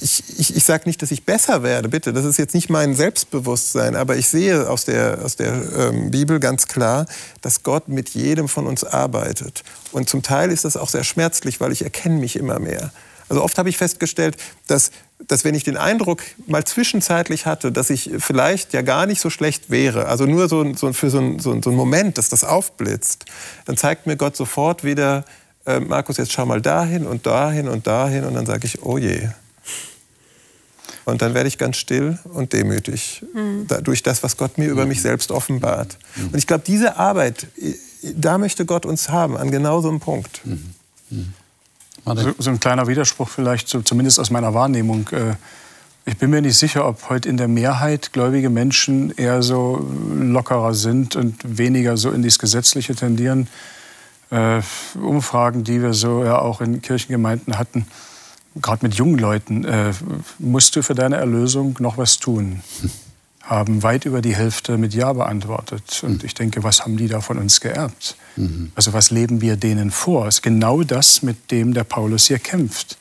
ich, 0.00 0.24
ich, 0.38 0.56
ich 0.56 0.64
sage 0.64 0.84
nicht, 0.86 1.02
dass 1.02 1.10
ich 1.10 1.26
besser 1.26 1.62
werde, 1.62 1.90
bitte, 1.90 2.14
das 2.14 2.24
ist 2.24 2.38
jetzt 2.38 2.54
nicht 2.54 2.70
mein 2.70 2.94
Selbstbewusstsein, 2.94 3.94
aber 3.94 4.16
ich 4.16 4.28
sehe 4.28 4.66
aus 4.70 4.86
der, 4.86 5.18
aus 5.22 5.36
der 5.36 5.52
ähm, 5.76 6.10
Bibel 6.10 6.40
ganz 6.40 6.66
klar, 6.66 7.04
dass 7.42 7.64
Gott 7.64 7.88
mit 7.88 8.08
jedem 8.14 8.48
von 8.48 8.66
uns 8.66 8.82
arbeitet. 8.82 9.62
Und 9.92 10.08
zum 10.08 10.22
Teil 10.22 10.50
ist 10.50 10.64
das 10.64 10.78
auch 10.78 10.88
sehr 10.88 11.04
schmerzlich, 11.04 11.60
weil 11.60 11.70
ich 11.70 11.82
erkenne 11.82 12.18
mich 12.18 12.36
immer 12.36 12.58
mehr. 12.58 12.92
Also 13.28 13.42
oft 13.42 13.58
habe 13.58 13.68
ich 13.68 13.76
festgestellt, 13.76 14.38
dass, 14.68 14.90
dass 15.26 15.44
wenn 15.44 15.54
ich 15.54 15.64
den 15.64 15.76
Eindruck 15.76 16.22
mal 16.46 16.64
zwischenzeitlich 16.64 17.44
hatte, 17.44 17.72
dass 17.72 17.90
ich 17.90 18.10
vielleicht 18.20 18.72
ja 18.72 18.80
gar 18.80 19.04
nicht 19.04 19.20
so 19.20 19.28
schlecht 19.28 19.68
wäre, 19.68 20.06
also 20.06 20.24
nur 20.24 20.48
so, 20.48 20.74
so 20.74 20.94
für 20.94 21.10
so, 21.10 21.38
so, 21.38 21.60
so 21.60 21.68
einen 21.68 21.76
Moment, 21.76 22.16
dass 22.16 22.30
das 22.30 22.42
aufblitzt, 22.42 23.26
dann 23.66 23.76
zeigt 23.76 24.06
mir 24.06 24.16
Gott 24.16 24.34
sofort 24.34 24.82
wieder, 24.82 25.26
äh, 25.68 25.80
Markus, 25.80 26.16
jetzt 26.16 26.32
schau 26.32 26.46
mal 26.46 26.62
dahin 26.62 27.06
und 27.06 27.26
dahin 27.26 27.68
und 27.68 27.86
dahin. 27.86 28.24
Und 28.24 28.34
dann 28.34 28.46
sage 28.46 28.66
ich, 28.66 28.82
oh 28.82 28.96
je. 28.96 29.28
Und 31.04 31.22
dann 31.22 31.34
werde 31.34 31.48
ich 31.48 31.58
ganz 31.58 31.76
still 31.76 32.18
und 32.24 32.52
demütig 32.52 33.24
mhm. 33.34 33.66
durch 33.82 34.02
das, 34.02 34.22
was 34.22 34.36
Gott 34.36 34.58
mir 34.58 34.68
über 34.68 34.86
mich 34.86 35.02
selbst 35.02 35.30
offenbart. 35.30 35.98
Mhm. 36.16 36.26
Und 36.28 36.36
ich 36.36 36.46
glaube, 36.46 36.64
diese 36.66 36.96
Arbeit, 36.96 37.46
da 38.02 38.38
möchte 38.38 38.66
Gott 38.66 38.86
uns 38.86 39.08
haben, 39.08 39.36
an 39.36 39.50
genau 39.50 39.80
so 39.80 39.88
einem 39.88 40.00
Punkt. 40.00 40.40
Mhm. 40.44 40.74
mhm. 41.10 41.34
So, 42.04 42.34
so, 42.38 42.50
ein 42.50 42.58
kleiner 42.58 42.86
Widerspruch 42.86 43.28
vielleicht, 43.28 43.68
so, 43.68 43.82
zumindest 43.82 44.18
aus 44.18 44.30
meiner 44.30 44.54
Wahrnehmung. 44.54 45.08
Äh, 45.08 45.34
ich 46.06 46.16
bin 46.16 46.30
mir 46.30 46.40
nicht 46.40 46.56
sicher, 46.56 46.88
ob 46.88 47.10
heute 47.10 47.28
in 47.28 47.36
der 47.36 47.48
Mehrheit 47.48 48.14
gläubige 48.14 48.48
Menschen 48.48 49.10
eher 49.14 49.42
so 49.42 49.86
lockerer 50.14 50.72
sind 50.72 51.16
und 51.16 51.58
weniger 51.58 51.98
so 51.98 52.10
in 52.10 52.22
das 52.22 52.38
Gesetzliche 52.38 52.94
tendieren 52.94 53.46
äh, 54.30 54.60
Umfragen, 54.98 55.64
die 55.64 55.82
wir 55.82 55.94
so 55.94 56.24
ja 56.24 56.38
auch 56.38 56.60
in 56.60 56.82
Kirchengemeinden 56.82 57.58
hatten, 57.58 57.86
gerade 58.60 58.84
mit 58.84 58.94
jungen 58.94 59.18
Leuten, 59.18 59.64
äh, 59.64 59.92
musst 60.38 60.76
du 60.76 60.82
für 60.82 60.94
deine 60.94 61.16
Erlösung 61.16 61.76
noch 61.80 61.98
was 61.98 62.18
tun? 62.18 62.62
Haben 63.42 63.82
weit 63.82 64.04
über 64.04 64.20
die 64.20 64.36
Hälfte 64.36 64.76
mit 64.76 64.92
Ja 64.92 65.12
beantwortet. 65.14 66.02
Und 66.02 66.22
ich 66.22 66.34
denke, 66.34 66.64
was 66.64 66.82
haben 66.82 66.98
die 66.98 67.08
da 67.08 67.22
von 67.22 67.38
uns 67.38 67.60
geerbt? 67.60 68.16
Mhm. 68.36 68.72
Also 68.74 68.92
was 68.92 69.10
leben 69.10 69.40
wir 69.40 69.56
denen 69.56 69.90
vor? 69.90 70.26
Es 70.26 70.36
ist 70.36 70.42
genau 70.42 70.82
das, 70.82 71.22
mit 71.22 71.50
dem 71.50 71.72
der 71.72 71.84
Paulus 71.84 72.26
hier 72.26 72.38
kämpft. 72.38 72.98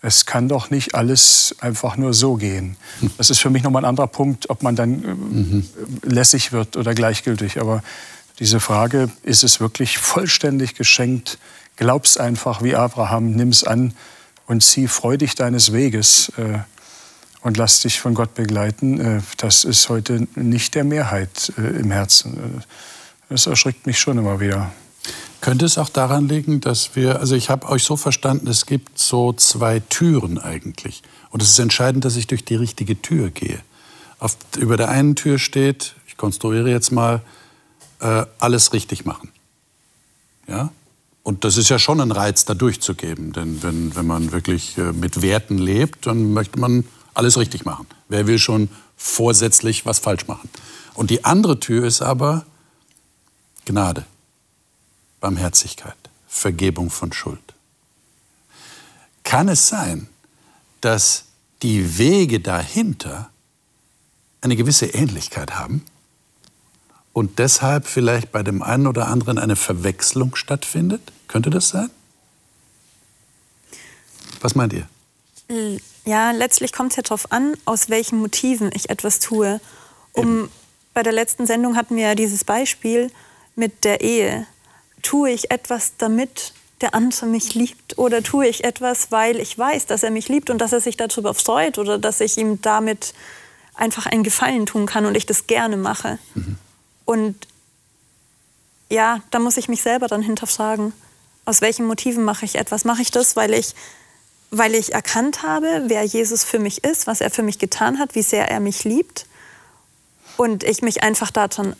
Es 0.00 0.26
kann 0.26 0.48
doch 0.48 0.70
nicht 0.70 0.94
alles 0.94 1.54
einfach 1.60 1.96
nur 1.96 2.12
so 2.12 2.34
gehen. 2.34 2.76
Das 3.18 3.30
ist 3.30 3.38
für 3.38 3.50
mich 3.50 3.62
nochmal 3.62 3.84
ein 3.84 3.88
anderer 3.88 4.08
Punkt, 4.08 4.50
ob 4.50 4.62
man 4.62 4.74
dann 4.74 5.04
äh, 5.04 5.14
mhm. 5.14 5.68
lässig 6.02 6.52
wird 6.52 6.76
oder 6.76 6.94
gleichgültig. 6.94 7.60
Aber 7.60 7.82
diese 8.42 8.58
Frage, 8.58 9.08
ist 9.22 9.44
es 9.44 9.60
wirklich 9.60 9.98
vollständig 9.98 10.74
geschenkt? 10.74 11.38
Glaub's 11.76 12.16
einfach 12.16 12.60
wie 12.60 12.74
Abraham, 12.74 13.30
nimm's 13.30 13.62
an 13.62 13.94
und 14.48 14.64
zieh 14.64 14.88
freudig 14.88 15.36
deines 15.36 15.72
Weges 15.72 16.32
äh, 16.38 16.58
und 17.42 17.56
lass 17.56 17.82
dich 17.82 18.00
von 18.00 18.14
Gott 18.14 18.34
begleiten. 18.34 18.98
Äh, 18.98 19.20
das 19.36 19.62
ist 19.62 19.88
heute 19.88 20.26
nicht 20.34 20.74
der 20.74 20.82
Mehrheit 20.82 21.52
äh, 21.56 21.78
im 21.78 21.92
Herzen. 21.92 22.36
Äh, 22.58 22.62
das 23.28 23.46
erschrickt 23.46 23.86
mich 23.86 24.00
schon 24.00 24.18
immer 24.18 24.40
wieder. 24.40 24.72
Könnte 25.40 25.64
es 25.64 25.78
auch 25.78 25.88
daran 25.88 26.26
liegen, 26.26 26.60
dass 26.60 26.96
wir, 26.96 27.20
also 27.20 27.36
ich 27.36 27.48
habe 27.48 27.68
euch 27.68 27.84
so 27.84 27.96
verstanden, 27.96 28.48
es 28.48 28.66
gibt 28.66 28.98
so 28.98 29.32
zwei 29.32 29.78
Türen 29.88 30.38
eigentlich. 30.38 31.04
Und 31.30 31.44
es 31.44 31.50
ist 31.50 31.60
entscheidend, 31.60 32.04
dass 32.04 32.16
ich 32.16 32.26
durch 32.26 32.44
die 32.44 32.56
richtige 32.56 33.00
Tür 33.00 33.30
gehe. 33.30 33.60
Auf, 34.18 34.36
über 34.58 34.76
der 34.76 34.88
einen 34.88 35.14
Tür 35.14 35.38
steht, 35.38 35.94
ich 36.08 36.16
konstruiere 36.16 36.70
jetzt 36.70 36.90
mal, 36.90 37.22
äh, 38.02 38.26
alles 38.38 38.72
richtig 38.72 39.04
machen. 39.04 39.30
Ja? 40.48 40.70
Und 41.22 41.44
das 41.44 41.56
ist 41.56 41.68
ja 41.68 41.78
schon 41.78 42.00
ein 42.00 42.10
Reiz, 42.10 42.44
da 42.44 42.54
durchzugeben. 42.54 43.32
Denn 43.32 43.62
wenn, 43.62 43.94
wenn 43.94 44.06
man 44.06 44.32
wirklich 44.32 44.76
äh, 44.76 44.92
mit 44.92 45.22
Werten 45.22 45.56
lebt, 45.56 46.06
dann 46.06 46.32
möchte 46.32 46.58
man 46.58 46.84
alles 47.14 47.38
richtig 47.38 47.64
machen. 47.64 47.86
Wer 48.08 48.26
will 48.26 48.38
schon 48.38 48.68
vorsätzlich 48.96 49.86
was 49.86 50.00
falsch 50.00 50.26
machen? 50.26 50.50
Und 50.94 51.10
die 51.10 51.24
andere 51.24 51.60
Tür 51.60 51.86
ist 51.86 52.02
aber 52.02 52.44
Gnade, 53.64 54.04
Barmherzigkeit, 55.20 55.96
Vergebung 56.26 56.90
von 56.90 57.12
Schuld. 57.12 57.38
Kann 59.22 59.48
es 59.48 59.68
sein, 59.68 60.08
dass 60.80 61.26
die 61.62 61.98
Wege 61.98 62.40
dahinter 62.40 63.30
eine 64.40 64.56
gewisse 64.56 64.86
Ähnlichkeit 64.86 65.52
haben? 65.52 65.84
Und 67.12 67.38
deshalb 67.38 67.86
vielleicht 67.86 68.32
bei 68.32 68.42
dem 68.42 68.62
einen 68.62 68.86
oder 68.86 69.08
anderen 69.08 69.38
eine 69.38 69.56
Verwechslung 69.56 70.34
stattfindet? 70.34 71.00
Könnte 71.28 71.50
das 71.50 71.68
sein? 71.68 71.90
Was 74.40 74.54
meint 74.54 74.72
ihr? 74.72 74.88
Ja, 76.04 76.30
letztlich 76.32 76.72
kommt 76.72 76.92
es 76.92 76.96
ja 76.96 77.02
darauf 77.02 77.30
an, 77.30 77.54
aus 77.64 77.88
welchen 77.88 78.18
Motiven 78.18 78.70
ich 78.74 78.90
etwas 78.90 79.18
tue. 79.20 79.60
Um, 80.12 80.48
bei 80.94 81.02
der 81.02 81.12
letzten 81.12 81.46
Sendung 81.46 81.76
hatten 81.76 81.96
wir 81.96 82.08
ja 82.08 82.14
dieses 82.14 82.44
Beispiel 82.44 83.10
mit 83.54 83.84
der 83.84 84.00
Ehe. 84.00 84.46
Tue 85.02 85.30
ich 85.30 85.50
etwas, 85.50 85.92
damit 85.98 86.52
der 86.80 86.94
andere 86.94 87.26
mich 87.26 87.54
liebt? 87.54 87.98
Oder 87.98 88.22
tue 88.22 88.46
ich 88.46 88.64
etwas, 88.64 89.12
weil 89.12 89.38
ich 89.38 89.56
weiß, 89.56 89.86
dass 89.86 90.02
er 90.02 90.10
mich 90.10 90.28
liebt 90.28 90.50
und 90.50 90.58
dass 90.58 90.72
er 90.72 90.80
sich 90.80 90.96
darüber 90.96 91.34
freut 91.34 91.78
oder 91.78 91.98
dass 91.98 92.20
ich 92.20 92.36
ihm 92.36 92.60
damit 92.60 93.14
einfach 93.74 94.06
einen 94.06 94.22
Gefallen 94.22 94.66
tun 94.66 94.86
kann 94.86 95.06
und 95.06 95.16
ich 95.16 95.26
das 95.26 95.46
gerne 95.46 95.76
mache? 95.76 96.18
Mhm. 96.34 96.58
Und 97.12 97.46
ja, 98.88 99.20
da 99.30 99.38
muss 99.38 99.58
ich 99.58 99.68
mich 99.68 99.82
selber 99.82 100.06
dann 100.06 100.22
hinterfragen, 100.22 100.94
aus 101.44 101.60
welchen 101.60 101.84
Motiven 101.84 102.24
mache 102.24 102.46
ich 102.46 102.54
etwas? 102.54 102.86
Mache 102.86 103.02
ich 103.02 103.10
das, 103.10 103.36
weil 103.36 103.52
ich, 103.52 103.74
weil 104.50 104.74
ich 104.74 104.94
erkannt 104.94 105.42
habe, 105.42 105.82
wer 105.88 106.04
Jesus 106.04 106.42
für 106.42 106.58
mich 106.58 106.84
ist, 106.84 107.06
was 107.06 107.20
er 107.20 107.30
für 107.30 107.42
mich 107.42 107.58
getan 107.58 107.98
hat, 107.98 108.14
wie 108.14 108.22
sehr 108.22 108.50
er 108.50 108.60
mich 108.60 108.84
liebt 108.84 109.26
und 110.38 110.64
ich 110.64 110.80
mich 110.80 111.02
einfach 111.02 111.30
daran 111.30 111.76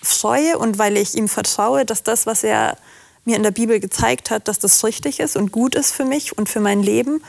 freue 0.00 0.56
und 0.56 0.78
weil 0.78 0.96
ich 0.96 1.14
ihm 1.14 1.28
vertraue, 1.28 1.84
dass 1.84 2.02
das, 2.02 2.24
was 2.24 2.42
er 2.42 2.78
mir 3.26 3.36
in 3.36 3.42
der 3.42 3.50
Bibel 3.50 3.80
gezeigt 3.80 4.30
hat, 4.30 4.48
dass 4.48 4.60
das 4.60 4.82
richtig 4.82 5.20
ist 5.20 5.36
und 5.36 5.52
gut 5.52 5.74
ist 5.74 5.92
für 5.92 6.06
mich 6.06 6.38
und 6.38 6.48
für 6.48 6.60
mein 6.60 6.82
Leben? 6.82 7.22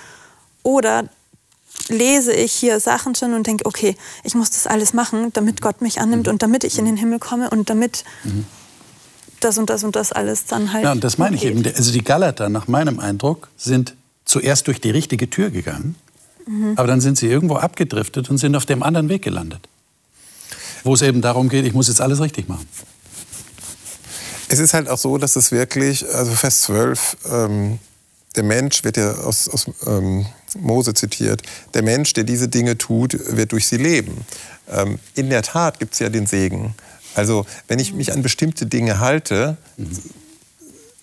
Oder 0.63 1.09
lese 1.89 2.33
ich 2.33 2.51
hier 2.51 2.79
Sachen 2.79 3.15
schon 3.15 3.33
und 3.33 3.47
denke, 3.47 3.65
okay, 3.65 3.95
ich 4.23 4.35
muss 4.35 4.49
das 4.51 4.67
alles 4.67 4.93
machen, 4.93 5.31
damit 5.33 5.61
Gott 5.61 5.81
mich 5.81 5.99
annimmt 5.99 6.27
mhm. 6.27 6.33
und 6.33 6.43
damit 6.43 6.63
ich 6.63 6.77
in 6.77 6.85
den 6.85 6.97
Himmel 6.97 7.19
komme 7.19 7.49
und 7.49 7.69
damit 7.69 8.03
mhm. 8.23 8.45
das 9.39 9.57
und 9.57 9.69
das 9.69 9.83
und 9.83 9.95
das 9.95 10.11
alles 10.11 10.45
dann 10.45 10.73
halt. 10.73 10.83
Ja, 10.83 10.91
und 10.91 11.03
das 11.03 11.17
meine 11.17 11.35
ich 11.35 11.45
eben. 11.45 11.65
Also 11.65 11.91
die 11.91 12.03
Galater, 12.03 12.49
nach 12.49 12.67
meinem 12.67 12.99
Eindruck, 12.99 13.49
sind 13.57 13.95
zuerst 14.25 14.67
durch 14.67 14.81
die 14.81 14.91
richtige 14.91 15.29
Tür 15.29 15.49
gegangen, 15.49 15.95
mhm. 16.45 16.73
aber 16.75 16.87
dann 16.87 17.01
sind 17.01 17.17
sie 17.17 17.27
irgendwo 17.27 17.55
abgedriftet 17.55 18.29
und 18.29 18.37
sind 18.37 18.55
auf 18.55 18.65
dem 18.65 18.83
anderen 18.83 19.09
Weg 19.09 19.21
gelandet. 19.21 19.67
Wo 20.83 20.93
es 20.93 21.01
eben 21.01 21.21
darum 21.21 21.49
geht, 21.49 21.65
ich 21.65 21.73
muss 21.73 21.87
jetzt 21.87 22.01
alles 22.01 22.21
richtig 22.21 22.49
machen. 22.49 22.67
Es 24.47 24.59
ist 24.59 24.73
halt 24.73 24.89
auch 24.89 24.97
so, 24.97 25.17
dass 25.17 25.35
es 25.35 25.51
wirklich, 25.51 26.05
also 26.13 26.31
Vers 26.31 26.63
12, 26.63 27.17
ähm, 27.31 27.79
der 28.35 28.43
Mensch 28.43 28.83
wird 28.83 28.97
ja 28.97 29.13
aus, 29.13 29.47
aus 29.47 29.65
ähm, 29.85 30.25
Mose 30.59 30.93
zitiert, 30.93 31.41
der 31.73 31.83
Mensch, 31.83 32.13
der 32.13 32.23
diese 32.23 32.47
Dinge 32.47 32.77
tut, 32.77 33.17
wird 33.35 33.51
durch 33.51 33.67
sie 33.67 33.77
leben. 33.77 34.25
Ähm, 34.71 34.99
in 35.15 35.29
der 35.29 35.41
Tat 35.43 35.79
gibt 35.79 35.93
es 35.93 35.99
ja 35.99 36.09
den 36.09 36.27
Segen. 36.27 36.75
Also 37.15 37.45
wenn 37.67 37.79
ich 37.79 37.93
mich 37.93 38.13
an 38.13 38.21
bestimmte 38.21 38.65
Dinge 38.65 38.99
halte, 38.99 39.57
mhm. 39.77 39.89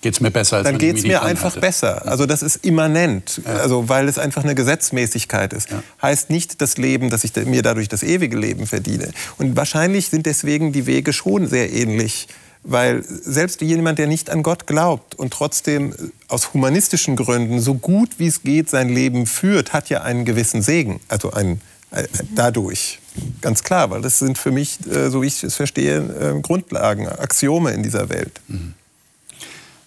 geht 0.00 0.14
es 0.14 0.20
mir 0.20 0.30
besser 0.30 0.58
als 0.58 0.64
dann 0.64 0.78
geht 0.78 0.96
es 0.96 1.02
mir 1.02 1.22
einfach 1.22 1.54
halte. 1.54 1.60
besser. 1.60 2.06
Also 2.06 2.24
das 2.24 2.42
ist 2.42 2.64
immanent, 2.64 3.42
Ja. 3.44 3.56
also 3.56 3.88
weil 3.88 4.08
es 4.08 4.18
einfach 4.18 4.42
eine 4.44 4.54
Gesetzmäßigkeit 4.54 5.52
ist. 5.52 5.70
Ja. 5.70 5.82
Heißt 6.00 6.30
nicht 6.30 6.60
das 6.62 6.78
Leben, 6.78 7.10
dass 7.10 7.24
ich 7.24 7.34
mir 7.36 7.62
dadurch 7.62 7.88
das 7.88 8.02
ewige 8.02 8.38
Leben 8.38 8.66
verdiene. 8.66 9.10
Und 9.36 9.56
wahrscheinlich 9.56 10.08
sind 10.08 10.26
deswegen 10.26 10.72
die 10.72 10.86
Wege 10.86 11.12
schon 11.12 11.46
sehr 11.46 11.72
ähnlich. 11.72 12.28
Weil 12.70 13.02
selbst 13.02 13.62
jemand, 13.62 13.98
der 13.98 14.06
nicht 14.06 14.28
an 14.28 14.42
Gott 14.42 14.66
glaubt 14.66 15.14
und 15.14 15.32
trotzdem 15.32 15.94
aus 16.28 16.52
humanistischen 16.52 17.16
Gründen 17.16 17.60
so 17.60 17.72
gut 17.72 18.18
wie 18.18 18.26
es 18.26 18.42
geht 18.42 18.68
sein 18.68 18.90
Leben 18.90 19.26
führt, 19.26 19.72
hat 19.72 19.88
ja 19.88 20.02
einen 20.02 20.26
gewissen 20.26 20.60
Segen. 20.60 21.00
Also 21.08 21.32
ein, 21.32 21.62
äh, 21.92 22.04
dadurch. 22.34 23.00
Ganz 23.40 23.64
klar, 23.64 23.88
weil 23.88 24.02
das 24.02 24.18
sind 24.18 24.36
für 24.36 24.50
mich, 24.50 24.86
äh, 24.86 25.08
so 25.08 25.22
wie 25.22 25.28
ich 25.28 25.42
es 25.42 25.56
verstehe, 25.56 25.96
äh, 25.96 26.40
Grundlagen, 26.42 27.08
Axiome 27.08 27.70
in 27.70 27.82
dieser 27.82 28.10
Welt. 28.10 28.38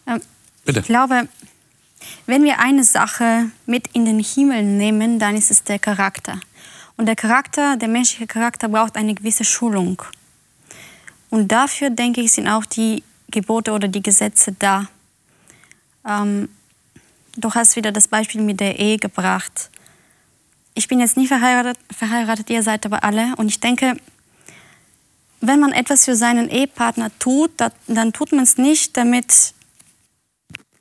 Ähm, 0.07 0.21
Bitte. 0.65 0.79
Ich 0.79 0.85
glaube, 0.87 1.27
wenn 2.25 2.43
wir 2.43 2.59
eine 2.59 2.83
Sache 2.83 3.51
mit 3.67 3.89
in 3.93 4.05
den 4.05 4.19
Himmel 4.19 4.63
nehmen, 4.63 5.19
dann 5.19 5.37
ist 5.37 5.51
es 5.51 5.63
der 5.63 5.77
Charakter. 5.77 6.39
Und 6.97 7.05
der 7.05 7.15
Charakter, 7.15 7.77
der 7.77 7.89
menschliche 7.89 8.25
Charakter 8.25 8.69
braucht 8.69 8.95
eine 8.95 9.13
gewisse 9.13 9.43
Schulung. 9.43 10.01
Und 11.31 11.47
dafür, 11.51 11.89
denke 11.89 12.21
ich, 12.21 12.33
sind 12.33 12.47
auch 12.47 12.65
die 12.65 13.03
Gebote 13.31 13.71
oder 13.71 13.87
die 13.87 14.03
Gesetze 14.03 14.53
da. 14.59 14.87
Ähm, 16.05 16.49
du 17.37 17.51
hast 17.53 17.75
wieder 17.75 17.91
das 17.91 18.07
Beispiel 18.07 18.41
mit 18.41 18.59
der 18.59 18.77
Ehe 18.77 18.97
gebracht. 18.97 19.69
Ich 20.75 20.87
bin 20.87 20.99
jetzt 20.99 21.17
nie 21.17 21.27
verheiratet, 21.27 21.77
verheiratet, 21.89 22.49
ihr 22.49 22.61
seid 22.61 22.85
aber 22.85 23.03
alle. 23.03 23.33
Und 23.37 23.47
ich 23.47 23.59
denke, 23.59 23.95
wenn 25.39 25.59
man 25.59 25.71
etwas 25.71 26.05
für 26.05 26.15
seinen 26.15 26.49
Ehepartner 26.49 27.11
tut, 27.17 27.51
da- 27.57 27.71
dann 27.87 28.13
tut 28.13 28.31
man 28.31 28.43
es 28.43 28.57
nicht, 28.57 28.95
damit 28.97 29.53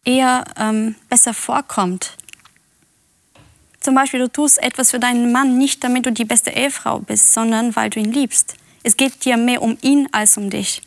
er 0.05 0.45
ähm, 0.57 0.97
besser 1.09 1.33
vorkommt. 1.33 2.17
Zum 3.81 3.95
Beispiel, 3.95 4.21
du 4.21 4.29
tust 4.29 4.63
etwas 4.63 4.91
für 4.91 4.99
deinen 4.99 5.33
Mann 5.33 5.57
nicht, 5.59 5.83
damit 5.85 6.05
du 6.05 6.13
die 6.13 6.25
beste 6.25 6.51
Ehefrau 6.51 6.99
bist, 6.99 7.33
sondern 7.33 7.75
weil 7.77 7.89
du 7.89 8.01
ihn 8.01 8.13
liebst. 8.13 8.57
Es 8.83 8.97
geht 8.97 9.25
dir 9.25 9.37
mehr 9.37 9.63
um 9.63 9.77
ihn 9.83 10.09
als 10.13 10.37
um 10.37 10.51
dich. 10.51 10.83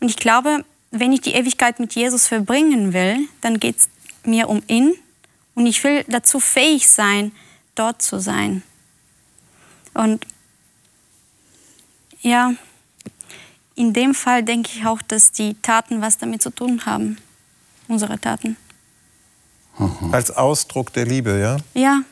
Und 0.00 0.08
ich 0.08 0.16
glaube, 0.16 0.64
wenn 0.90 1.12
ich 1.12 1.20
die 1.20 1.34
Ewigkeit 1.34 1.78
mit 1.80 1.94
Jesus 1.94 2.26
verbringen 2.26 2.92
will, 2.92 3.28
dann 3.40 3.60
geht 3.60 3.76
es 3.78 3.88
mir 4.24 4.48
um 4.48 4.62
ihn 4.66 4.94
und 5.54 5.66
ich 5.66 5.82
will 5.84 6.04
dazu 6.08 6.40
fähig 6.40 6.88
sein, 6.88 7.32
dort 7.74 8.02
zu 8.02 8.18
sein. 8.20 8.62
Und 9.94 10.26
ja, 12.22 12.54
in 13.74 13.92
dem 13.92 14.14
Fall 14.14 14.42
denke 14.42 14.70
ich 14.74 14.86
auch, 14.86 15.00
dass 15.02 15.32
die 15.32 15.54
Taten 15.62 16.00
was 16.02 16.18
damit 16.18 16.42
zu 16.42 16.50
tun 16.50 16.84
haben. 16.86 17.18
Unsere 17.88 18.18
Taten. 18.20 18.56
Als 20.12 20.30
Ausdruck 20.30 20.92
der 20.92 21.06
Liebe, 21.06 21.40
ja? 21.40 21.56
Ja. 21.74 22.02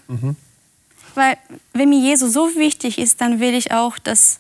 Weil, 1.15 1.37
wenn 1.73 1.91
mir 1.91 2.01
Jesus 2.01 2.33
so 2.33 2.55
wichtig 2.57 2.99
ist, 2.99 3.21
dann 3.21 3.41
will 3.41 3.55
ich 3.55 3.73
auch, 3.73 3.99
dass, 3.99 4.39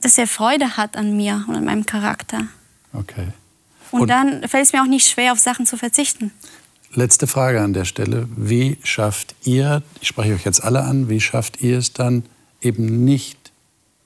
dass 0.00 0.18
er 0.18 0.26
Freude 0.26 0.76
hat 0.76 0.96
an 0.96 1.16
mir 1.16 1.44
und 1.48 1.56
an 1.56 1.64
meinem 1.64 1.86
Charakter. 1.86 2.46
Okay. 2.92 3.28
Und, 3.90 4.02
Und- 4.02 4.08
dann 4.08 4.48
fällt 4.48 4.66
es 4.66 4.72
mir 4.72 4.82
auch 4.82 4.86
nicht 4.88 5.06
schwer, 5.08 5.32
auf 5.32 5.38
Sachen 5.38 5.66
zu 5.66 5.76
verzichten. 5.76 6.32
Letzte 6.92 7.26
Frage 7.28 7.60
an 7.60 7.72
der 7.72 7.84
Stelle. 7.84 8.28
Wie 8.36 8.78
schafft 8.82 9.34
ihr, 9.44 9.82
ich 10.00 10.08
spreche 10.08 10.34
euch 10.34 10.44
jetzt 10.44 10.62
alle 10.64 10.82
an, 10.82 11.08
wie 11.08 11.20
schafft 11.20 11.60
ihr 11.62 11.78
es 11.78 11.92
dann 11.92 12.24
eben 12.60 13.04
nicht 13.04 13.52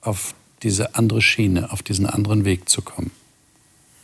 auf 0.01 0.35
diese 0.61 0.93
andere 0.95 1.21
Schiene, 1.21 1.71
auf 1.71 1.81
diesen 1.81 2.05
anderen 2.05 2.45
Weg 2.45 2.69
zu 2.69 2.83
kommen, 2.83 3.09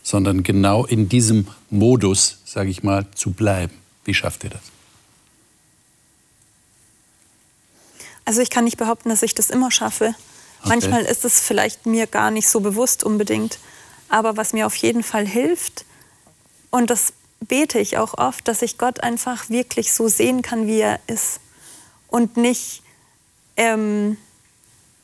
sondern 0.02 0.42
genau 0.42 0.86
in 0.86 1.10
diesem 1.10 1.48
Modus, 1.70 2.40
sage 2.44 2.72
ich 2.72 2.82
mal, 2.82 3.06
zu 3.14 3.32
bleiben? 3.32 3.74
Wie 4.04 4.16
schafft 4.16 4.44
ihr 4.46 4.50
das? 4.50 4.62
Also 8.26 8.42
ich 8.42 8.50
kann 8.50 8.64
nicht 8.64 8.78
behaupten, 8.78 9.10
dass 9.10 9.22
ich 9.24 9.36
das 9.36 9.50
immer 9.50 9.72
schaffe. 9.72 10.16
Manchmal 10.64 11.04
ist 11.04 11.26
es 11.26 11.40
vielleicht 11.40 11.86
mir 11.86 12.08
gar 12.08 12.32
nicht 12.32 12.48
so 12.48 12.60
bewusst 12.60 13.04
unbedingt. 13.04 13.60
Aber 14.10 14.38
was 14.38 14.54
mir 14.54 14.66
auf 14.66 14.76
jeden 14.76 15.04
Fall 15.04 15.26
hilft, 15.26 15.86
und 16.70 16.90
das 16.90 17.14
bete 17.40 17.80
ich 17.80 17.98
auch 17.98 18.18
oft, 18.18 18.48
dass 18.48 18.62
ich 18.62 18.78
Gott 18.78 19.02
einfach 19.02 19.50
wirklich 19.50 19.94
so 19.94 20.08
sehen 20.08 20.42
kann, 20.42 20.68
wie 20.68 20.80
er 20.80 21.00
ist. 21.08 21.40
Und 22.08 22.38
nicht, 22.38 22.84
ähm, 23.58 24.18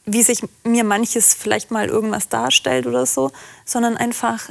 wie 0.06 0.24
sich 0.24 0.44
mir 0.64 0.84
manches 0.84 1.34
vielleicht 1.34 1.72
mal 1.72 1.88
irgendwas 1.88 2.30
darstellt 2.30 2.86
oder 2.86 3.06
so, 3.06 3.32
sondern 3.66 3.98
einfach 3.98 4.50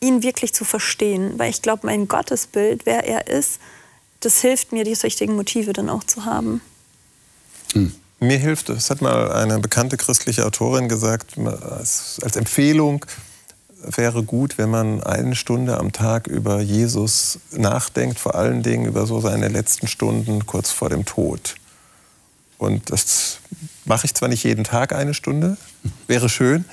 ihn 0.00 0.22
wirklich 0.22 0.54
zu 0.54 0.64
verstehen. 0.64 1.38
Weil 1.38 1.50
ich 1.50 1.62
glaube, 1.62 1.86
mein 1.86 2.08
Gottesbild, 2.08 2.86
wer 2.86 3.04
er 3.04 3.26
ist, 3.26 3.60
das 4.20 4.40
hilft 4.40 4.72
mir, 4.72 4.84
die 4.84 4.94
richtigen 4.94 5.36
Motive 5.36 5.72
dann 5.72 5.90
auch 5.90 6.04
zu 6.04 6.24
haben. 6.24 6.60
Mir 8.18 8.38
hilft, 8.38 8.70
das 8.70 8.88
hat 8.88 9.02
mal 9.02 9.30
eine 9.32 9.58
bekannte 9.58 9.96
christliche 9.96 10.46
Autorin 10.46 10.88
gesagt, 10.88 11.36
als, 11.38 12.18
als 12.22 12.36
Empfehlung 12.36 13.04
wäre 13.82 14.22
gut, 14.22 14.56
wenn 14.56 14.70
man 14.70 15.02
eine 15.02 15.36
Stunde 15.36 15.78
am 15.78 15.92
Tag 15.92 16.26
über 16.26 16.60
Jesus 16.60 17.38
nachdenkt, 17.52 18.18
vor 18.18 18.34
allen 18.34 18.62
Dingen 18.62 18.86
über 18.86 19.06
so 19.06 19.20
seine 19.20 19.48
letzten 19.48 19.86
Stunden 19.86 20.46
kurz 20.46 20.72
vor 20.72 20.88
dem 20.88 21.04
Tod. 21.04 21.56
Und 22.58 22.90
das 22.90 23.38
mache 23.84 24.06
ich 24.06 24.14
zwar 24.14 24.28
nicht 24.30 24.44
jeden 24.44 24.64
Tag 24.64 24.94
eine 24.94 25.12
Stunde, 25.12 25.58
wäre 26.06 26.30
schön, 26.30 26.64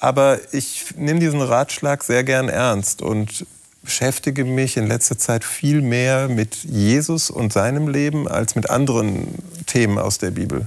aber 0.00 0.38
ich 0.52 0.94
nehme 0.96 1.20
diesen 1.20 1.42
Ratschlag 1.42 2.02
sehr 2.02 2.24
gern 2.24 2.48
ernst 2.48 3.02
und 3.02 3.46
beschäftige 3.82 4.44
mich 4.44 4.76
in 4.76 4.86
letzter 4.86 5.18
Zeit 5.18 5.44
viel 5.44 5.80
mehr 5.80 6.28
mit 6.28 6.56
Jesus 6.64 7.30
und 7.30 7.52
seinem 7.52 7.88
Leben 7.88 8.28
als 8.28 8.54
mit 8.54 8.70
anderen 8.70 9.28
Themen 9.66 9.98
aus 9.98 10.18
der 10.18 10.30
Bibel. 10.30 10.66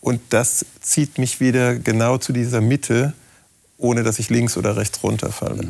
Und 0.00 0.20
das 0.30 0.64
zieht 0.80 1.18
mich 1.18 1.40
wieder 1.40 1.74
genau 1.74 2.18
zu 2.18 2.32
dieser 2.32 2.60
Mitte, 2.60 3.12
ohne 3.76 4.02
dass 4.02 4.18
ich 4.18 4.30
links 4.30 4.56
oder 4.56 4.76
rechts 4.76 5.02
runterfalle. 5.02 5.68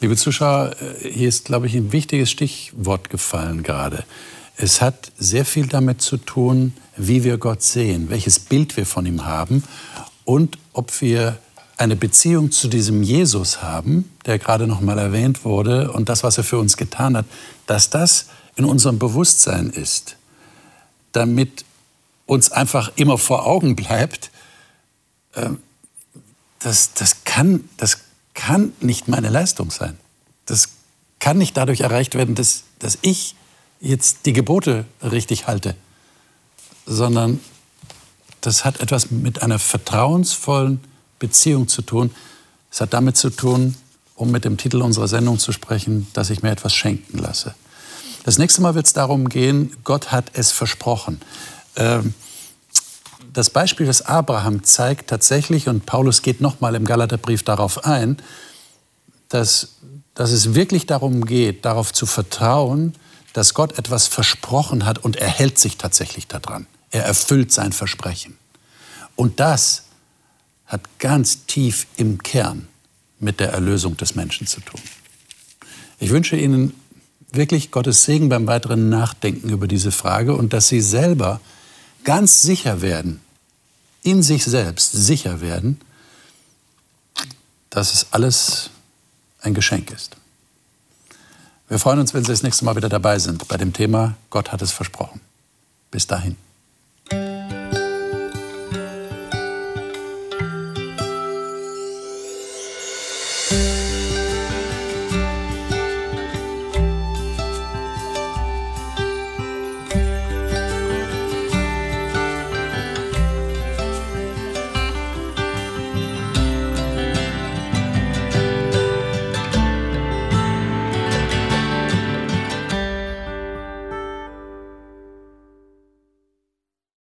Liebe 0.00 0.16
Zuschauer, 0.16 0.76
äh, 0.80 1.10
hier 1.10 1.28
ist, 1.28 1.46
glaube 1.46 1.66
ich, 1.66 1.74
ein 1.74 1.92
wichtiges 1.92 2.30
Stichwort 2.30 3.10
gefallen 3.10 3.62
gerade. 3.62 4.04
Es 4.56 4.80
hat 4.80 5.12
sehr 5.18 5.44
viel 5.44 5.66
damit 5.66 6.02
zu 6.02 6.16
tun, 6.16 6.72
wie 6.96 7.24
wir 7.24 7.38
Gott 7.38 7.62
sehen, 7.62 8.10
welches 8.10 8.38
Bild 8.38 8.76
wir 8.76 8.86
von 8.86 9.06
ihm 9.06 9.24
haben 9.24 9.62
und 10.24 10.58
ob 10.72 11.00
wir 11.00 11.38
eine 11.78 11.96
Beziehung 11.96 12.50
zu 12.50 12.68
diesem 12.68 13.02
Jesus 13.02 13.62
haben, 13.62 14.10
der 14.26 14.38
gerade 14.38 14.66
noch 14.66 14.80
mal 14.80 14.98
erwähnt 14.98 15.44
wurde 15.44 15.92
und 15.92 16.08
das, 16.08 16.24
was 16.24 16.36
er 16.36 16.44
für 16.44 16.58
uns 16.58 16.76
getan 16.76 17.16
hat, 17.16 17.24
dass 17.66 17.88
das 17.88 18.26
in 18.56 18.64
unserem 18.64 18.98
Bewusstsein 18.98 19.70
ist, 19.70 20.16
damit 21.12 21.64
uns 22.26 22.50
einfach 22.50 22.92
immer 22.96 23.16
vor 23.16 23.46
Augen 23.46 23.76
bleibt, 23.76 24.30
ähm, 25.34 25.58
das, 26.58 26.92
das, 26.94 27.24
kann, 27.24 27.68
das 27.76 27.98
kann 28.34 28.72
nicht 28.80 29.06
meine 29.06 29.28
Leistung 29.28 29.70
sein. 29.70 29.96
Das 30.46 30.70
kann 31.20 31.38
nicht 31.38 31.56
dadurch 31.56 31.80
erreicht 31.80 32.16
werden, 32.16 32.34
dass, 32.34 32.64
dass 32.80 32.98
ich 33.02 33.36
jetzt 33.80 34.26
die 34.26 34.32
Gebote 34.32 34.84
richtig 35.00 35.46
halte, 35.46 35.76
sondern 36.84 37.38
das 38.40 38.64
hat 38.64 38.80
etwas 38.80 39.12
mit 39.12 39.42
einer 39.42 39.60
vertrauensvollen 39.60 40.80
Beziehung 41.18 41.68
zu 41.68 41.82
tun. 41.82 42.10
Es 42.70 42.80
hat 42.80 42.92
damit 42.92 43.16
zu 43.16 43.30
tun, 43.30 43.76
um 44.14 44.30
mit 44.30 44.44
dem 44.44 44.56
Titel 44.56 44.82
unserer 44.82 45.08
Sendung 45.08 45.38
zu 45.38 45.52
sprechen, 45.52 46.08
dass 46.12 46.30
ich 46.30 46.42
mir 46.42 46.50
etwas 46.50 46.74
schenken 46.74 47.18
lasse. 47.18 47.54
Das 48.24 48.38
nächste 48.38 48.60
Mal 48.60 48.74
wird 48.74 48.86
es 48.86 48.92
darum 48.92 49.28
gehen, 49.28 49.76
Gott 49.84 50.12
hat 50.12 50.32
es 50.34 50.50
versprochen. 50.50 51.20
Ähm, 51.76 52.14
das 53.32 53.50
Beispiel 53.50 53.86
des 53.86 54.02
Abraham 54.02 54.64
zeigt 54.64 55.10
tatsächlich, 55.10 55.68
und 55.68 55.86
Paulus 55.86 56.22
geht 56.22 56.40
nochmal 56.40 56.74
im 56.74 56.84
Galaterbrief 56.84 57.42
darauf 57.42 57.84
ein, 57.84 58.16
dass, 59.28 59.76
dass 60.14 60.32
es 60.32 60.54
wirklich 60.54 60.86
darum 60.86 61.24
geht, 61.24 61.64
darauf 61.64 61.92
zu 61.92 62.06
vertrauen, 62.06 62.94
dass 63.32 63.54
Gott 63.54 63.78
etwas 63.78 64.06
versprochen 64.06 64.84
hat 64.84 64.98
und 64.98 65.16
er 65.16 65.28
hält 65.28 65.58
sich 65.58 65.76
tatsächlich 65.76 66.26
daran. 66.26 66.66
Er 66.90 67.04
erfüllt 67.04 67.52
sein 67.52 67.72
Versprechen. 67.72 68.36
Und 69.14 69.40
das 69.40 69.84
hat 70.68 70.82
ganz 70.98 71.46
tief 71.46 71.86
im 71.96 72.22
Kern 72.22 72.68
mit 73.18 73.40
der 73.40 73.50
Erlösung 73.52 73.96
des 73.96 74.14
Menschen 74.14 74.46
zu 74.46 74.60
tun. 74.60 74.80
Ich 75.98 76.10
wünsche 76.10 76.36
Ihnen 76.36 76.74
wirklich 77.32 77.70
Gottes 77.70 78.04
Segen 78.04 78.28
beim 78.28 78.46
weiteren 78.46 78.88
Nachdenken 78.88 79.50
über 79.50 79.66
diese 79.66 79.90
Frage 79.90 80.34
und 80.34 80.52
dass 80.52 80.68
Sie 80.68 80.80
selber 80.80 81.40
ganz 82.04 82.42
sicher 82.42 82.80
werden, 82.80 83.20
in 84.02 84.22
sich 84.22 84.44
selbst 84.44 84.92
sicher 84.92 85.40
werden, 85.40 85.80
dass 87.70 87.92
es 87.92 88.12
alles 88.12 88.70
ein 89.40 89.54
Geschenk 89.54 89.90
ist. 89.90 90.16
Wir 91.68 91.78
freuen 91.78 91.98
uns, 91.98 92.14
wenn 92.14 92.24
Sie 92.24 92.32
das 92.32 92.42
nächste 92.42 92.64
Mal 92.64 92.76
wieder 92.76 92.88
dabei 92.88 93.18
sind 93.18 93.46
bei 93.48 93.56
dem 93.56 93.72
Thema 93.72 94.16
Gott 94.30 94.52
hat 94.52 94.62
es 94.62 94.72
versprochen. 94.72 95.20
Bis 95.90 96.06
dahin. 96.06 96.36